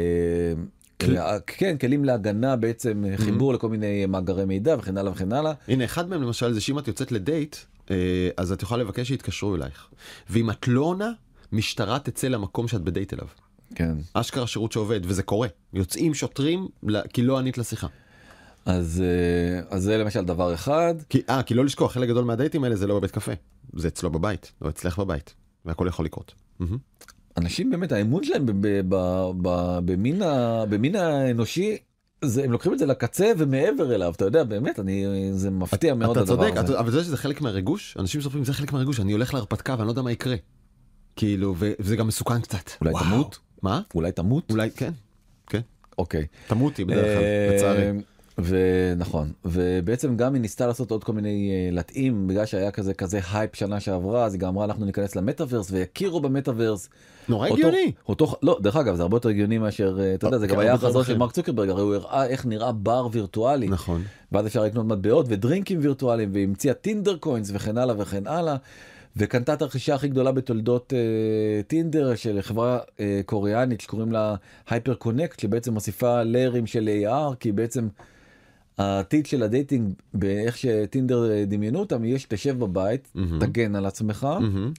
כל- 1.01 1.17
אה, 1.17 1.41
כן 1.47 1.77
כלים 1.79 2.05
להגנה 2.05 2.57
בעצם 2.57 3.05
חיבור 3.17 3.55
לכל 3.55 3.69
מיני 3.69 4.07
מאגרי 4.07 4.45
מידע 4.45 4.77
וכן 4.79 4.97
הלאה 4.99 5.13
וכן 5.13 5.33
הלאה 5.33 5.53
הנה, 5.69 5.85
אחד 5.85 6.09
מהם 6.09 6.23
למשל 6.23 6.53
זה 6.53 6.61
שאם 6.61 6.79
את 6.79 6.89
יוצאת 6.89 7.13
לדייט, 7.13 7.57
אה, 7.91 7.97
אז 8.37 8.53
את 8.53 8.63
יכולה 8.63 8.83
לבקש 8.83 9.09
שיתקשרו 9.09 9.55
אלייך. 9.57 9.87
ואם 10.31 10.51
את 10.51 10.69
לא 10.69 10.81
עונה, 10.83 11.11
משטרה 11.53 11.99
תצא 11.99 12.29
למקום 12.29 12.69
שאת 12.69 12.81
בדייט 12.83 13.13
אליו. 13.13 13.27
כן 13.75 13.95
אשכרה 14.15 14.47
שירות 14.47 14.73
שעובד, 14.73 15.01
וזה 15.05 15.23
קורה. 15.23 15.49
יוצאים 15.75 16.15
שוטרים 16.15 16.69
כי 17.13 17.23
לא 17.23 17.39
ענית 17.39 17.59
לשיחה. 17.59 17.87
אז 18.67 19.03
אה, 19.07 19.77
אז 19.77 19.83
זה 19.83 19.99
למשל 19.99 20.25
דבר 20.25 20.55
אחד 20.55 20.95
כי, 21.09 21.23
אה, 21.31 21.43
כי 21.43 21.55
לא 21.55 21.65
לשכוח, 21.65 21.93
חלק 21.93 22.09
גדול 22.09 22.25
מהדייטים 22.25 22.65
האלה 22.65 22.77
זה 22.77 22.87
לא 22.87 22.95
בבית 22.99 23.11
קפה. 23.11 23.33
זה 23.77 23.89
אצלו 23.89 24.11
בבית, 24.11 24.53
או 24.63 24.69
אצלך 24.69 24.99
בבית. 24.99 25.35
והכל 25.65 25.87
יכול 25.89 26.05
לקרות. 26.05 26.35
אנשים 27.37 27.71
באמת 27.71 27.93
האמון 27.93 28.25
שלהם 28.25 28.47
במין 30.69 30.97
האנושי. 30.97 31.77
זה, 32.25 32.45
הם 32.45 32.53
לוקחים 32.53 32.73
את 32.73 32.79
זה 32.79 32.87
לקצה 32.87 33.33
ומעבר 33.39 33.95
אליו 33.95 34.13
אתה 34.17 34.25
יודע 34.25 34.45
באמת 34.45 34.81
אני 34.81 35.05
זה 35.33 35.51
מפתיע 35.51 35.95
מאוד 35.95 36.19
אתה 36.19 36.21
הדבר 36.21 36.45
צודק, 36.45 36.57
הזה. 36.59 36.73
אתה- 36.73 36.81
אבל 36.81 36.89
אתה 36.89 36.97
יודע 36.97 37.05
שזה 37.05 37.17
חלק 37.17 37.41
מהריגוש? 37.41 37.97
אנשים 37.99 38.19
מספרים 38.21 38.45
זה 38.45 38.53
חלק 38.53 38.73
מהריגוש, 38.73 39.01
אני 39.01 39.13
הולך 39.13 39.35
להרפתקה 39.35 39.75
ואני 39.79 39.87
לא 39.87 39.93
יודע 39.93 40.03
מה 40.03 40.13
יקרה. 40.13 40.37
כאילו, 41.17 41.55
וזה 41.59 41.97
גם 41.97 42.07
מסוכן 42.07 42.41
קצת. 42.41 42.71
אולי 42.81 42.93
וואו. 42.93 43.05
תמות? 43.05 43.39
מה? 43.63 43.81
אולי 43.95 44.13
תמות 44.13 44.51
אולי, 44.51 44.71
כן, 44.71 44.93
כן. 45.47 45.61
אוקיי. 45.99 46.27
תמותי 46.47 46.85
בדרך 46.85 47.05
כלל, 47.05 47.25
אה, 47.25 47.55
לצערי. 47.57 47.91
ונכון 48.39 49.33
ובעצם 49.45 50.17
גם 50.17 50.35
היא 50.35 50.43
ניסתה 50.43 50.67
לעשות 50.67 50.91
עוד 50.91 51.05
כל 51.05 51.13
מיני 51.13 51.51
אה, 51.51 51.75
להתאים 51.75 52.27
בגלל 52.27 52.47
שהיה 52.47 52.71
כזה 52.71 52.95
כזה 52.95 53.21
הייפ 53.33 53.55
שנה 53.57 53.81
שעברה 53.81 54.25
אז 54.25 54.35
היא 54.35 54.41
גם 54.41 54.49
אמרה 54.49 54.65
אנחנו 54.65 54.85
ניכנס 54.87 55.17
למטאוורס 55.17 55.69
ויכירו 55.71 56.21
במטאוורס. 56.21 56.89
נורא 57.29 57.49
אותו- 57.49 57.55
הגיוני. 57.69 57.93
אותו 58.09 58.35
לא 58.43 58.59
דרך 58.63 58.77
אגב 58.77 58.95
זה 58.95 59.03
הרבה 59.03 59.17
יותר 59.17 59.29
הגיוני 59.29 59.59
מאשר 59.59 59.99
אה, 60.01 60.15
אתה 60.15 60.27
יודע 60.27 60.39
זה 60.39 60.49
כן, 60.49 60.55
גם 60.55 60.61
היה 60.61 60.71
הרבה 60.73 60.79
דברים 60.79 60.97
החזון 61.01 61.15
של. 61.15 61.19
מרק 61.19 61.33
צוקרברג 61.33 61.69
הרי 61.69 61.83
הוא 61.83 61.95
הראה 61.95 62.27
איך 62.27 62.47
נראה 62.47 62.73
בר 62.73 63.09
וירטואלי 63.13 63.69
נכון. 63.69 64.03
ואז 64.33 64.47
אפשר 64.47 64.65
לקנות 64.65 64.87
מטבעות 64.87 65.27
ודרינקים 65.29 65.79
וירטואליים 65.83 66.31
והמציאה 66.33 66.75
טינדר 66.75 67.17
coins 67.17 67.51
וכן 67.55 67.79
הלאה 67.79 67.95
וכן 67.99 68.27
הלאה. 68.27 68.57
וקנתה 69.19 69.55
את 69.55 69.63
הרכישה 69.63 69.95
הכי 69.95 70.09
גדולה 70.09 70.33
בתולדות 70.33 70.93
אה, 70.97 71.63
טינדר 71.63 72.15
של 72.15 72.39
חברה 72.43 72.79
אה, 73.01 73.21
קוריאנית 73.27 73.81
שקוראים 73.81 74.13
לה 74.13 74.35
הייפר 74.71 74.95
קונקט 74.95 75.41
שבעצם 75.41 75.73
מוסיפה 75.75 76.23
ליירים 76.23 76.67
של 76.67 76.89
AR 77.05 77.35
כי 77.41 77.53
בעצם 77.53 77.89
העתיד 78.79 79.27
של 79.27 79.43
ה 79.43 79.50
dating 79.50 79.93
באיך 80.15 80.57
שטינדר 80.57 81.31
אה, 81.31 81.45
דמיינו 81.47 81.79
אותם 81.79 82.05
יהיה 82.05 82.19
שתשב 82.19 82.59
בבית 82.59 83.09
מהמם. 83.15 83.39
תגן 83.41 83.75
על 83.77 83.87
עצמך 83.87 84.25
מהמם. 84.25 84.73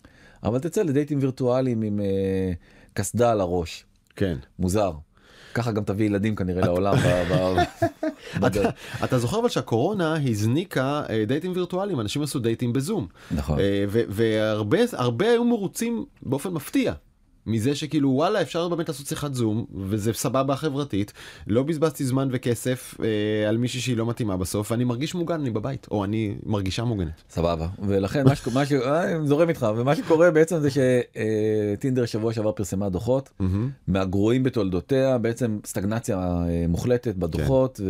אבל 0.43 0.59
תצא 0.59 0.81
לדייטים 0.83 1.19
וירטואליים 1.21 1.81
עם 1.81 1.99
אה, 1.99 2.51
קסדה 2.93 3.31
על 3.31 3.41
הראש 3.41 3.85
כן. 4.15 4.37
מוזר. 4.59 4.91
ככה 5.53 5.71
גם 5.71 5.83
תביא 5.83 6.05
ילדים 6.05 6.35
כנראה 6.35 6.61
לעולם. 6.61 6.95
ב- 6.95 7.55
בדרך. 8.41 8.65
אתה- 8.65 8.69
אתה 9.05 9.19
זוכר 9.19 9.39
אבל 9.39 9.49
שהקורונה 9.49 10.15
הזניקה 10.29 11.03
אה, 11.09 11.23
דייטים 11.27 11.51
וירטואליים, 11.55 11.99
אנשים 11.99 12.21
עשו 12.21 12.39
דייטים 12.39 12.73
בזום. 12.73 13.07
נכון. 13.31 13.57
והרבה 14.09 14.77
הרבה 14.93 15.25
היו 15.31 15.43
מרוצים 15.45 16.05
באופן 16.23 16.49
מפתיע. 16.49 16.93
מזה 17.47 17.75
שכאילו 17.75 18.09
וואלה 18.09 18.41
אפשר 18.41 18.69
באמת 18.69 18.89
לעשות 18.89 19.07
שיחת 19.07 19.33
זום 19.33 19.65
וזה 19.75 20.13
סבבה 20.13 20.55
חברתית. 20.55 21.13
לא 21.47 21.63
בזבזתי 21.63 22.05
זמן 22.05 22.29
וכסף 22.31 22.95
אה, 23.03 23.49
על 23.49 23.57
מישהי 23.57 23.81
שהיא 23.81 23.97
לא 23.97 24.05
מתאימה 24.05 24.37
בסוף. 24.37 24.71
ואני 24.71 24.83
מרגיש 24.83 25.15
מוגן 25.15 25.41
אני 25.41 25.49
בבית. 25.49 25.87
או 25.91 26.03
אני 26.03 26.35
מרגישה 26.45 26.83
מוגנת. 26.83 27.21
סבבה. 27.29 27.67
ולכן 27.79 28.23
מה 28.23 28.35
שקורה, 28.35 28.65
ש... 28.65 28.71
אה, 28.71 29.15
אני 29.15 29.27
זורם 29.27 29.49
איתך 29.49 29.67
ומה 29.77 29.95
שקורה 29.95 30.31
בעצם 30.31 30.59
זה 30.59 30.69
שטינדר 30.69 32.05
שבוע 32.05 32.33
שעבר 32.33 32.51
פרסמה 32.51 32.89
דוחות 32.89 33.29
מהמם. 33.39 33.69
מהגרועים 33.87 34.43
בתולדותיה 34.43 35.17
בעצם 35.17 35.59
סטגנציה 35.65 36.17
אה, 36.17 36.65
מוחלטת 36.67 37.15
בדוחות 37.15 37.81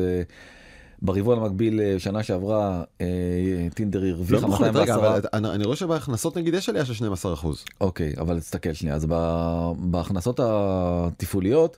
וברבעון 1.01 1.39
המקביל 1.39 1.79
אה, 1.81 1.95
שנה 1.99 2.23
שעברה 2.23 2.83
אה, 3.01 3.67
טינדר 3.73 4.03
לא 4.03 4.07
הרוויחה 4.07 4.47
רגע, 4.47 4.47
210 4.47 4.95
אבל 4.95 5.21
אני, 5.33 5.49
אני 5.49 5.63
רואה 5.65 5.75
שבהכנסות 5.75 6.37
נגיד 6.37 6.53
יש 6.53 6.69
עלייה 6.69 6.85
של 6.85 6.93
12 6.93 7.33
אחוז. 7.33 7.65
אוקיי 7.81 8.13
אבל 8.17 8.39
תסתכל 8.39 8.73
שנייה 8.73 8.95
אז 8.95 9.07
בהכנסות 9.77 10.39
התפעוליות 10.43 11.77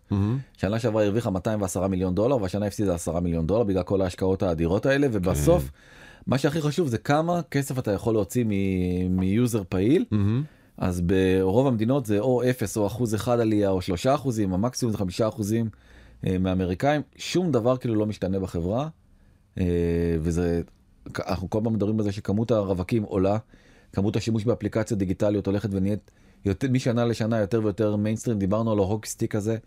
שנה 0.58 0.80
שעברה 0.80 1.04
הרוויחה 1.04 1.30
210 1.30 1.88
מיליון 1.88 2.16
דולר 2.16 2.42
והשנה 2.42 2.66
הפסידה 2.66 2.96
10 2.96 3.20
מיליון 3.20 3.48
דולר 3.48 3.64
בגלל 3.64 3.84
כל 3.84 4.02
ההשקעות 4.02 4.44
האדירות 4.44 4.86
האלה 4.86 5.08
ובסוף 5.12 5.72
מה 6.28 6.38
שהכי 6.38 6.62
חשוב 6.62 6.88
זה 6.88 6.98
כמה 6.98 7.42
כסף 7.52 7.80
אתה 7.80 7.92
יכול 7.92 8.14
להוציא 8.14 8.46
מיוזר 9.10 9.62
פעיל. 9.70 10.06
אז 10.78 11.02
ברוב 11.02 11.68
המדינות 11.68 12.06
זה 12.06 12.20
או 12.20 12.50
0 12.50 12.78
או 12.78 12.88
אחוז 12.88 13.16
אחד 13.16 13.40
עלייה 13.40 13.70
או 13.70 13.82
3 13.82 14.08
אחוזים 14.08 14.54
המקסימום 14.54 14.92
זה 14.92 14.98
5 14.98 15.22
אחוזים 15.22 15.70
אה, 16.28 16.38
מאמריקאים 16.38 17.02
שום 17.18 17.52
דבר 17.52 17.78
כאילו 17.78 17.96
לא 17.96 18.06
משתנה 18.06 18.40
בחברה 18.40 18.88
וזה 20.20 20.62
אנחנו 21.28 21.50
כל 21.50 21.60
פעם 21.64 21.74
מדברים 21.74 22.00
על 22.00 22.06
זה 22.06 22.12
שכמות 22.12 22.52
הרווקים 22.52 23.04
עולה 23.04 23.38
כמות 23.94 24.16
השימוש 24.16 24.44
באפליקציות 24.44 25.00
דיגיטליות 25.00 25.48
הולכת 25.48 25.70
ונהיית 25.72 26.12
יותר 26.46 26.68
משנה 26.72 27.06
לשנה 27.06 27.38
יותר 27.40 27.62
ויותר 27.64 27.96
מיינסטרים 27.96 28.40
דיברנו 28.40 28.72
על 28.72 28.80
ה 28.80 28.84
hockey 28.84 29.12
stick 29.12 29.36
הזה. 29.36 29.58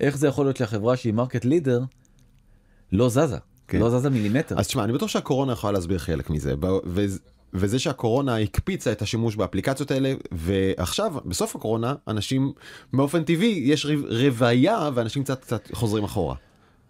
איך 0.00 0.18
זה 0.18 0.26
יכול 0.28 0.46
להיות 0.46 0.56
שהחברה 0.56 0.96
שהיא 0.96 1.14
market 1.14 1.44
leader 1.44 1.80
לא 2.92 3.08
זזה? 3.08 3.36
כן. 3.68 3.78
לא 3.78 3.90
זזה 3.98 4.10
מילימטר. 4.10 4.58
אז 4.58 4.66
תשמע 4.66 4.84
אני 4.84 4.92
בטוח 4.92 5.08
שהקורונה 5.08 5.52
יכולה 5.52 5.72
להסביר 5.72 5.98
חלק 5.98 6.30
מזה. 6.30 6.54
ו- 6.86 7.06
וזה 7.54 7.78
שהקורונה 7.78 8.36
הקפיצה 8.38 8.92
את 8.92 9.02
השימוש 9.02 9.36
באפליקציות 9.36 9.90
האלה 9.90 10.14
ועכשיו 10.32 11.14
בסוף 11.26 11.56
הקורונה 11.56 11.94
אנשים 12.08 12.52
באופן 12.92 13.24
טבעי 13.24 13.62
יש 13.64 13.86
רו- 13.86 14.06
רוויה 14.10 14.90
ואנשים 14.94 15.24
קצת 15.24 15.40
קצת 15.40 15.68
חוזרים 15.72 16.04
אחורה. 16.04 16.34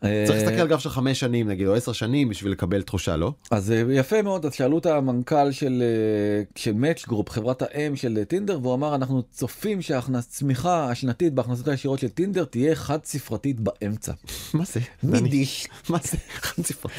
צריך 0.01 0.31
להסתכל 0.31 0.61
על 0.61 0.69
גרף 0.69 0.81
של 0.81 0.91
חמש 0.91 1.21
שנים 1.21 1.49
נגיד 1.49 1.67
או 1.67 1.75
עשר 1.75 1.93
שנים 1.93 2.29
בשביל 2.29 2.53
לקבל 2.53 2.83
תחושה 2.83 3.17
לא? 3.17 3.33
אז 3.51 3.73
אה, 3.73 3.83
יפה 3.93 4.23
מאוד 4.23 4.47
אז 4.47 4.55
שאלו 4.55 4.79
את 4.79 4.87
המנכ"ל 4.87 5.53
של 5.53 5.83
אה, 5.83 6.43
של 6.57 6.73
מאץ' 6.73 7.05
גרופ 7.09 7.31
חברת 7.31 7.63
האם 7.63 7.97
של 7.97 8.19
אה, 8.19 8.25
טינדר 8.25 8.59
והוא 8.63 8.75
אמר 8.75 8.95
אנחנו 8.95 9.23
צופים 9.23 9.83
שהצמיחה 9.83 10.91
השנתית 10.91 11.35
בהכנסות 11.35 11.69
הישירות 11.69 11.99
של 11.99 12.09
טינדר 12.09 12.45
תהיה 12.45 12.75
חד 12.75 12.99
ספרתית 13.05 13.61
באמצע. 13.61 14.13
מה 14.55 14.65
זה? 14.65 14.81
mid-ish. 15.03 15.69
מה 15.89 15.99
זה? 16.03 16.17
חד 16.41 16.63
ספרתי. 16.63 16.95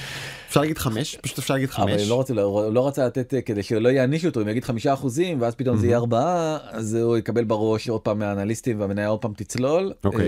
אפשר 0.49 0.61
להגיד 0.61 0.77
חמש? 0.77 1.15
פשוט 1.21 1.37
אפשר 1.37 1.53
להגיד 1.53 1.69
אבל 1.69 1.91
חמש. 1.91 2.09
לא 2.09 2.19
רצה 2.19 2.33
לא, 2.33 2.69
לא 2.73 2.87
רצה 2.87 3.05
לתת 3.05 3.33
אה, 3.33 3.41
כדי 3.41 3.63
שלא 3.63 3.89
יענישו 3.89 4.27
אותו 4.27 4.41
אם 4.41 4.47
יגיד 4.47 4.63
חמישה 4.63 4.93
אחוזים 4.93 5.41
ואז 5.41 5.55
פתאום 5.55 5.77
זה 5.77 5.87
יהיה 5.87 5.97
ארבעה 5.97 6.57
אז 6.69 6.95
הוא 6.95 7.17
יקבל 7.17 7.43
בראש 7.43 7.89
עוד 7.89 8.01
פעם 8.01 8.19
מהאנליסטים 8.19 8.79
והמניה 8.79 9.07
עוד 9.07 9.21
פעם 9.21 9.33
תצלול 9.37 9.93
אוקיי. 10.03 10.21
אה, 10.21 10.27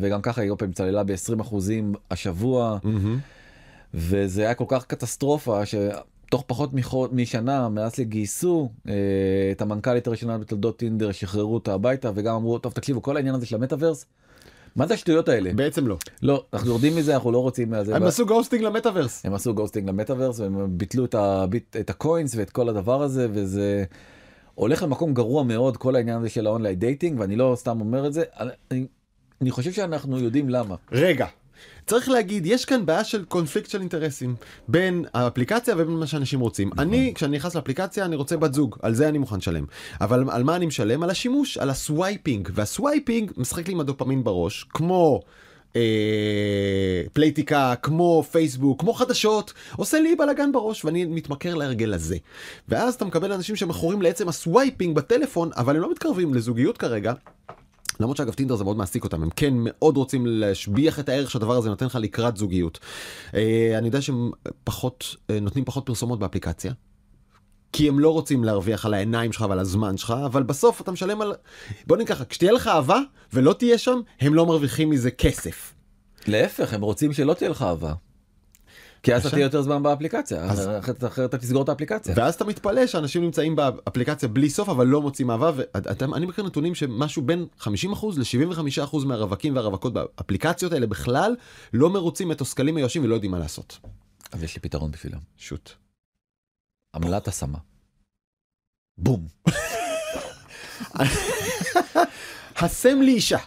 וגם 0.00 0.22
ככה 0.22 0.42
היא 0.42 0.50
עוד 0.50 0.58
פעם 0.58 0.72
צללה 0.72 1.04
ב-20 1.04 1.41
אחוזים 1.42 1.94
השבוע 2.10 2.78
מהמם. 2.84 3.18
וזה 3.94 4.42
היה 4.42 4.54
כל 4.54 4.64
כך 4.68 4.86
קטסטרופה 4.86 5.60
שתוך 5.66 6.44
פחות 6.46 6.74
מחו- 6.74 7.08
משנה 7.12 7.68
מאז 7.68 7.92
שגייסו 7.96 8.70
אה, 8.88 8.92
את 9.52 9.62
המנכ"לית 9.62 10.06
הראשונה 10.06 10.38
בתולדות 10.38 10.76
טינדר 10.76 11.12
שחררו 11.12 11.54
אותה 11.54 11.74
הביתה 11.74 12.10
וגם 12.14 12.34
אמרו 12.34 12.58
טוב 12.58 12.72
תקשיבו 12.72 13.02
כל 13.02 13.16
העניין 13.16 13.34
הזה 13.34 13.46
של 13.46 13.56
המטאוורס. 13.56 14.06
מה 14.76 14.86
זה 14.86 14.94
השטויות 14.94 15.28
האלה? 15.28 15.52
בעצם 15.54 15.86
לא. 15.86 15.96
לא 16.22 16.44
אנחנו 16.52 16.68
יורדים 16.68 16.96
מזה 16.96 17.14
אנחנו 17.14 17.32
לא 17.32 17.38
רוצים 17.38 17.70
מהזה. 17.70 17.96
הם 17.96 18.02
עשו 18.02 18.26
ghosting 18.26 18.62
למטאוורס. 18.62 19.26
הם 19.26 19.34
עשו 19.34 19.54
ghosting 19.54 19.88
למטאוורס 19.88 20.40
והם 20.40 20.78
ביטלו 20.78 21.04
את, 21.04 21.14
הביט, 21.14 21.76
את 21.76 21.90
ה 21.90 21.97
coins 21.97 22.34
ואת 22.36 22.50
כל 22.50 22.68
הדבר 22.68 23.02
הזה 23.02 23.26
וזה 23.32 23.84
הולך 24.54 24.82
למקום 24.82 25.14
גרוע 25.14 25.42
מאוד 25.42 25.76
כל 25.76 25.96
העניין 25.96 26.18
הזה 26.18 26.28
של 26.28 26.46
ה 26.46 26.51
online 26.51 26.78
dating 26.78 27.20
ואני 27.20 27.36
לא 27.36 27.54
סתם 27.56 27.80
אומר 27.80 28.06
את 28.06 28.12
זה 28.12 28.22
אני, 28.70 28.86
אני 29.42 29.50
חושב 29.50 29.72
שאנחנו 29.72 30.18
יודעים 30.18 30.48
למה. 30.48 30.74
רגע. 30.92 31.26
צריך 31.86 32.08
להגיד 32.08 32.46
יש 32.46 32.64
כאן 32.64 32.86
בעיה 32.86 33.04
של 33.04 33.24
קונפליקט 33.24 33.70
של 33.70 33.80
אינטרסים 33.80 34.34
בין 34.68 35.04
האפליקציה 35.14 35.74
ובין 35.78 35.96
מה 35.96 36.06
שאנשים 36.06 36.40
רוצים 36.40 36.68
נכון. 36.68 36.78
אני 36.78 37.12
כשאני 37.14 37.36
נכנס 37.36 37.54
לאפליקציה 37.54 38.04
אני 38.04 38.16
רוצה 38.16 38.36
בת 38.36 38.54
זוג 38.54 38.76
על 38.82 38.94
זה 38.94 39.08
אני 39.08 39.18
מוכן 39.18 39.36
לשלם 39.36 39.64
אבל 40.00 40.30
על 40.30 40.42
מה 40.42 40.56
אני 40.56 40.66
משלם 40.66 41.02
על 41.02 41.10
השימוש 41.10 41.58
על 41.58 41.70
ה 41.70 41.80
swiping 41.80 42.48
וה 42.54 42.71
swiping 42.71 43.32
משחק 43.36 43.68
לי 43.68 43.74
עם 43.74 43.80
הדופמין 43.80 44.24
בראש 44.24 44.66
כמו. 44.70 45.20
אה, 45.76 47.02
פלייטיקה 47.12 47.74
כמו 47.82 48.22
פייסבוק 48.30 48.80
כמו 48.80 48.92
חדשות 48.92 49.52
עושה 49.76 50.00
לי 50.00 50.16
בלאגן 50.16 50.52
בראש 50.52 50.84
ואני 50.84 51.04
מתמכר 51.04 51.54
להרגל 51.54 51.94
הזה 51.94 52.16
ואז 52.68 52.94
אתה 52.94 53.04
מקבל 53.04 53.32
אנשים 53.32 53.56
שמכורים 53.56 54.02
לעצם 54.02 54.28
ה 54.28 54.37
swiping 54.37 54.96
בטלפון 54.96 55.50
אבל 55.56 55.76
הם 55.76 55.82
לא 55.82 55.90
מתקרבים 55.90 56.34
לזוגיות 56.34 56.78
כרגע 56.78 57.12
למרות 58.02 58.16
שאגב 58.16 58.32
טינדר 58.32 58.56
זה 58.56 58.64
מאוד 58.64 58.76
מעסיק 58.76 59.04
אותם 59.04 59.22
הם 59.22 59.30
כן 59.30 59.54
מאוד 59.56 59.96
רוצים 59.96 60.26
להשביח 60.26 60.98
את 61.00 61.08
הערך 61.08 61.30
שהדבר 61.30 61.56
הזה 61.56 61.68
נותן 61.68 61.86
לך 61.86 61.98
לקראת 62.00 62.36
זוגיות. 62.36 62.78
אה, 63.34 63.74
אני 63.78 63.86
יודע 63.86 64.02
שהם 64.02 64.30
פחות 64.64 65.16
אה, 65.30 65.40
נותנים 65.40 65.64
פחות 65.64 65.86
פרסומות 65.86 66.18
באפליקציה. 66.18 66.72
כי 67.72 67.88
הם 67.88 67.98
לא 67.98 68.10
רוצים 68.10 68.44
להרוויח 68.44 68.86
על 68.86 68.94
העיניים 68.94 69.32
שלך 69.32 69.44
ועל 69.48 69.58
הזמן 69.58 69.96
שלך 69.96 70.14
אבל 70.24 70.42
בסוף 70.42 70.80
אתה 70.80 70.92
משלם 70.92 71.20
על 71.20 71.32
בוא 71.86 71.96
נגיד 71.96 72.08
ככה 72.08 72.24
כשתהיה 72.24 72.52
לך 72.52 72.66
אהבה 72.66 73.00
ולא 73.32 73.52
תהיה 73.52 73.78
שם 73.78 74.00
הם 74.20 74.34
לא 74.34 74.46
מרוויחים 74.46 74.90
מזה 74.90 75.10
כסף. 75.10 75.74
להפך 76.26 76.74
הם 76.74 76.82
רוצים 76.82 77.12
שלא 77.12 77.34
תהיה 77.34 77.50
לך 77.50 77.62
אהבה. 77.62 77.92
כי 79.02 79.14
אז 79.14 79.20
אתה? 79.26 79.30
תהיה 79.30 79.42
יותר 79.44 79.62
זמן 79.62 79.82
באפליקציה 79.82 80.44
אז- 80.44 80.68
אחרת 81.06 81.28
אתה 81.30 81.38
תסגור 81.38 81.62
את 81.62 81.68
האפליקציה. 81.68 82.14
ואז 82.16 82.34
אתה 82.34 82.44
מתפלא 82.44 82.86
שאנשים 82.86 83.22
נמצאים 83.22 83.56
באפליקציה 83.56 84.28
בלי 84.28 84.50
סוף 84.50 84.68
אבל 84.68 84.86
לא 84.86 85.02
מוצאים 85.02 85.30
אהבה 85.30 85.50
ואתם 85.56 86.14
אני 86.14 86.26
מכיר 86.26 86.44
נתונים 86.44 86.74
שמשהו 86.74 87.22
בין 87.22 87.46
50% 87.60 87.66
ל-75% 88.16 88.96
מהרווקים 89.06 89.56
והרווקות 89.56 89.92
באפליקציות 89.92 90.72
האלה 90.72 90.86
בכלל 90.86 91.36
לא 91.72 91.90
מרוצים 91.90 92.28
מתוסכלים 92.28 92.74
מיואשים 92.74 93.04
ולא 93.04 93.14
יודעים 93.14 93.30
מה 93.32 93.38
לעשות. 93.38 93.78
אז 94.32 94.42
יש 94.42 94.54
לי 94.54 94.60
פתרון 94.60 94.90
בשבילם. 94.90 95.18
שוט. 95.36 95.70
עמלת 96.94 97.28
השמה. 97.28 97.58
בום. 98.98 99.26
השם 102.56 102.98
לי 103.02 103.12
אישה. 103.14 103.38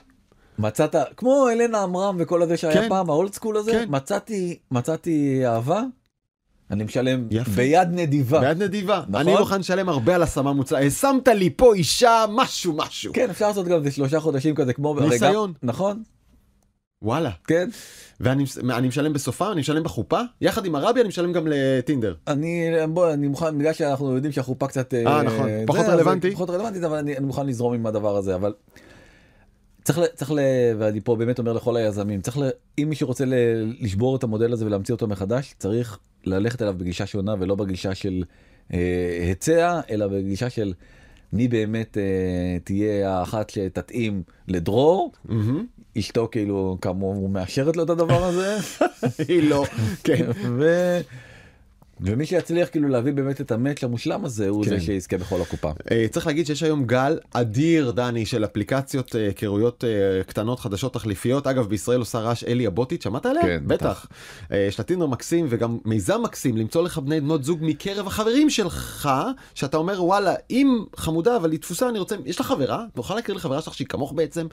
מצאת 0.59 0.95
כמו 1.17 1.49
אלנה 1.49 1.81
עמרם 1.83 2.15
וכל 2.19 2.41
הזה 2.41 2.57
שהיה 2.57 2.81
כן. 2.81 2.89
פעם 2.89 3.09
האולד 3.09 3.33
סקול 3.33 3.57
הזה 3.57 3.71
כן. 3.71 3.85
מצאתי 3.89 4.57
מצאתי 4.71 5.47
אהבה. 5.47 5.83
אני 6.71 6.83
משלם 6.83 7.27
יפה. 7.31 7.51
ביד 7.51 7.87
נדיבה. 7.91 8.39
ביד 8.39 8.63
נדיבה. 8.63 9.03
נכון. 9.09 9.15
אני 9.27 9.39
מוכן 9.39 9.59
לשלם 9.59 9.89
הרבה 9.89 10.15
על 10.15 10.23
השמה 10.23 10.53
מוצלחת. 10.53 10.83
שמת 10.91 11.27
לי 11.27 11.49
פה 11.49 11.73
אישה 11.73 12.25
משהו 12.29 12.73
משהו. 12.73 13.13
כן 13.13 13.29
אפשר 13.29 13.47
לעשות 13.47 13.65
גם 13.65 13.77
איזה 13.77 13.91
שלושה 13.91 14.19
חודשים 14.19 14.55
כזה 14.55 14.73
כמו 14.73 14.99
ניסיון. 14.99 15.49
רגע, 15.49 15.59
נכון 15.63 16.03
וואלה. 17.01 17.29
כן 17.47 17.69
ואני 18.19 18.87
משלם 18.87 19.13
בסופה 19.13 19.51
אני 19.51 19.59
משלם 19.59 19.83
בחופה 19.83 20.19
יחד 20.41 20.65
עם 20.65 20.75
הרבי 20.75 20.99
אני 21.01 21.07
משלם 21.07 21.33
גם 21.33 21.47
לטינדר. 21.47 22.15
אני 22.27 22.69
בוא 22.89 23.13
אני 23.13 23.27
מוכן 23.27 23.57
בגלל 23.57 23.73
שאנחנו 23.73 24.15
יודעים 24.15 24.31
שהחופה 24.33 24.67
קצת 24.67 24.93
אה, 24.93 25.23
נכון. 25.23 25.49
זה, 25.49 25.63
פחות 25.67 25.85
רלוונטי. 25.85 26.31
פחות 26.31 26.49
רלוונטית 26.49 26.83
אבל 26.83 26.97
אני, 26.97 27.17
אני 27.17 27.25
מוכן 27.25 27.47
לזרום 27.47 27.73
עם 27.73 27.85
הדבר 27.85 28.15
הזה 28.15 28.35
אבל. 28.35 28.53
צריך 29.85 29.99
צריך 30.15 30.31
ל, 30.31 30.39
ואני 30.77 31.01
פה 31.01 31.15
באמת 31.15 31.39
אומר 31.39 31.53
לכל 31.53 31.77
היזמים 31.77 32.21
צריך 32.21 32.37
ל, 32.37 32.49
אם 32.77 32.89
מישהו 32.89 33.07
רוצה 33.07 33.25
ל, 33.25 33.33
לשבור 33.79 34.15
את 34.15 34.23
המודל 34.23 34.53
הזה 34.53 34.65
ולהמציא 34.65 34.93
אותו 34.93 35.07
מחדש 35.07 35.55
צריך 35.57 35.99
ללכת 36.25 36.61
אליו 36.61 36.73
בגישה 36.77 37.05
שונה 37.05 37.35
ולא 37.39 37.55
בגישה 37.55 37.95
של 37.95 38.23
אה, 38.73 38.79
היצע 39.21 39.79
אלא 39.89 40.07
בגישה 40.07 40.49
של 40.49 40.73
מי 41.33 41.47
באמת 41.47 41.97
אה, 41.97 42.57
תהיה 42.63 43.17
האחת 43.17 43.49
שתתאים 43.49 44.23
לדרור 44.47 45.11
מהמם. 45.25 45.65
אשתו 45.97 46.27
כאילו 46.31 46.77
כאמור 46.81 47.29
מאשרת 47.29 47.77
לו 47.77 47.83
את 47.83 47.89
הדבר 47.89 48.23
הזה. 48.23 48.57
היא 49.27 49.49
לא. 49.49 49.65
כן. 50.03 50.25
ו... 50.59 50.65
ומי 52.01 52.25
שיצליח 52.25 52.69
כאילו 52.69 52.87
להביא 52.87 53.13
באמת 53.13 53.41
את 53.41 53.51
המאץ' 53.51 53.83
המושלם 53.83 54.25
הזה 54.25 54.49
הוא 54.49 54.63
כן. 54.63 54.69
זה 54.69 54.79
שיזכה 54.79 55.17
בכל 55.17 55.41
הקופה. 55.41 55.71
אה, 55.91 56.05
צריך 56.11 56.27
להגיד 56.27 56.45
שיש 56.45 56.63
היום 56.63 56.85
גל 56.85 57.19
אדיר 57.33 57.91
דני 57.91 58.25
של 58.25 58.45
אפליקציות 58.45 59.15
אה, 59.15 59.25
היכרויות 59.25 59.83
אה, 59.83 60.23
קטנות 60.23 60.59
חדשות 60.59 60.93
תחליפיות 60.93 61.47
אגב 61.47 61.69
בישראל 61.69 61.99
עושה 61.99 62.19
רעש 62.19 62.43
אלי 62.43 62.67
הבוטית 62.67 63.01
שמעת 63.01 63.25
עליה? 63.25 63.41
כן, 63.41 63.63
בטח. 63.67 64.05
יש 64.67 64.79
לה 64.79 64.85
טינדר 64.85 65.05
מקסים 65.05 65.45
וגם 65.49 65.77
מיזם 65.85 66.21
מקסים 66.23 66.57
למצוא 66.57 66.83
לך 66.83 66.97
בני 66.97 67.21
בנות 67.21 67.43
זוג 67.43 67.59
מקרב 67.61 68.07
החברים 68.07 68.49
שלך 68.49 69.09
שאתה 69.55 69.77
אומר 69.77 70.03
וואלה 70.03 70.33
אם 70.49 70.83
חמודה 70.95 71.37
אבל 71.37 71.51
היא 71.51 71.59
תפוסה 71.59 71.89
אני 71.89 71.99
רוצה 71.99 72.15
יש 72.25 72.39
לך 72.39 72.47
חברה 72.47 72.85
תוכל 72.93 73.15
להכיר 73.15 73.35
לחברה 73.35 73.61
שלך 73.61 73.73
שהיא 73.73 73.87
כמוך 73.87 74.13
בעצם 74.13 74.47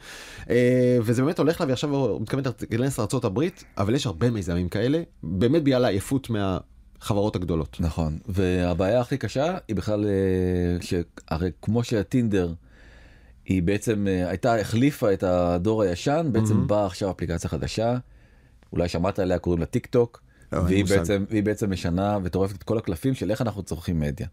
וזה 1.03 1.23
באמת 1.23 1.39
הולך 1.39 1.61
לה 1.61 1.67
ועכשיו 1.67 1.95
הוא 1.95 2.21
מתכוון 2.21 2.45
להיכנס 2.71 2.99
הברית 3.25 3.65
אבל 3.79 3.95
יש 3.95 4.07
הרבה 4.07 4.31
מיזמים 4.31 4.69
כאלה 4.69 5.03
באמת 5.23 5.63
בגלל 5.63 5.85
העייפות 5.85 6.31
מהחברות 7.03 7.37
הגדולות. 7.37 7.77
נכון 7.81 8.19
והבעיה 8.29 9.01
הכי 9.01 9.19
קשה 9.19 9.59
היא 9.69 9.77
בכלל 9.77 10.07
אה, 10.07 10.77
שהרי 10.81 11.51
כמו 11.63 11.85
שהטינדר 11.85 12.53
היא 13.47 13.63
בעצם 13.63 14.07
אה, 14.09 14.29
הייתה 14.29 14.61
החליפה 14.61 15.13
את 15.13 15.23
הדור 15.23 15.83
הישן 15.83 16.29
בעצם 16.33 16.55
מהמם. 16.55 16.67
באה 16.67 16.87
עכשיו 16.87 17.11
אפליקציה 17.11 17.51
חדשה. 17.51 17.97
אולי 18.73 18.89
שמעת 18.89 19.19
עליה 19.19 19.39
קוראים 19.39 19.61
לה 19.61 19.67
טיק 19.67 19.87
טוק. 19.87 20.23
לא, 20.53 20.59
והיא. 20.61 20.85
בעצם 20.85 21.25
והיא 21.31 21.43
בעצם 21.43 21.71
משנה 21.71 22.19
וטורפת 22.23 22.57
את 22.57 22.63
כל 22.63 22.79
הקלפים 22.79 23.15
של 23.15 23.31
איך 23.31 23.43
אנחנו 23.43 23.63
צורכים 23.63 24.01
מדיה. 24.01 24.27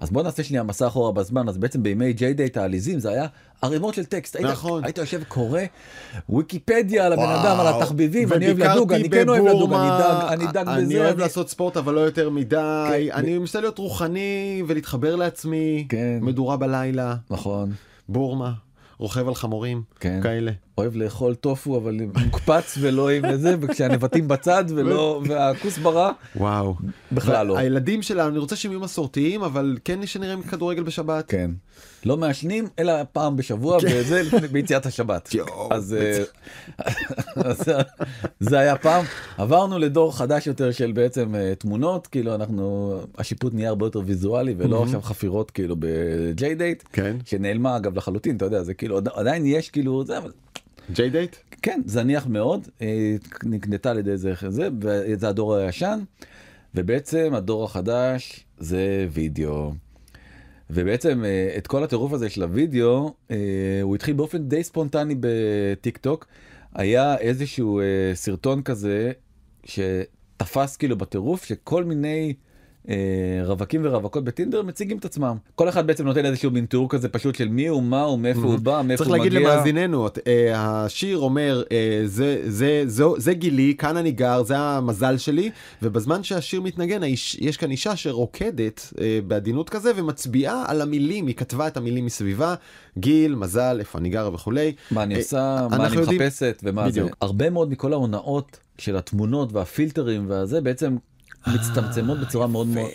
אז 0.00 0.10
בוא 0.10 0.22
נעשה 0.22 0.42
שנייה 0.42 0.62
מסע 0.62 0.86
אחורה 0.86 1.12
בזמן 1.12 1.48
אז 1.48 1.58
בעצם 1.58 1.82
בימי 1.82 2.12
ג'יי 2.12 2.34
דייט 2.34 2.56
העליזים 2.56 2.98
זה 2.98 3.10
היה 3.10 3.26
ערימות 3.62 3.94
של 3.94 4.04
טקסט 4.04 4.36
נכון. 4.36 4.84
היית 4.84 4.98
יושב 4.98 5.22
קורא 5.28 5.60
וויקיפדיה 6.28 7.06
על 7.06 7.12
הבן. 7.12 7.22
אדם 7.22 7.60
על 7.60 7.66
התחביבים 7.66 8.32
אני 8.32 8.46
אוהב 8.46 8.58
לדוג 8.58 8.92
אני 8.92 9.10
כן 9.10 9.28
אוהב 9.28 9.44
לדוג 9.46 9.72
אני 9.72 9.88
דג 9.98 10.26
אני 10.28 10.46
דג 10.52 10.68
אני 10.68 10.84
בזה. 10.84 11.04
אוהב 11.04 11.18
לעשות 11.18 11.48
ספורט 11.50 11.76
אבל 11.76 11.94
לא 11.94 12.00
יותר 12.00 12.30
מדי 12.30 12.56
כן. 12.90 13.12
אני 13.14 13.38
מנסה 13.38 13.60
להיות 13.60 13.78
רוחני 13.78 14.62
ולהתחבר 14.66 15.16
לעצמי 15.16 15.86
כן. 15.88 16.18
מדורה 16.22 16.56
בלילה 16.56 17.14
נכון 17.30 17.72
בורמה 18.08 18.52
רוכב 18.98 19.28
על 19.28 19.34
חמורים 19.34 19.82
כן. 20.00 20.20
כאלה 20.22 20.50
אוהב 20.78 20.96
לאכול 20.96 21.34
טופו 21.34 21.76
אבל 21.76 21.98
מוקפץ 22.24 22.78
ולא 22.80 23.10
עם 23.10 23.36
זה 23.36 23.54
וכשהנבטים 23.60 24.28
בצד 24.28 24.64
ולא 24.68 25.20
והכוסברה 25.28 26.12
וואו 26.36 26.74
בכלל 27.12 27.46
לא. 27.46 27.58
הילדים 27.58 28.02
שלנו 28.02 28.28
אני 28.30 28.38
רוצה 28.38 28.56
שהם 28.56 28.72
יהיו 28.72 28.80
מסורתיים 28.80 29.42
אבל 29.42 29.76
כן 29.84 30.06
שנראה 30.06 30.42
כדורגל 30.50 30.82
בשבת 30.82 31.24
כן. 31.28 31.50
לא 32.06 32.16
מעשנים 32.16 32.64
אלא 32.78 32.92
פעם 33.12 33.36
בשבוע 33.36 33.78
וזה 33.82 34.22
לפני- 34.22 34.48
ביציאת 34.48 34.86
השבת. 34.86 35.28
כן. 35.30 35.38
אז 35.70 35.94
אה, 36.00 36.22
אז 37.50 37.62
זה 38.40 38.58
היה 38.58 38.76
פעם 38.76 39.04
עברנו 39.38 39.78
לדור 39.78 40.16
חדש 40.16 40.46
יותר 40.46 40.72
של 40.72 40.92
בעצם 40.92 41.34
אה, 41.34 41.52
תמונות 41.58 42.06
כאילו 42.06 42.34
אנחנו 42.34 42.94
השיפוט 43.18 43.54
נהיה 43.54 43.68
הרבה 43.68 43.86
יותר 43.86 44.00
ויזואלי 44.04 44.54
ולא 44.58 44.82
עכשיו 44.82 45.02
חפירות 45.02 45.50
כאילו 45.50 45.76
בג'יי 45.78 46.54
דייט 46.54 46.82
כן 46.92 47.16
שנעלמה 47.24 47.76
אגב 47.76 47.96
לחלוטין 47.96 48.36
אתה 48.36 48.44
יודע 48.44 48.62
זה 48.62 48.74
כאילו 48.74 48.96
עד- 48.96 49.08
עדיין 49.08 49.46
יש 49.46 49.70
כאילו 49.70 50.04
זה 50.04 50.18
אבל 50.18 50.30
ג'יי 50.92 51.10
דייט 51.10 51.36
כן 51.62 51.80
זניח 51.86 52.26
מאוד 52.26 52.68
אה, 52.82 53.16
נקנתה 53.44 53.90
על 53.90 53.98
ידי 53.98 54.16
זה 54.16 54.32
זה 54.48 54.68
וזה 54.80 55.28
הדור 55.28 55.54
הישן 55.54 56.00
ובעצם 56.74 57.30
הדור 57.34 57.64
החדש 57.64 58.44
זה 58.58 59.06
וידאו. 59.10 59.72
ובעצם 60.70 61.24
אה, 61.24 61.54
את 61.56 61.66
כל 61.66 61.84
הטירוף 61.84 62.12
הזה 62.12 62.30
של 62.30 62.42
הוידאו 62.42 63.14
אה, 63.30 63.36
הוא 63.82 63.94
התחיל 63.94 64.14
באופן 64.14 64.48
די 64.48 64.62
ספונטני 64.62 65.14
בטיק 65.20 65.96
טוק 65.98 66.26
היה 66.74 67.18
איזשהו 67.18 67.80
סרטון 68.14 68.62
כזה 68.62 69.12
שתפס 69.64 70.76
כאילו 70.76 70.98
בטירוף 70.98 71.44
שכל 71.44 71.84
מיני. 71.84 72.34
אה, 72.88 72.94
רווקים 73.44 73.80
ורווקות 73.84 74.24
בטינדר 74.24 74.62
מציגים 74.62 74.98
את 74.98 75.04
עצמם 75.04 75.36
כל 75.54 75.68
אחד 75.68 75.86
בעצם 75.86 76.04
נותן 76.06 76.24
איזשהו 76.24 76.50
מין 76.50 76.66
תיאור 76.66 76.88
כזה 76.90 77.08
פשוט 77.08 77.34
של 77.34 77.48
מי 77.48 77.66
הוא 77.66 77.82
מה 77.82 78.02
הוא 78.02 78.18
מאיפה 78.18 78.40
הוא 78.40 78.58
בא 78.58 78.82
מאיפה 78.84 79.04
צריך 79.04 79.08
הוא 79.10 79.16
להגיד 79.16 79.34
מגיע. 79.38 79.54
למאזיננו 79.54 80.06
את- 80.06 80.18
אה, 80.26 80.52
השיר 80.84 81.18
אומר 81.18 81.62
אה, 81.72 82.02
זה 83.16 83.32
גילי 83.34 83.74
כאן 83.78 83.96
אני 83.96 84.12
גר 84.12 84.42
זה 84.42 84.58
המזל 84.58 85.16
שלי 85.16 85.50
ובזמן 85.82 86.22
שהשיר 86.22 86.60
מתנגן 86.60 87.00
יש 87.40 87.56
כאן 87.56 87.70
אישה 87.70 87.96
שרוקדת 87.96 88.92
בעדינות 89.26 89.70
כזה 89.70 89.92
ומצביעה 89.96 90.64
על 90.68 90.80
המילים 90.82 91.26
היא 91.26 91.34
כתבה 91.34 91.66
את 91.66 91.76
המילים 91.76 92.06
מסביבה 92.06 92.54
גיל 92.98 93.34
מזל 93.34 93.76
איפה 93.80 93.98
אני 93.98 94.08
גרה 94.08 94.34
וכולי. 94.34 94.72
מה 94.90 95.02
אני 95.02 95.16
עושה, 95.16 95.66
מה 95.70 95.86
אני 95.86 95.96
מחפשת 95.96 96.60
ומה 96.64 96.90
זה. 96.90 97.00
הרבה 97.20 97.50
מאוד 97.50 97.70
מכל 97.70 97.92
ההונאות 97.92 98.58
של 98.78 98.96
התמונות 98.96 99.52
והפילטרים 99.52 100.24
והזה 100.28 100.60
בעצם 100.60 100.96
מצטמצמות 101.46 102.18
בצורה 102.20 102.46
מאוד 102.46 102.66
מאוד 102.66 102.90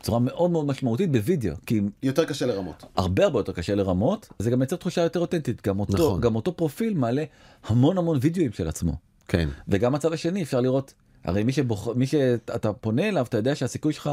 בצורה 0.00 0.18
מאוד 0.18 0.50
מאוד 0.50 0.66
משמעותית 0.66 1.12
בווידאו 1.12 1.54
כי 1.66 1.80
יותר 2.02 2.24
קשה 2.24 2.46
לרמות. 2.46 2.84
הרבה 2.96 3.24
הרבה 3.24 3.38
יותר 3.38 3.52
קשה 3.52 3.74
לרמות 3.74 4.28
זה 4.38 4.50
גם 4.50 4.58
מייצר 4.58 4.76
תחושה 4.76 5.00
יותר 5.00 5.20
אותנטית 5.20 5.66
גם 5.66 5.80
אותו 5.80 5.92
נכון. 5.94 6.20
גם 6.20 6.34
אותו 6.34 6.52
פרופיל 6.56 6.94
מעלה 6.94 7.24
המון 7.66 7.98
המון 7.98 8.18
וידאוים 8.20 8.52
של 8.52 8.68
עצמו 8.68 8.92
כן. 9.28 9.48
וגם 9.68 9.94
הצד 9.94 10.12
השני 10.12 10.42
אפשר 10.42 10.60
לראות 10.60 10.94
הרי 11.24 11.44
מי 11.44 11.52
שבוח... 11.52 11.88
מי 11.96 12.06
שאתה 12.06 12.72
פונה 12.72 13.08
אליו 13.08 13.26
אתה 13.28 13.36
יודע 13.36 13.54
שהסיכוי 13.54 13.92
שלך 13.92 14.10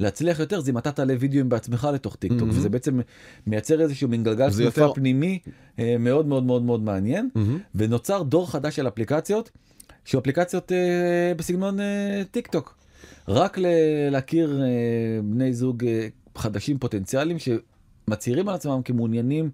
להצליח 0.00 0.40
יותר 0.40 0.60
זה 0.60 0.70
אם 0.70 0.78
אתה 0.78 0.92
תעלה 0.92 1.14
וידאוים 1.20 1.48
בעצמך 1.48 1.88
לתוך 1.94 2.16
טיק 2.16 2.32
טוק 2.38 2.48
Mhm. 2.48 2.52
וזה 2.52 2.68
בעצם 2.68 3.00
מייצר 3.46 3.80
איזשהו 3.80 4.08
מין 4.08 4.22
גלגל 4.24 4.50
זה 4.50 4.62
תנופה 4.62 4.80
יותר- 4.80 4.94
פנימי 4.94 5.38
אה, 5.78 5.96
מאוד 5.98 6.26
מאוד 6.26 6.42
מאוד 6.44 6.62
מאוד 6.62 6.80
מעניין 6.82 7.28
מהמם. 7.34 7.58
ונוצר 7.74 8.22
דור 8.22 8.50
חדש 8.50 8.76
של 8.76 8.88
אפליקציות 8.88 9.50
שהוא 10.04 10.20
אפליקציות 10.20 10.72
אה, 10.72 10.78
בסגנון 11.36 11.80
אה, 11.80 12.22
טיק 12.30 12.46
טוק. 12.46 12.79
רק 13.28 13.58
להכיר 14.10 14.62
אה, 14.62 14.68
בני 15.24 15.52
זוג 15.52 15.84
אה, 15.84 16.08
חדשים 16.36 16.78
פוטנציאליים 16.78 17.38
שמצהירים 17.38 18.48
על 18.48 18.54
עצמם 18.54 18.80
כמעוניינים 18.84 19.50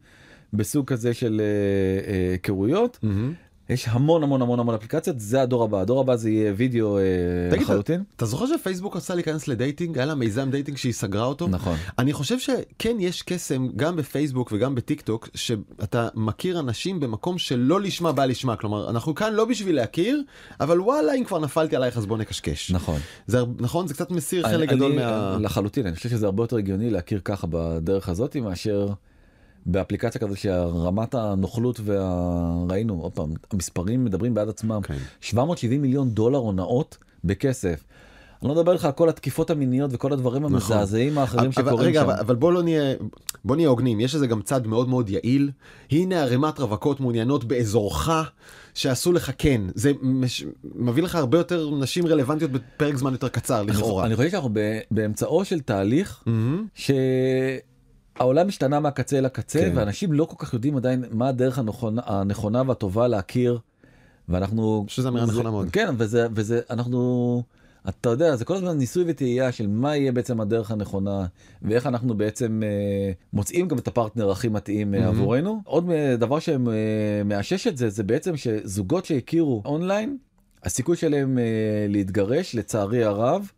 בסוג 0.52 0.86
כזה 0.86 1.14
של 1.14 1.40
אה, 1.40 2.30
היכרויות. 2.30 2.98
מהמם. 3.02 3.34
יש 3.70 3.88
המון 3.88 4.22
המון 4.22 4.42
המון 4.42 4.60
המון 4.60 4.74
אפליקציות 4.74 5.20
זה 5.20 5.42
הדור 5.42 5.64
הבא 5.64 5.80
הדור 5.80 6.00
הבא 6.00 6.16
זה 6.16 6.30
יהיה 6.30 6.52
וידאו 6.56 6.98
אה, 6.98 7.02
תגיד, 7.50 7.62
לחלוטין. 7.62 8.02
אתה 8.16 8.26
זוכר 8.26 8.46
שפייסבוק 8.46 8.96
רצה 8.96 9.14
להיכנס 9.14 9.48
לדייטינג? 9.48 9.96
היה 9.98 10.06
לה 10.06 10.14
מיזם 10.14 10.50
דייטינג 10.50 10.76
שהיא 10.78 10.92
סגרה 10.92 11.24
אותו? 11.24 11.48
נכון. 11.48 11.76
אני 11.98 12.12
חושב 12.12 12.38
שכן 12.38 12.96
יש 13.00 13.22
קסם 13.22 13.68
גם 13.76 13.96
בפייסבוק 13.96 14.52
וגם 14.52 14.74
בטיק 14.74 15.00
טוק 15.00 15.28
שאתה 15.34 16.08
מכיר 16.14 16.60
אנשים 16.60 17.00
במקום 17.00 17.38
שלא 17.38 17.80
לשמה 17.80 18.12
בא 18.12 18.24
לשמה 18.24 18.56
כלומר 18.56 18.90
אנחנו 18.90 19.14
כאן 19.14 19.32
לא 19.34 19.44
בשביל 19.44 19.76
להכיר 19.76 20.22
אבל 20.60 20.80
וואלה 20.80 21.14
אם 21.14 21.24
כבר 21.24 21.38
נפלתי 21.38 21.76
עלייך 21.76 21.96
אז 21.96 22.06
בוא 22.06 22.18
נקשקש 22.18 22.70
נכון. 22.70 23.00
זה 23.26 23.38
נכון 23.58 23.86
זה 23.88 23.94
קצת 23.94 24.10
מסיר 24.10 24.48
חלק 24.48 24.68
אני- 24.68 24.76
גדול 24.76 24.92
אני- 24.92 25.00
מה... 25.02 25.36
לחלוטין 25.40 25.86
אני 25.86 25.96
חושב 25.96 26.08
שזה 26.08 26.26
הרבה 26.26 26.42
יותר 26.42 26.56
הגיוני 26.56 26.90
להכיר 26.90 27.20
ככה 27.24 27.46
בדרך 27.50 28.08
הזאת 28.08 28.36
מאשר 28.36 28.88
באפליקציה 29.66 30.20
כזאת 30.20 30.38
שרמת 30.38 31.14
הנוכלות 31.14 31.80
והראינו 31.84 33.00
עוד 33.02 33.12
פעם 33.12 33.30
המספרים 33.52 34.04
מדברים 34.04 34.34
בעד 34.34 34.48
עצמם 34.48 34.80
כן. 34.82 34.96
770 35.20 35.82
מיליון 35.82 36.08
דולר 36.10 36.38
הונאות 36.38 36.98
בכסף. 37.24 37.84
אני 38.42 38.48
לא 38.48 38.54
מדבר 38.54 38.74
לך 38.74 38.84
על 38.84 38.92
כל 38.92 39.08
התקיפות 39.08 39.50
המיניות 39.50 39.90
וכל 39.94 40.12
הדברים 40.12 40.42
נכון. 40.42 40.54
המזעזעים 40.54 41.18
האחרים 41.18 41.50
אבל, 41.56 41.64
שקורים 41.64 41.86
רגע, 41.88 42.00
שם. 42.00 42.06
אבל, 42.10 42.18
אבל 42.20 42.34
בוא 42.34 42.52
לא 42.52 42.62
נהיה 42.62 42.94
בוא 43.44 43.56
נהיה 43.56 43.68
הוגנים 43.68 44.00
יש 44.00 44.14
לזה 44.14 44.26
גם 44.26 44.42
צד 44.42 44.66
מאוד 44.66 44.88
מאוד 44.88 45.10
יעיל 45.10 45.50
הנה 45.90 46.22
ערימת 46.22 46.58
רווקות 46.60 47.00
מעוניינות 47.00 47.44
באזורך 47.44 48.10
שעשו 48.74 49.12
לך 49.12 49.30
כן 49.38 49.60
זה 49.74 49.92
מש... 50.02 50.44
מביא 50.74 51.02
לך 51.02 51.14
הרבה 51.14 51.38
יותר 51.38 51.70
נשים 51.70 52.06
רלוונטיות 52.06 52.50
בפרק 52.50 52.96
זמן 52.96 53.12
יותר 53.12 53.28
קצר 53.28 53.60
אני- 53.60 53.70
לכאורה. 53.70 54.06
אני 54.06 54.16
חושב 54.16 54.30
שאנחנו 54.30 54.50
באמצעו 54.90 55.44
של 55.44 55.60
תהליך 55.60 56.22
מהמם. 56.26 56.66
שהעולם 58.16 58.48
השתנה 58.48 58.80
מהקצה 58.80 59.18
אל 59.18 59.26
הקצה 59.26 59.60
כן. 59.60 59.72
ואנשים 59.74 60.12
לא 60.12 60.24
כל 60.24 60.36
כך 60.38 60.54
יודעים 60.54 60.76
עדיין 60.76 61.04
מה 61.10 61.28
הדרך 61.28 61.58
הנכונה, 61.58 62.02
הנכונה 62.04 62.62
והטובה 62.66 63.08
להכיר. 63.08 63.58
ואנחנו 64.28 64.84
שזו 64.88 65.08
אמירה 65.08 65.26
נכונה 65.26 65.50
מאוד. 65.50 65.68
כן 65.70 65.94
וזה 65.98 66.26
וזה 66.32 66.60
אנחנו 66.70 67.42
אתה 67.88 68.08
יודע 68.08 68.36
זה 68.36 68.44
כל 68.44 68.54
הזמן 68.54 68.78
ניסוי 68.78 69.04
וטעייה 69.06 69.52
של 69.52 69.66
מה 69.66 69.96
יהיה 69.96 70.12
בעצם 70.12 70.40
הדרך 70.40 70.70
הנכונה 70.70 71.26
ואיך 71.62 71.86
אנחנו 71.86 72.16
בעצם 72.16 72.62
אה, 72.64 73.12
מוצאים 73.32 73.68
גם 73.68 73.78
את 73.78 73.88
הפרטנר 73.88 74.30
הכי 74.30 74.48
מתאים 74.48 74.94
אה, 74.94 75.00
מהמם. 75.00 75.20
עבורנו 75.20 75.60
עוד 75.64 75.90
אה, 75.90 76.16
דבר 76.16 76.38
שמאשש 76.38 77.66
את 77.66 77.76
זה 77.76 77.90
זה 77.90 78.02
בעצם 78.02 78.36
שזוגות 78.36 79.04
שהכירו 79.04 79.62
אונליין 79.64 80.16
הסיכוי 80.62 80.96
שלהם 80.96 81.38
אה, 81.38 81.44
להתגרש 81.88 82.54
לצערי 82.54 83.04
הרב. 83.04 83.50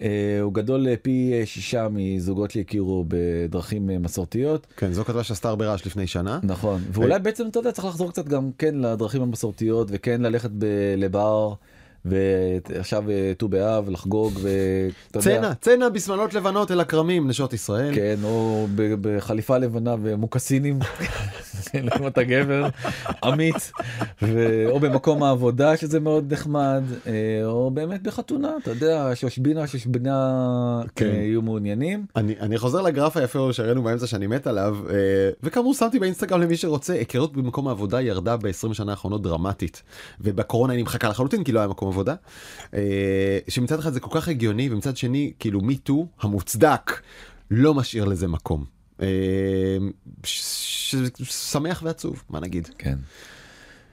אה, 0.00 0.40
הוא 0.40 0.54
גדול 0.54 0.88
אה, 0.88 0.94
פי 1.02 1.32
אה, 1.34 1.46
שישה 1.46 1.88
מזוגות 1.90 2.50
שהכירו 2.50 3.04
בדרכים 3.08 3.86
מסורתיות 3.86 4.66
כן 4.76 4.92
זו 4.92 5.04
כתבה 5.04 5.22
שעשתה 5.24 5.48
הרבה 5.48 5.66
רעש 5.66 5.86
לפני 5.86 6.06
שנה. 6.06 6.40
נכון 6.42 6.80
ואולי 6.92 7.18
בעצם 7.18 7.48
אתה 7.48 7.58
יודע 7.58 7.72
צריך 7.72 7.88
לחזור 7.88 8.10
קצת 8.10 8.28
גם 8.28 8.50
כן 8.58 8.74
לדרכים 8.74 9.22
המסורתיות 9.22 9.88
וכן 9.90 10.22
ללכת 10.22 10.50
לבר 10.96 11.54
ועכשיו 12.04 13.10
אה, 13.10 13.32
ט"ו 13.38 13.48
באב 13.48 13.90
לחגוג 13.90 14.32
ואתה 14.34 15.18
יודע. 15.18 15.20
צנע 15.20 15.54
צנע 15.54 15.88
בשמלות 15.88 16.34
לבנות 16.34 16.70
אל 16.70 16.80
הכרמים 16.80 17.28
נשות 17.28 17.52
ישראל. 17.52 17.94
כן 17.94 18.16
או 18.24 18.66
ב- 18.74 18.94
בחליפה 19.00 19.58
לבנה 19.58 19.94
ומוקסינים. 20.02 20.78
אם 21.74 22.06
אתה 22.06 22.22
גבר 22.22 22.68
אמיץ 23.28 23.72
ו- 24.22 24.66
או 24.68 24.80
במקום 24.80 25.22
העבודה 25.22 25.76
שזה 25.76 26.00
מאוד 26.00 26.32
נחמד 26.32 26.82
אה, 27.06 27.12
או 27.44 27.70
באמת 27.70 28.02
בחתונה 28.02 28.52
אתה 28.62 28.70
יודע 28.70 29.10
שושבינה 29.14 29.66
שושבינה 29.66 30.82
כן. 30.96 31.06
אה, 31.06 31.10
יהיו 31.10 31.42
מעוניינים. 31.42 32.06
אני, 32.16 32.34
אני 32.40 32.58
חוזר 32.58 32.82
לגרף 32.82 33.16
היפה 33.16 33.48
שהראינו 33.52 33.82
באמצע 33.82 34.06
שאני 34.06 34.26
מת 34.26 34.46
עליו 34.46 34.76
וכאמור 35.42 35.74
שמתי 35.74 35.98
באינסטגרם 35.98 36.40
למי 36.40 36.56
שרוצה 36.56 36.92
היכרות 36.92 37.32
במקום 37.36 37.68
העבודה 37.68 38.00
ירדה 38.00 38.36
ב-20 38.36 38.74
שנה 38.74 38.92
האחרונות 38.92 39.22
דרמטית. 39.22 39.82
ובקורונה 40.20 40.72
היא 40.72 40.80
נמחקה 40.80 41.08
לחלוטין 41.08 41.44
כי 41.44 41.52
לא 41.52 41.58
היה 41.58 41.68
מקום 41.68 41.88
עבודה 41.92 42.14
אה, 42.74 43.38
שמצד 43.48 43.78
אחד 43.78 43.92
זה 43.92 44.00
כל 44.00 44.20
כך 44.20 44.28
הגיוני 44.28 44.68
ומצד 44.72 44.96
שני 44.96 45.32
כאילו 45.38 45.60
מי 45.60 45.76
טו 45.76 46.06
המוצדק 46.20 47.00
לא 47.50 47.74
משאיר 47.74 48.04
לזה 48.04 48.28
מקום. 48.28 48.64
אה, 49.02 49.06
שמח 51.24 51.82
ועצוב 51.84 52.22
מה 52.30 52.40
נגיד. 52.40 52.68
כן. 52.78 52.98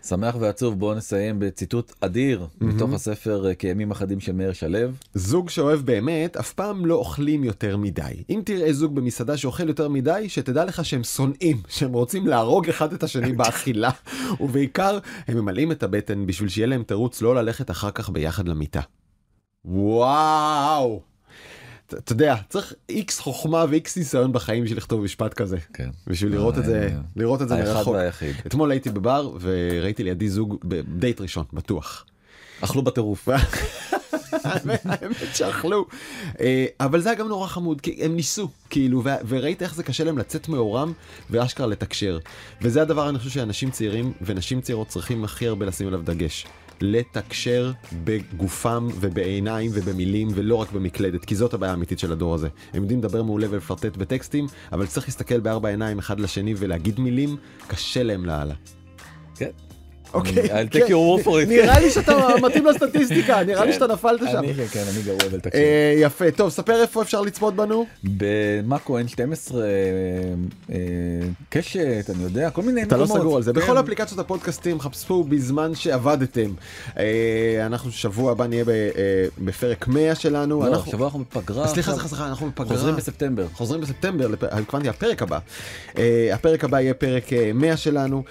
שמח 0.03 0.35
ועצוב 0.39 0.79
בואו 0.79 0.95
נסיים 0.95 1.39
בציטוט 1.39 1.93
אדיר 2.01 2.47
מתוך 2.61 2.93
הספר 2.93 3.47
אה, 3.47 3.55
כימים 3.55 3.91
אחדים 3.91 4.19
של 4.19 4.31
מאיר 4.31 4.53
שלו. 4.53 4.79
זוג 5.13 5.49
שאוהב 5.49 5.79
באמת 5.79 6.37
אף 6.37 6.53
פעם 6.53 6.85
לא 6.85 6.95
אוכלים 6.95 7.43
יותר 7.43 7.77
מדי. 7.77 8.23
אם 8.29 8.41
תראה 8.45 8.73
זוג 8.73 8.95
במסעדה 8.95 9.37
שאוכל 9.37 9.67
יותר 9.67 9.89
מדי, 9.89 10.25
שתדע 10.29 10.65
לך 10.65 10.85
שהם 10.85 11.03
שונאים, 11.03 11.61
שהם 11.67 11.93
רוצים 11.93 12.27
להרוג 12.27 12.69
אחד 12.69 12.93
את 12.93 13.03
השני 13.03 13.33
באכילה, 13.33 13.91
ובעיקר 14.41 14.99
הם 15.27 15.37
ממלאים 15.37 15.71
את 15.71 15.83
הבטן 15.83 16.25
בשביל 16.25 16.49
שיהיה 16.49 16.67
להם 16.67 16.83
תירוץ 16.83 17.21
לא 17.21 17.35
ללכת 17.35 17.71
אחר 17.71 17.91
כך 17.91 18.09
ביחד 18.09 18.47
למיטה. 18.47 18.81
וואו! 19.65 21.08
אתה 21.93 22.11
יודע, 22.11 22.35
צריך 22.49 22.73
איקס 22.89 23.19
חוכמה 23.19 23.65
ואיקס 23.69 23.97
ניסיון 23.97 24.33
בחיים 24.33 24.63
בשביל 24.63 24.77
לכתוב 24.77 25.01
משפט 25.01 25.33
כזה. 25.33 25.57
כן. 25.73 25.89
בשביל 26.07 26.31
לראות 26.31 26.57
את 26.57 26.65
זה, 26.65 26.89
לראות 27.15 27.41
את 27.41 27.47
זה 27.47 27.55
האחד 27.55 27.73
מרחוק. 27.73 27.93
והיחיד. 27.93 28.35
אתמול 28.47 28.71
הייתי 28.71 28.89
בבר 28.89 29.37
וראיתי 29.41 30.03
לידי 30.03 30.29
זוג 30.29 30.57
בדייט 30.63 31.21
ראשון, 31.21 31.45
בטוח. 31.53 32.05
אכלו 32.61 32.81
בטירוף. 32.81 33.29
האמת 34.85 35.35
שאכלו. 35.35 35.85
אה, 36.39 36.65
אבל 36.79 37.01
זה 37.01 37.09
היה 37.09 37.19
גם 37.19 37.27
נורא 37.27 37.47
חמוד 37.47 37.81
כי 37.81 37.99
הם 38.01 38.15
ניסו 38.15 38.49
כאילו 38.69 39.03
וראית 39.27 39.61
איך 39.61 39.75
זה 39.75 39.83
קשה 39.83 40.03
להם 40.03 40.17
לצאת 40.17 40.49
מאורם 40.49 40.93
ואשכרה 41.29 41.67
לתקשר 41.67 42.19
וזה 42.61 42.81
הדבר 42.81 43.09
אני 43.09 43.17
חושב 43.17 43.29
שאנשים 43.29 43.71
צעירים 43.71 44.13
ונשים 44.21 44.61
צעירות 44.61 44.87
צריכים 44.87 45.23
הכי 45.23 45.47
הרבה 45.47 45.65
לשים 45.65 45.87
עליו 45.87 46.01
דגש. 46.03 46.45
לתקשר 46.81 47.71
בגופם 48.03 48.87
ובעיניים 48.99 49.71
ובמילים 49.73 50.27
ולא 50.35 50.55
רק 50.55 50.71
במקלדת 50.71 51.25
כי 51.25 51.35
זאת 51.35 51.53
הבעיה 51.53 51.71
האמיתית 51.71 51.99
של 51.99 52.11
הדור 52.11 52.35
הזה 52.35 52.47
הם 52.73 52.81
יודעים 52.81 52.99
לדבר 52.99 53.23
מעולה 53.23 53.47
ולפרטט 53.49 53.97
בטקסטים 53.97 54.47
אבל 54.71 54.87
צריך 54.87 55.07
להסתכל 55.07 55.39
בארבע 55.39 55.69
עיניים 55.69 55.99
אחד 55.99 56.19
לשני 56.19 56.53
ולהגיד 56.57 56.99
מילים 56.99 57.37
קשה 57.67 58.03
להם 58.03 58.25
לאללה. 58.25 58.55
כן. 59.35 59.68
אוקיי, 60.13 60.43
I'll 60.43 60.69
כן. 60.71 60.79
take 60.79 60.89
your 60.89 61.21
word 61.21 61.25
for 61.25 61.27
it. 61.27 61.47
נראה 61.47 61.79
לי 61.79 61.91
שאתה 61.91 62.27
מתאים 62.43 62.65
לסטטיסטיקה 62.65 63.43
נראה 63.43 63.65
לי 63.65 63.71
כן. 63.71 63.79
שאתה 63.79 63.93
נפלת 63.93 64.19
שם. 64.31 64.37
אני 64.37 64.53
כן, 64.53 64.65
כן, 64.71 64.83
אני 64.93 65.01
גרוע 65.01 65.29
בלתקשר. 65.31 65.57
אה, 65.57 65.93
יפה 65.97 66.31
טוב 66.31 66.49
ספר 66.49 66.81
איפה 66.81 67.01
אפשר 67.01 67.21
לצפות 67.21 67.55
בנו 67.55 67.85
במאקו 68.03 68.99
N12, 68.99 69.55
אה, 69.55 69.61
אה, 70.71 70.77
קשת, 71.49 72.09
אני 72.15 72.23
יודע, 72.23 72.49
כל 72.49 72.61
מיני 72.61 72.83
אתה 72.83 72.97
לא 72.97 73.03
מקומות. 73.03 73.21
סגור 73.21 73.37
על 73.37 73.43
זה 73.43 73.53
כן. 73.53 73.59
בכל 73.59 73.79
אפליקציות 73.79 74.19
הפודקאסטים 74.19 74.79
חפשו 74.79 75.23
בזמן 75.23 75.75
שעבדתם 75.75 76.51
אנחנו 77.65 77.91
שבוע 77.91 78.31
הבא 78.31 78.47
נהיה 78.47 78.63
בפרק 79.37 79.87
100 79.87 80.15
שלנו 80.15 80.63
לא, 80.65 80.83
שבוע 80.91 81.05
אנחנו 81.05 81.19
בפגרה. 81.19 81.67
סליחה. 81.67 81.91
סליחה 81.91 82.07
סליחה 82.07 82.27
אנחנו 82.27 82.47
בפגרה 82.47 82.77
חוזרים 82.77 82.95
בספטמבר. 82.95 83.45
חוזרים 83.53 83.81
בספטמבר 83.81 84.27
התכוונתי 84.51 84.89
הפרק 84.89 85.21
הבא 85.21 85.39
הפרק 86.33 86.63
הבא 86.63 86.79
יהיה 86.79 86.93
פרק 86.93 87.33
אה, 87.33 87.51
100 87.53 87.77
שלנו 87.77 88.23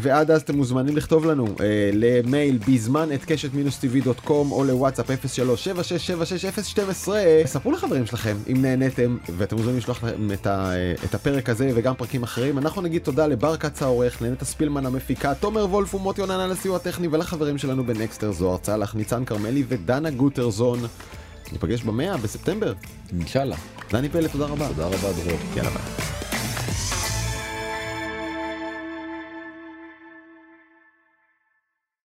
ועד 0.00 0.30
אז 0.30 0.42
אתם 0.42 0.56
מוזמנים 0.56 0.96
לכתוב 1.06 1.26
לנו 1.26 1.46
אה, 1.60 1.90
למייל 1.92 2.58
בזמן 2.68 3.12
את 3.12 3.24
קשת 3.24 3.54
מינוס 3.54 3.78
טבעי 3.78 4.00
דוט 4.00 4.20
קום 4.20 4.52
או 4.52 4.64
לוואטסאפ 4.64 5.10
0376760012 5.10 7.08
ספרו 7.46 7.72
לחברים 7.72 8.06
שלכם 8.06 8.36
אם 8.52 8.62
נהניתם 8.62 9.16
ואתם 9.36 9.56
מוזמנים 9.56 9.78
לשלוח 9.78 10.04
להם 10.04 10.32
את, 10.32 10.46
ה, 10.46 10.70
אה, 10.72 10.94
את 11.04 11.14
הפרק 11.14 11.48
הזה 11.48 11.70
וגם 11.74 11.94
פרקים 11.94 12.22
אחרים 12.22 12.58
אנחנו 12.58 12.82
נגיד 12.82 13.02
תודה 13.02 13.26
לבר 13.26 13.56
כץ 13.56 13.82
העורך 13.82 14.22
לנטע 14.22 14.44
ספילמן 14.44 14.86
המפיקה 14.86 15.34
תומר 15.34 15.64
וולף 15.64 15.94
ומוטי 15.94 16.20
יונן 16.20 16.40
על 16.40 16.52
הסיוע 16.52 16.76
הטכני 16.76 17.08
ולחברים 17.08 17.58
שלנו 17.58 17.84
בנקסטר 17.84 18.32
זוהר 18.32 18.58
צלח 18.58 18.94
ניצן 18.94 19.24
כרמלי 19.24 19.64
ודנה 19.68 20.10
גוטרזון. 20.10 20.78
ניפגש 21.52 21.82
במאה 21.82 22.16
בספטמבר. 22.16 22.72
אינשאללה. 23.12 23.56
דני 23.90 24.08
פלד 24.08 24.30
תודה 24.30 24.46
רבה. 24.46 24.68
תודה 24.68 24.86
רבה 24.86 25.12
דרור. 25.12 25.38
יאללה 25.56 25.70
ביי. 25.70 26.35